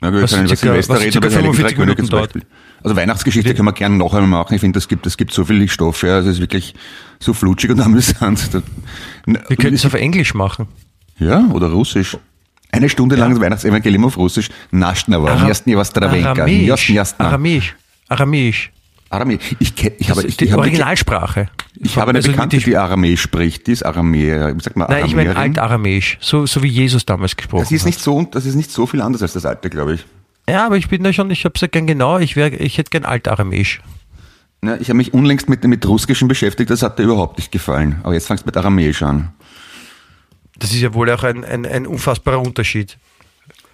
Na 0.00 0.10
gut, 0.10 0.18
wir 0.18 0.22
Was 0.22 0.30
können 0.30 0.46
über 0.46 0.56
Silvester 0.56 1.00
reden 1.00 1.18
oder 1.18 1.28
Heiligen 1.28 1.54
45 1.54 1.62
Drei 1.62 1.74
Könige 1.74 1.80
Minuten 1.80 2.04
zum 2.06 2.18
Beispiel. 2.20 2.42
Also 2.82 2.96
Weihnachtsgeschichte 2.96 3.54
können 3.54 3.68
wir 3.68 3.72
gerne 3.72 3.96
noch 3.96 4.14
einmal 4.14 4.40
machen. 4.40 4.54
Ich 4.54 4.60
finde, 4.60 4.78
es 4.78 4.88
gibt, 4.88 5.04
es 5.06 5.16
gibt 5.16 5.32
so 5.32 5.44
viel 5.44 5.68
Stoff, 5.68 6.02
ja. 6.02 6.14
Also 6.16 6.30
es 6.30 6.36
ist 6.36 6.40
wirklich 6.40 6.74
so 7.18 7.34
flutschig 7.34 7.70
und 7.70 7.80
amüsant. 7.82 8.62
Wir 9.26 9.56
könnten 9.56 9.74
es 9.74 9.84
auf 9.84 9.94
Englisch 9.94 10.32
machen. 10.34 10.68
Ja, 11.18 11.44
oder 11.52 11.68
Russisch. 11.68 12.16
Eine 12.72 12.88
Stunde 12.88 13.16
lang 13.16 13.32
das 13.32 13.40
Weihnachtsevangelium 13.40 14.04
auf 14.06 14.16
Russisch. 14.16 14.48
Vastravenka, 15.76 16.30
Aramäisch. 16.30 16.90
Aramäisch. 17.18 17.76
Aramäisch. 18.08 18.72
Aramäisch. 19.10 19.56
Ich, 19.58 19.70
kenn- 19.74 19.92
ich 19.98 20.08
habe, 20.08 20.22
ich, 20.22 20.36
die 20.36 20.44
ich 20.46 20.52
habe, 20.52 20.62
Originalsprache. 20.62 21.50
ich 21.74 21.96
habe 21.98 22.10
eine 22.10 22.18
Also 22.20 22.30
Bekannte, 22.30 22.56
die- 22.58 22.64
die 22.64 22.76
Aramäisch 22.76 23.20
spricht. 23.20 23.66
Die 23.66 23.72
ist 23.72 23.84
Aramäer, 23.84 24.56
wie 24.56 24.62
sagt 24.62 24.76
man, 24.76 24.88
Nein, 24.88 25.04
ich 25.04 25.14
meine. 25.16 25.36
Altaramäisch, 25.36 26.16
so, 26.20 26.46
so 26.46 26.62
wie 26.62 26.68
Jesus 26.68 27.04
damals 27.06 27.36
gesprochen 27.36 27.62
Das 27.62 27.72
ist 27.72 27.80
hat. 27.82 27.86
nicht 27.86 28.00
so, 28.00 28.22
das 28.30 28.46
ist 28.46 28.54
nicht 28.54 28.70
so 28.70 28.86
viel 28.86 29.02
anders 29.02 29.20
als 29.22 29.32
das 29.32 29.44
alte, 29.44 29.68
glaube 29.68 29.94
ich. 29.94 30.04
Ja, 30.48 30.64
aber 30.66 30.76
ich 30.76 30.88
bin 30.88 31.02
da 31.02 31.12
schon, 31.12 31.30
ich 31.30 31.44
hab's 31.44 31.60
ja 31.60 31.66
gern 31.68 31.86
genau, 31.86 32.18
ich, 32.18 32.36
wär, 32.36 32.58
ich 32.60 32.78
hätte 32.78 32.90
gern 32.90 33.04
Altaramäisch. 33.04 33.80
Ja, 34.64 34.76
ich 34.76 34.88
habe 34.88 34.96
mich 34.98 35.12
unlängst 35.14 35.48
mit, 35.48 35.64
mit 35.64 35.86
Russischen 35.86 36.28
beschäftigt, 36.28 36.70
das 36.70 36.82
hat 36.82 36.98
dir 36.98 37.04
überhaupt 37.04 37.38
nicht 37.38 37.50
gefallen. 37.50 37.98
Aber 38.04 38.14
jetzt 38.14 38.26
fangst 38.28 38.44
du 38.44 38.48
mit 38.48 38.56
Aramäisch 38.56 39.02
an. 39.02 39.32
Das 40.58 40.70
ist 40.72 40.80
ja 40.82 40.92
wohl 40.94 41.10
auch 41.10 41.24
ein, 41.24 41.44
ein, 41.44 41.64
ein 41.66 41.86
unfassbarer 41.86 42.40
Unterschied. 42.40 42.98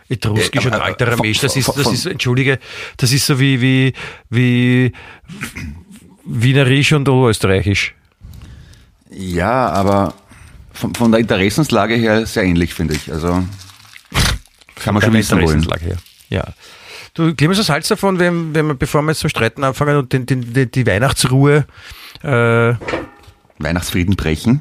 Etruskisch 0.09 0.66
und 0.66 0.74
alter 0.74 1.16
Mensch, 1.20 1.40
das 1.40 1.57
ist, 1.57 1.68
das 1.68 1.92
ist, 1.92 2.07
entschuldige, 2.07 2.59
das 2.96 3.12
ist 3.12 3.26
so 3.26 3.40
wie, 3.40 3.61
wie, 3.61 3.92
wie 4.30 4.92
Wienerisch 6.24 6.92
und 6.92 7.09
Oberösterreichisch. 7.09 7.94
Ja, 9.11 9.68
aber 9.68 10.14
von, 10.72 10.94
von 10.94 11.12
der 11.12 11.20
Interessenslage 11.20 11.94
her 11.94 12.26
sehr 12.26 12.42
ähnlich, 12.44 12.74
finde 12.74 12.94
ich. 12.94 13.12
Also 13.12 13.44
kann 14.76 14.94
man 14.94 15.02
schon 15.02 15.12
wissen 15.12 15.40
wollen. 15.40 15.62
Her. 15.80 15.96
Ja. 16.28 16.44
Du, 17.14 17.34
Clemens, 17.34 17.59
was 17.59 17.68
hältst 17.70 17.90
davon, 17.90 18.18
wenn, 18.18 18.54
wenn 18.54 18.66
wir, 18.66 18.74
bevor 18.74 19.02
wir 19.02 19.12
jetzt 19.12 19.20
zum 19.20 19.30
Streiten 19.30 19.64
anfangen 19.64 19.96
und 19.96 20.12
den, 20.12 20.26
den, 20.26 20.52
die, 20.52 20.70
die 20.70 20.86
Weihnachtsruhe, 20.86 21.64
äh, 22.22 22.74
Weihnachtsfrieden 23.59 24.16
brechen. 24.16 24.61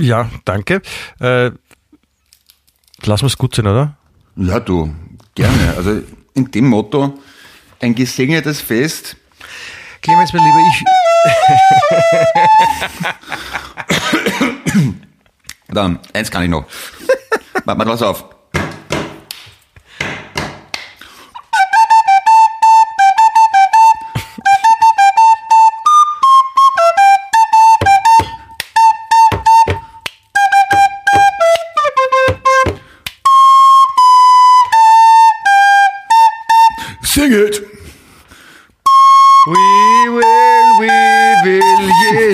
ja, 0.00 0.30
danke, 0.44 0.82
äh, 1.18 1.50
lassen 3.02 3.22
wir 3.22 3.26
es 3.26 3.38
gut 3.38 3.54
sein, 3.56 3.66
oder? 3.66 3.96
Ja, 4.36 4.60
du, 4.60 4.94
gerne. 5.34 5.74
Also 5.76 6.02
in 6.34 6.50
dem 6.50 6.68
Motto, 6.68 7.18
ein 7.80 7.94
gesegnetes 7.94 8.60
Fest. 8.60 9.16
Clemens, 10.02 10.32
mein 10.32 10.42
Lieber, 10.44 10.58
ich, 10.68 10.84
Dann, 15.68 15.98
eins 16.12 16.30
kann 16.30 16.42
ich 16.44 16.50
noch. 16.50 16.66
Warte 17.64 17.78
mal, 17.78 17.86
pass 17.86 18.02
auf. 18.02 18.35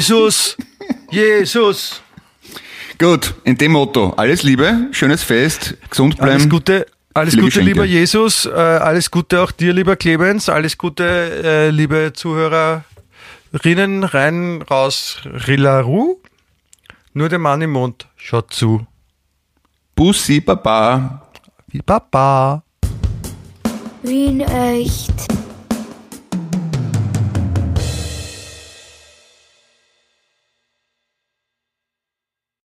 Jesus, 0.03 0.57
Jesus. 1.13 2.03
Gut, 2.99 3.35
in 3.45 3.57
dem 3.57 3.71
Motto, 3.71 4.13
alles 4.17 4.43
Liebe, 4.43 4.89
schönes 4.91 5.23
Fest, 5.23 5.77
gesund 5.89 6.17
bleiben. 6.17 6.33
Alles 6.33 6.49
Gute, 6.49 6.87
alles 7.15 7.35
Gute, 7.35 7.47
Geschenke. 7.47 7.69
lieber 7.71 7.85
Jesus. 7.85 8.47
Äh, 8.47 8.51
alles 8.51 9.13
Gute 9.13 9.41
auch 9.41 9.53
dir, 9.53 9.73
lieber 9.73 9.95
Clemens. 9.95 10.49
Alles 10.49 10.77
Gute, 10.77 11.05
äh, 11.05 11.71
liebe 11.71 12.13
Zuhörerinnen. 12.15 12.83
Rein, 14.03 14.63
raus, 14.63 15.19
Rillaru. 15.25 16.19
Nur 17.13 17.29
der 17.29 17.39
Mann 17.39 17.63
im 17.63 17.71
Mond 17.71 18.09
schaut 18.17 18.53
zu. 18.53 18.85
Bussi, 19.95 20.41
Baba. 20.41 21.29
Wie 21.69 21.81
Papa. 21.81 22.65
Wien 24.03 24.41
echt. 24.41 25.29